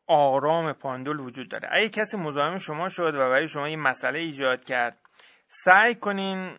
آرام 0.07 0.72
پاندول 0.72 1.20
وجود 1.20 1.49
داره. 1.49 1.68
اگه 1.72 1.89
کسی 1.89 2.16
مزاحم 2.16 2.59
شما 2.59 2.89
شد 2.89 3.14
و 3.14 3.18
برای 3.18 3.49
شما 3.49 3.68
یه 3.68 3.76
مسئله 3.76 4.18
ایجاد 4.18 4.64
کرد 4.64 5.01
سعی 5.64 5.95
کنین 5.95 6.59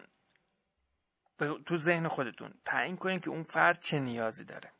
تو 1.65 1.77
ذهن 1.77 2.07
خودتون 2.07 2.53
تعیین 2.65 2.97
کنین 2.97 3.19
که 3.19 3.29
اون 3.29 3.43
فرد 3.43 3.79
چه 3.79 3.99
نیازی 3.99 4.45
داره. 4.45 4.71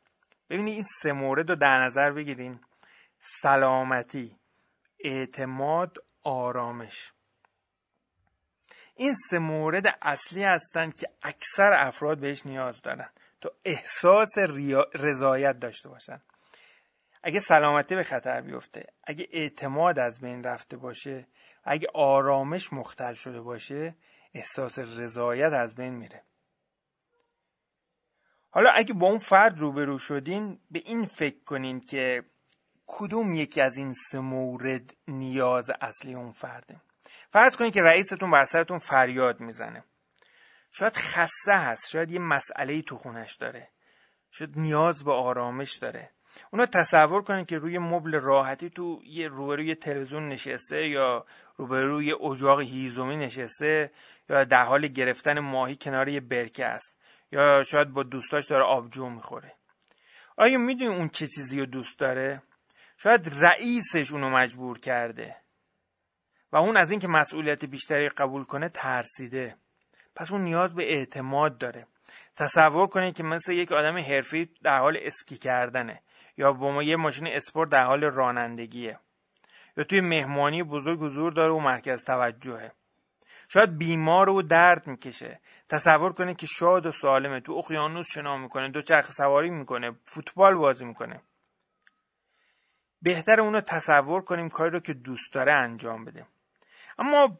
ببینید 0.50 0.74
این 0.74 0.84
سه 1.02 1.12
مورد 1.12 1.50
رو 1.50 1.56
در 1.56 1.84
نظر 1.84 2.10
بگیرین. 2.10 2.60
سلامتی 3.42 4.36
اعتماد 4.98 5.96
آرامش. 6.22 7.12
این 8.94 9.14
سه 9.30 9.38
مورد 9.38 9.98
اصلی 10.02 10.44
هستند 10.44 10.96
که 10.96 11.06
اکثر 11.22 11.72
افراد 11.72 12.20
بهش 12.20 12.46
نیاز 12.46 12.82
دارن. 12.82 13.10
تا 13.40 13.50
احساس 13.64 14.28
رضایت 14.94 15.58
داشته 15.58 15.88
باشن. 15.88 16.20
اگه 17.22 17.40
سلامتی 17.40 17.96
به 17.96 18.02
خطر 18.02 18.40
بیفته 18.40 18.86
اگه 19.04 19.28
اعتماد 19.32 19.98
از 19.98 20.20
بین 20.20 20.44
رفته 20.44 20.76
باشه 20.76 21.26
اگه 21.64 21.88
آرامش 21.94 22.72
مختل 22.72 23.14
شده 23.14 23.40
باشه 23.40 23.94
احساس 24.34 24.78
رضایت 24.78 25.52
از 25.52 25.74
بین 25.74 25.94
میره. 25.94 26.22
حالا 28.50 28.70
اگه 28.70 28.94
با 28.94 29.06
اون 29.06 29.18
فرد 29.18 29.58
روبرو 29.58 29.98
شدین 29.98 30.58
به 30.70 30.82
این 30.84 31.06
فکر 31.06 31.44
کنین 31.44 31.80
که 31.80 32.24
کدوم 32.86 33.34
یکی 33.34 33.60
از 33.60 33.76
این 33.76 33.94
سه 34.10 34.18
مورد 34.18 34.94
نیاز 35.08 35.70
اصلی 35.80 36.14
اون 36.14 36.32
فرده؟ 36.32 36.80
فرض 37.30 37.56
کنید 37.56 37.74
که 37.74 37.82
رئیستون 37.82 38.30
بر 38.30 38.44
سرتون 38.44 38.78
فریاد 38.78 39.40
می‌زنه. 39.40 39.84
شاید 40.70 40.96
خسته 40.96 41.52
هست 41.52 41.88
شاید 41.88 42.10
یه 42.10 42.18
مسئله 42.18 42.82
تو 42.82 42.96
خونش 42.96 43.34
داره. 43.34 43.68
شاید 44.30 44.58
نیاز 44.58 45.04
به 45.04 45.12
آرامش 45.12 45.76
داره. 45.76 46.10
اونا 46.52 46.66
تصور 46.66 47.22
کنید 47.22 47.46
که 47.46 47.58
روی 47.58 47.78
مبل 47.78 48.14
راحتی 48.20 48.70
تو 48.70 49.00
یه 49.06 49.28
روبروی 49.28 49.74
تلویزیون 49.74 50.28
نشسته 50.28 50.88
یا 50.88 51.26
روبروی 51.56 52.12
اجاق 52.12 52.60
هیزومی 52.60 53.16
نشسته 53.16 53.90
یا 54.28 54.44
در 54.44 54.62
حال 54.62 54.86
گرفتن 54.86 55.40
ماهی 55.40 55.76
کنار 55.76 56.08
یه 56.08 56.20
برکه 56.20 56.64
است. 56.64 56.99
یا 57.32 57.62
شاید 57.62 57.88
با 57.88 58.02
دوستاش 58.02 58.46
داره 58.46 58.64
آبجو 58.64 59.08
می‌خوره. 59.08 59.52
آیا 60.36 60.58
می‌دونی 60.58 60.96
اون 60.96 61.08
چه 61.08 61.26
چیزی 61.26 61.60
رو 61.60 61.66
دوست 61.66 61.98
داره؟ 61.98 62.42
شاید 62.96 63.28
رئیسش 63.40 64.12
اونو 64.12 64.30
مجبور 64.30 64.78
کرده 64.78 65.36
و 66.52 66.56
اون 66.56 66.76
از 66.76 66.90
اینکه 66.90 67.08
مسئولیت 67.08 67.64
بیشتری 67.64 68.08
قبول 68.08 68.44
کنه 68.44 68.68
ترسیده. 68.68 69.56
پس 70.16 70.32
اون 70.32 70.40
نیاز 70.44 70.74
به 70.74 70.92
اعتماد 70.92 71.58
داره. 71.58 71.86
تصور 72.36 72.86
کنید 72.86 73.16
که 73.16 73.22
مثل 73.22 73.52
یک 73.52 73.72
آدم 73.72 73.98
حرفی 73.98 74.50
در 74.62 74.78
حال 74.78 74.98
اسکی 75.00 75.38
کردنه 75.38 76.02
یا 76.36 76.52
با 76.52 76.72
ما 76.72 76.82
یه 76.82 76.96
ماشین 76.96 77.26
اسپورت 77.26 77.70
در 77.70 77.84
حال 77.84 78.04
رانندگیه. 78.04 78.98
یا 79.76 79.84
توی 79.84 80.00
مهمانی 80.00 80.62
بزرگ 80.62 80.98
حضور 81.00 81.32
داره 81.32 81.52
و 81.52 81.58
مرکز 81.58 82.04
توجهه. 82.04 82.72
شاید 83.52 83.78
بیمار 83.78 84.28
و 84.28 84.42
درد 84.42 84.86
می‌کشه. 84.86 85.40
تصور 85.68 86.12
کنید 86.12 86.36
که 86.36 86.46
شاد 86.46 86.86
و 86.86 86.92
سالمه. 86.92 87.40
تو 87.40 87.52
اقیانوس 87.52 88.06
شنا 88.14 88.36
می‌کنه 88.36 88.68
دو 88.68 88.80
چرخ 88.80 89.10
سواری 89.10 89.50
می‌کنه 89.50 89.96
فوتبال 90.04 90.54
بازی 90.54 90.84
می‌کنه. 90.84 91.22
بهتر 93.02 93.40
اونو 93.40 93.60
تصور 93.60 94.22
کنیم 94.22 94.48
کاری 94.48 94.70
رو 94.70 94.80
که 94.80 94.92
دوست 94.92 95.34
داره 95.34 95.52
انجام 95.52 96.04
بده. 96.04 96.26
اما 96.98 97.38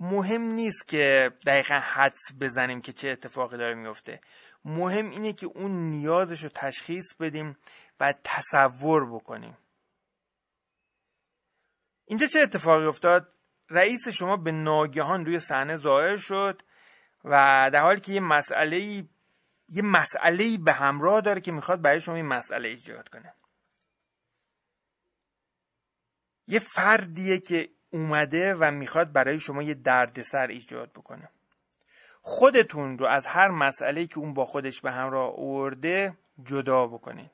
مهم 0.00 0.42
نیست 0.42 0.88
که 0.88 1.32
دقیقا 1.46 1.80
حدس 1.84 2.32
بزنیم 2.40 2.80
که 2.80 2.92
چه 2.92 3.08
اتفاقی 3.08 3.56
داره 3.56 3.74
میفته 3.74 4.20
مهم 4.64 5.10
اینه 5.10 5.32
که 5.32 5.46
اون 5.46 5.70
نیازش 5.70 6.42
رو 6.42 6.48
تشخیص 6.54 7.14
بدیم 7.20 7.56
و 8.00 8.14
تصور 8.24 9.14
بکنیم. 9.14 9.58
اینجا 12.04 12.26
چه 12.26 12.40
اتفاقی 12.40 12.86
افتاد؟ 12.86 13.37
رئیس 13.70 14.08
شما 14.08 14.36
به 14.36 14.52
ناگهان 14.52 15.26
روی 15.26 15.38
صحنه 15.38 15.76
ظاهر 15.76 16.16
شد 16.16 16.62
و 17.24 17.30
در 17.72 17.82
حالی 17.82 18.00
که 18.00 18.12
یه 18.12 18.20
مسئله 18.20 18.78
یه 19.68 19.82
مسئله 19.82 20.58
به 20.58 20.72
همراه 20.72 21.20
داره 21.20 21.40
که 21.40 21.52
می‌خواد 21.52 21.82
برای 21.82 22.00
شما 22.00 22.14
این 22.14 22.26
مسئله 22.26 22.68
ایجاد 22.68 23.08
کنه. 23.08 23.34
یه 26.46 26.58
فردیه 26.58 27.38
که 27.38 27.68
اومده 27.90 28.54
و 28.54 28.70
می‌خواد 28.70 29.12
برای 29.12 29.40
شما 29.40 29.62
یه 29.62 29.74
دردسر 29.74 30.46
ایجاد 30.46 30.92
بکنه. 30.92 31.28
خودتون 32.22 32.98
رو 32.98 33.06
از 33.06 33.26
هر 33.26 33.48
مسئله 33.48 34.06
که 34.06 34.18
اون 34.18 34.34
با 34.34 34.44
خودش 34.44 34.80
به 34.80 34.92
همراه 34.92 35.32
آورده 35.32 36.18
جدا 36.44 36.86
بکنین. 36.86 37.30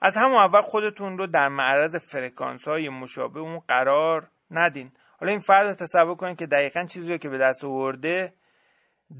از 0.00 0.16
همون 0.16 0.36
اول 0.36 0.60
خودتون 0.60 1.18
رو 1.18 1.26
در 1.26 1.48
معرض 1.48 1.96
فرکانس 1.96 2.68
های 2.68 2.88
مشابه 2.88 3.40
اون 3.40 3.58
قرار 3.58 4.30
ندین. 4.50 4.92
حالا 5.20 5.30
این 5.30 5.40
فرد 5.40 5.66
رو 5.66 5.74
تصور 5.74 6.14
کنید 6.14 6.38
که 6.38 6.46
دقیقا 6.46 6.84
چیزی 6.84 7.12
رو 7.12 7.18
که 7.18 7.28
به 7.28 7.38
دست 7.38 7.64
آورده 7.64 8.34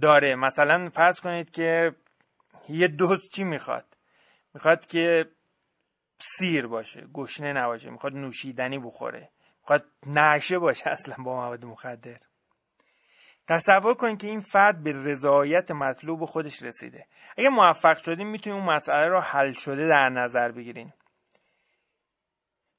داره. 0.03 0.35
مثلا 0.35 0.91
فرض 0.91 1.21
کنید 1.21 1.51
که 1.51 1.95
یه 2.69 2.89
دوست 2.89 3.29
چی 3.29 3.45
می‌خواد؟ 3.45 3.85
می‌خواد 4.55 4.87
که 4.87 5.25
سیر 6.19 6.67
باشه 6.67 7.07
گشنه 7.15 7.53
نباشه 7.53 7.91
می‌خواد 7.91 8.13
نوشیدنی 8.13 8.79
بخوره 8.79 9.31
می‌خواد 9.61 9.85
نشه 10.07 10.59
باشه 10.59 10.91
اصلا 10.91 11.25
با 11.25 11.37
مواد 11.37 11.65
مخدر. 11.65 12.19
تصور 13.49 13.95
کنید 13.95 14.21
که 14.21 14.27
این 14.27 14.41
فرد 14.41 14.83
به 14.83 14.93
رضایت 14.93 15.71
مطلوب 15.71 16.25
خودش 16.25 16.63
رسیده. 16.63 17.07
اگه 17.37 17.49
موفق 17.49 17.97
شدیم 17.97 18.29
می‌تونیم 18.29 18.59
اون 18.59 18.75
مسئله 18.75 19.09
رو 19.09 19.21
حل 19.21 19.53
شده 19.53 19.89
در 19.89 20.09
نظر 20.09 20.53
بگیریم. 20.53 20.95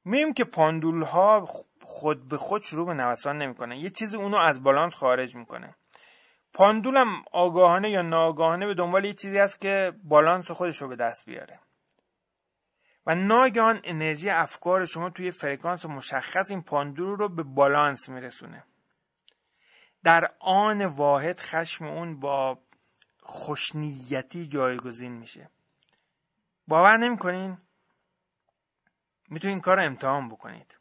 می‌بینیم 0.05 0.33
که 0.33 0.43
پاندول 0.43 1.01
ها 1.01 1.47
خود 1.89 2.27
به 2.27 2.37
خود 2.37 2.61
شروع 2.61 2.85
به 2.85 2.93
نوسان 2.93 3.37
نمی‌کنه. 3.37 3.77
یه 3.77 3.89
چیزی 3.89 4.17
اونو 4.17 4.37
از 4.37 4.63
بالانس 4.63 4.93
خارج 4.93 5.35
می‌کنه. 5.35 5.75
پاندول 6.53 6.97
هم 6.97 7.23
آگاهانه 7.31 7.89
یا 7.89 8.01
ناآگاهانه 8.01 8.67
به 8.67 8.73
دنبال 8.73 9.05
یه 9.05 9.13
چیزی 9.13 9.37
هست 9.37 9.61
که 9.61 9.93
بالانس 10.03 10.51
خودش 10.51 10.81
رو 10.81 10.87
به 10.87 10.95
دست 10.95 11.25
بیاره. 11.25 11.59
و 13.05 13.15
ناگهان 13.15 13.81
انرژی 13.83 14.29
افکار 14.29 14.85
شما 14.85 15.09
توی 15.09 15.31
فرکانس 15.31 15.85
مشخص 15.85 16.51
این 16.51 16.61
پاندول 16.61 17.17
رو 17.17 17.29
به 17.29 17.43
بالانس 17.43 18.09
میرسونه. 18.09 18.63
در 20.03 20.29
آن 20.39 20.85
واحد 20.85 21.39
خشم 21.39 21.85
اون 21.85 22.19
با 22.19 22.59
خوشنیتی 23.19 24.47
جایگزین 24.47 25.11
میشه. 25.11 25.49
باور 26.67 26.97
نمی‌کنین؟ 26.97 27.57
می‌تونین 29.29 29.61
کار 29.61 29.77
رو 29.77 29.83
امتحان 29.83 30.29
بکنید. 30.29 30.76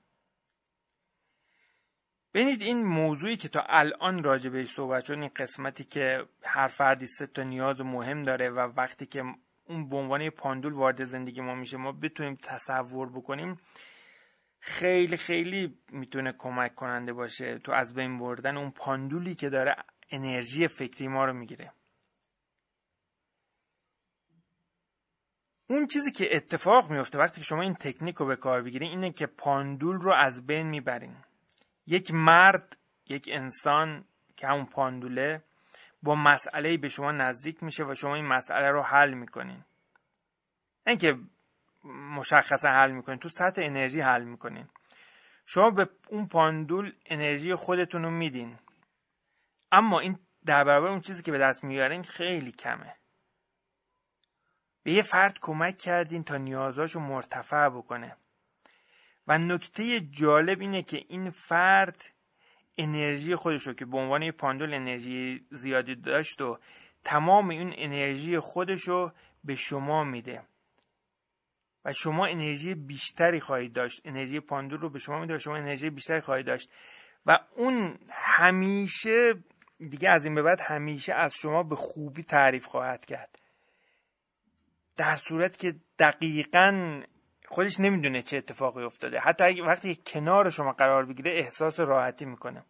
ببینید 2.36 2.62
این 2.62 2.84
موضوعی 2.84 3.36
که 3.36 3.48
تا 3.48 3.64
الان 3.68 4.22
راجع 4.22 4.50
بهش 4.50 4.66
صحبت 4.66 5.04
شد 5.04 5.12
این 5.12 5.30
قسمتی 5.36 5.84
که 5.84 6.24
هر 6.42 6.66
فردی 6.66 7.06
سه 7.06 7.26
تا 7.26 7.42
نیاز 7.42 7.80
مهم 7.80 8.22
داره 8.22 8.50
و 8.50 8.58
وقتی 8.58 9.06
که 9.06 9.22
اون 9.68 9.88
به 9.88 9.96
عنوان 9.96 10.30
پاندول 10.30 10.72
وارد 10.72 11.04
زندگی 11.04 11.40
ما 11.40 11.54
میشه 11.54 11.76
ما 11.76 11.92
بتونیم 11.92 12.34
تصور 12.42 13.08
بکنیم 13.08 13.60
خیلی 14.60 15.16
خیلی 15.16 15.78
می‌تونه 15.90 16.34
کمک 16.38 16.74
کننده 16.74 17.12
باشه 17.12 17.58
تو 17.58 17.72
از 17.72 17.94
بین 17.94 18.18
بردن 18.18 18.56
اون 18.56 18.70
پاندولی 18.70 19.34
که 19.34 19.48
داره 19.48 19.76
انرژی 20.10 20.68
فکری 20.68 21.08
ما 21.08 21.24
رو 21.24 21.32
می‌گیره. 21.32 21.72
اون 25.66 25.86
چیزی 25.86 26.12
که 26.12 26.36
اتفاق 26.36 26.90
میفته 26.90 27.18
وقتی 27.18 27.40
که 27.40 27.44
شما 27.44 27.62
این 27.62 27.74
تکنیک 27.74 28.16
رو 28.16 28.26
به 28.26 28.36
کار 28.36 28.62
بگیرین 28.62 28.90
اینه 28.90 29.12
که 29.12 29.26
پاندول 29.26 29.96
رو 29.96 30.12
از 30.12 30.46
بین 30.46 30.66
می‌برین. 30.66 31.16
یک 31.86 32.10
مرد 32.14 32.76
یک 33.06 33.28
انسان 33.32 34.04
که 34.36 34.46
همون 34.46 34.66
پاندوله 34.66 35.42
با 36.02 36.14
مسئله 36.14 36.76
به 36.76 36.88
شما 36.88 37.12
نزدیک 37.12 37.62
میشه 37.62 37.84
و 37.84 37.94
شما 37.94 38.14
این 38.14 38.26
مسئله 38.26 38.70
رو 38.70 38.82
حل 38.82 39.14
می‌کنین. 39.14 39.64
اینکه 40.86 41.18
مشخصا 41.84 42.68
حل 42.68 42.90
می‌کنین 42.90 43.18
تو 43.18 43.28
سطح 43.28 43.62
انرژی 43.64 44.00
حل 44.00 44.24
می‌کنین. 44.24 44.68
شما 45.46 45.70
به 45.70 45.90
اون 46.08 46.28
پاندول 46.28 46.92
انرژی 47.06 47.54
خودتون 47.54 48.02
رو 48.02 48.10
میدین. 48.10 48.58
اما 49.72 50.00
این 50.00 50.18
در 50.46 50.64
برابر 50.64 50.88
اون 50.88 51.00
چیزی 51.00 51.22
که 51.22 51.32
به 51.32 51.38
دست 51.38 51.64
میارین 51.64 52.02
خیلی 52.02 52.52
کمه. 52.52 52.96
به 54.82 54.92
یه 54.92 55.02
فرد 55.02 55.38
کمک 55.40 55.78
کردین 55.78 56.24
تا 56.24 56.36
نیازاشو 56.36 57.00
مرتفع 57.00 57.68
بکنه. 57.68 58.16
و 59.26 59.38
نکته 59.38 60.00
جالب 60.00 60.60
اینه 60.60 60.82
که 60.82 61.04
این 61.08 61.30
فرد 61.30 62.04
انرژی 62.78 63.36
خودش 63.36 63.66
رو 63.66 63.72
که 63.72 63.84
به 63.84 63.96
عنوان 63.96 64.30
پاندول 64.30 64.74
انرژی 64.74 65.46
زیادی 65.50 65.94
داشت 65.94 66.40
و 66.40 66.58
تمام 67.04 67.48
این 67.48 67.74
انرژی 67.76 68.38
خودش 68.38 68.82
رو 68.82 69.12
به 69.44 69.54
شما 69.54 70.04
میده 70.04 70.42
و 71.84 71.92
شما 71.92 72.26
انرژی 72.26 72.74
بیشتری 72.74 73.40
خواهید 73.40 73.72
داشت 73.72 74.00
انرژی 74.04 74.40
پاندول 74.40 74.80
رو 74.80 74.90
به 74.90 74.98
شما 74.98 75.20
میده 75.20 75.34
و 75.34 75.38
شما 75.38 75.56
انرژی 75.56 75.90
بیشتری 75.90 76.20
خواهید 76.20 76.46
داشت 76.46 76.70
و 77.26 77.38
اون 77.56 77.98
همیشه 78.12 79.34
دیگه 79.78 80.10
از 80.10 80.24
این 80.24 80.34
به 80.34 80.42
بعد 80.42 80.60
همیشه 80.60 81.14
از 81.14 81.34
شما 81.34 81.62
به 81.62 81.76
خوبی 81.76 82.22
تعریف 82.22 82.66
خواهد 82.66 83.04
کرد. 83.04 83.38
در 84.96 85.16
صورت 85.16 85.56
که 85.56 85.74
دقیقا 85.98 87.02
خودش 87.48 87.80
نمی‌دونه 87.80 88.22
چه 88.22 88.36
اتفاقی 88.36 88.84
افتاده. 88.84 89.20
حتی 89.20 89.60
وقتی 89.60 90.00
کنار 90.06 90.50
شما 90.50 90.72
قرار 90.72 91.06
بگیره 91.06 91.30
احساس 91.30 91.80
راحتی 91.80 92.24
می‌کنه. 92.24 92.64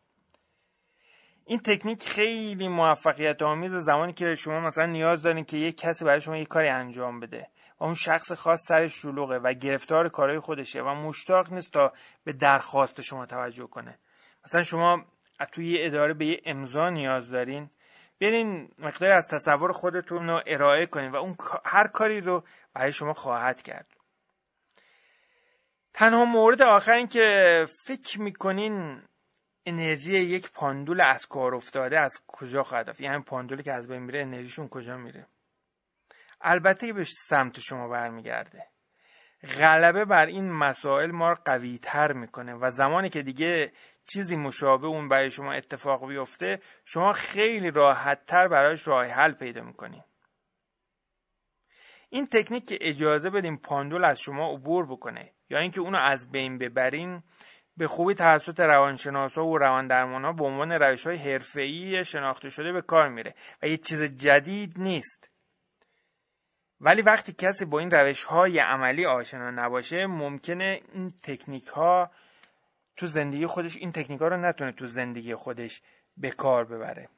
این 1.47 1.59
تکنیک 1.59 2.03
خیلی 2.03 2.69
موفقیت 2.69 3.43
آمیز 3.43 3.73
زمانی 3.73 4.13
که 4.13 4.35
شما 4.35 4.61
مثلا 4.61 4.87
نیاز 4.87 5.23
دارین 5.23 5.45
که 5.45 5.57
یک 5.57 5.77
کسی 5.77 6.05
برای 6.05 6.21
شما 6.21 6.37
یک 6.37 6.49
کاری 6.49 6.69
انجام 6.69 7.21
بده 7.21 7.49
و 7.81 7.85
اون 7.85 7.95
شخص 7.95 8.33
خاص 8.33 8.61
سرش 8.69 8.93
شلوغه 8.93 9.39
و 9.39 9.53
گرفتار 9.53 10.09
کارهای 10.09 10.41
خودشه 10.41 10.83
و 10.83 10.95
مشتاق 10.95 11.53
نیست 11.53 11.73
تا 11.73 11.93
به 12.25 12.33
درخواست 12.33 13.01
شما 13.01 13.27
توجه 13.27 13.67
کنه. 13.67 13.99
مثلا 14.45 14.63
شما 14.63 15.05
توی 15.53 15.73
یه 15.73 15.87
اداره 15.87 16.15
به 16.15 16.27
یه 16.27 16.41
امضا 16.45 16.91
نیاز 16.91 17.31
دارین 17.31 17.71
برین 18.21 18.69
مقدار 18.79 19.11
از 19.11 19.29
تصور 19.29 19.73
خودتون 19.73 20.27
رو 20.27 20.41
ارائه 20.47 20.87
کنین 20.87 21.11
و 21.11 21.17
اون 21.17 21.37
هر 21.65 21.87
کاری 21.87 22.21
رو 22.21 22.45
برای 22.75 22.93
شما 22.93 23.13
خواهد 23.13 23.63
کرد. 23.63 23.96
تنها 25.97 26.25
مورد 26.25 26.63
آخر 26.63 26.93
این 26.93 27.07
که 27.07 27.67
فکر 27.85 28.21
می‌کنین 28.21 29.03
انرژی 29.67 30.19
یک 30.19 30.53
پاندول 30.53 31.01
از 31.01 31.27
کار 31.27 31.55
افتاده 31.55 32.01
از 32.01 32.23
کجا 32.27 32.63
خواهد 32.63 32.89
رفت؟ 32.89 33.01
یعنی 33.01 33.23
پاندولی 33.23 33.63
که 33.63 33.73
از 33.73 33.89
بین 33.89 34.03
میره 34.03 34.23
انرژیشون 34.23 34.69
کجا 34.69 34.97
میره؟ 34.97 35.27
البته 36.41 36.93
به 36.93 37.05
سمت 37.05 37.61
شما 37.61 37.89
برمیگرده. 37.89 38.67
غلبه 39.59 40.05
بر 40.05 40.27
این 40.27 40.53
مسائل 40.53 41.11
ما 41.11 41.31
رو 41.31 41.37
قوی 41.45 41.79
تر 41.79 42.13
می‌کنه 42.13 42.55
و 42.55 42.71
زمانی 42.71 43.11
که 43.11 43.23
دیگه 43.23 43.73
چیزی 44.13 44.37
مشابه 44.37 44.87
اون 44.87 45.09
برای 45.09 45.31
شما 45.31 45.53
اتفاق 45.53 46.09
بیفته 46.09 46.61
شما 46.85 47.13
خیلی 47.13 47.71
راحت 47.71 48.27
تر 48.27 48.49
برایش 48.49 48.89
راه 48.89 49.07
حل 49.07 49.33
پیدا 49.33 49.63
می‌کنین. 49.63 50.03
این 52.09 52.27
تکنیک 52.27 52.69
که 52.69 52.79
اجازه 52.81 53.31
بدیم 53.31 53.57
پاندول 53.57 54.05
از 54.05 54.21
شما 54.21 54.53
عبور 54.53 54.87
بکنه 54.87 55.36
یا 55.51 55.59
اینکه 55.59 55.81
اونو 55.81 55.99
از 55.99 56.31
بین 56.31 56.59
ببرین 56.59 57.23
به 57.77 57.89
خوبی 57.89 58.15
توسط 58.15 58.61
روانشناسا 58.61 59.47
و 59.47 59.59
ها 59.59 60.33
به 60.33 60.45
عنوان 60.45 60.73
روش 60.73 61.07
های 61.07 61.17
حرفه‌ای 61.17 62.05
شناخته 62.05 62.51
شده 62.51 62.73
به 62.73 62.83
کار 62.83 63.09
میره 63.09 63.35
و 63.63 63.67
یه 63.67 63.77
چیز 63.77 64.03
جدید 64.03 64.79
نیست. 64.79 65.31
ولی 66.81 67.03
وقتی 67.03 67.33
کسی 67.33 67.65
با 67.65 67.79
این 67.79 67.91
روش 67.91 68.25
های 68.25 68.59
عملی 68.59 69.07
آشنا 69.07 69.51
نباشه 69.51 70.07
ممکنه 70.07 70.81
این 70.93 71.13
تکنیک 71.23 71.67
ها 71.67 72.11
تو 72.97 73.07
زندگی 73.07 73.47
خودش 73.47 73.77
این 73.77 73.93
تکنیک 73.93 74.21
ها 74.21 74.29
رو 74.29 74.37
نتونه 74.37 74.73
تو 74.73 74.87
زندگی 74.87 75.35
خودش 75.35 75.83
به 76.17 76.31
کار 76.31 76.65
ببره. 76.65 77.09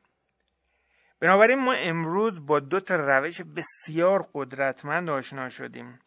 بنابراین 1.21 1.59
ما 1.59 1.73
امروز 1.73 2.47
با 2.47 2.61
دو 2.61 2.81
تا 2.81 2.97
روش 2.97 3.41
بسیار 3.41 4.29
قدرتمند 4.35 5.11
آشنا 5.11 5.49
شدیم 5.49 5.99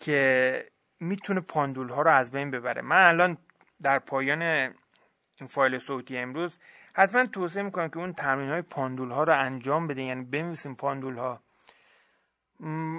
که 0.00 0.70
می‌تونه 1.00 1.40
پاندول 1.40 1.88
ها 1.88 2.02
رو 2.02 2.10
از 2.10 2.30
بین 2.30 2.50
ببره. 2.50 2.82
من 2.82 3.08
الان 3.08 3.38
در 3.82 3.98
پایان 3.98 4.42
این 4.42 5.48
فایل 5.48 5.78
صوتی 5.78 6.18
امروز 6.18 6.58
حتما 6.92 7.26
توصیه 7.26 7.62
می‌کنم 7.62 7.88
که 7.88 7.98
اون 7.98 8.12
تمرین 8.12 8.50
های 8.50 8.62
پاندول 8.62 9.10
ها 9.10 9.22
رو 9.22 9.40
انجام 9.40 9.86
بده 9.86 10.02
یعنی 10.02 10.24
بنویسیم 10.24 10.74
پاندول 10.74 11.16
ها 11.16 11.40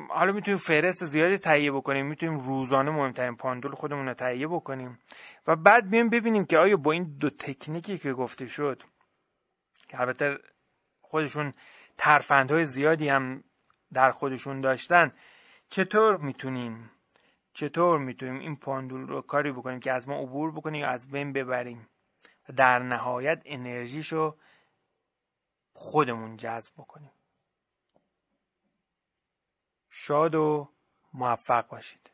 حالا 0.09 0.31
می‌تونیم 0.31 0.57
فهرست 0.57 1.05
زیادی 1.05 1.37
تهیه 1.37 1.71
بکنیم. 1.71 2.05
می‌تونیم 2.05 2.39
روزانه 2.39 2.91
مهمترین 2.91 3.35
پاندول 3.35 3.71
خودمون 3.71 4.07
رو 4.07 4.13
تهیه 4.13 4.47
بکنیم. 4.47 4.99
و 5.47 5.55
بعد 5.55 5.89
بیایم 5.89 6.09
ببینیم 6.09 6.45
که 6.45 6.57
آیا 6.57 6.77
با 6.77 6.91
این 6.91 7.17
دو 7.19 7.29
تکنیکی 7.29 7.97
که 7.97 8.13
گفته 8.13 8.45
شد 8.45 8.83
که 9.87 9.99
البته 9.99 10.37
خودشون 11.01 11.53
ترفندهای 11.97 12.65
زیادی 12.65 13.09
هم 13.09 13.43
در 13.93 14.11
خودشون 14.11 14.61
داشتن 14.61 15.11
چطور 15.69 16.17
می‌تونیم 16.17 16.91
چطور 17.58 17.99
می‌تونیم 17.99 18.39
این 18.39 18.55
پاندول 18.55 19.08
رو 19.08 19.22
کاری 19.22 19.51
بکنیم 19.51 19.80
که 19.80 19.91
از 19.91 20.08
ما 20.08 20.16
عبور 20.16 20.51
بکنیم 20.51 20.82
یا 20.82 20.89
از 20.89 21.08
بین 21.08 21.34
ببریم؟ 21.34 21.88
و 22.49 22.53
در 22.53 22.80
نهایت 22.80 23.41
انرژیشو 23.45 24.38
خودمون 25.74 26.38
جذب 26.38 26.74
بکنیم. 26.78 27.12
شاد 29.89 30.36
و 30.36 30.70
موفق 31.14 31.68
باشید. 31.68 32.12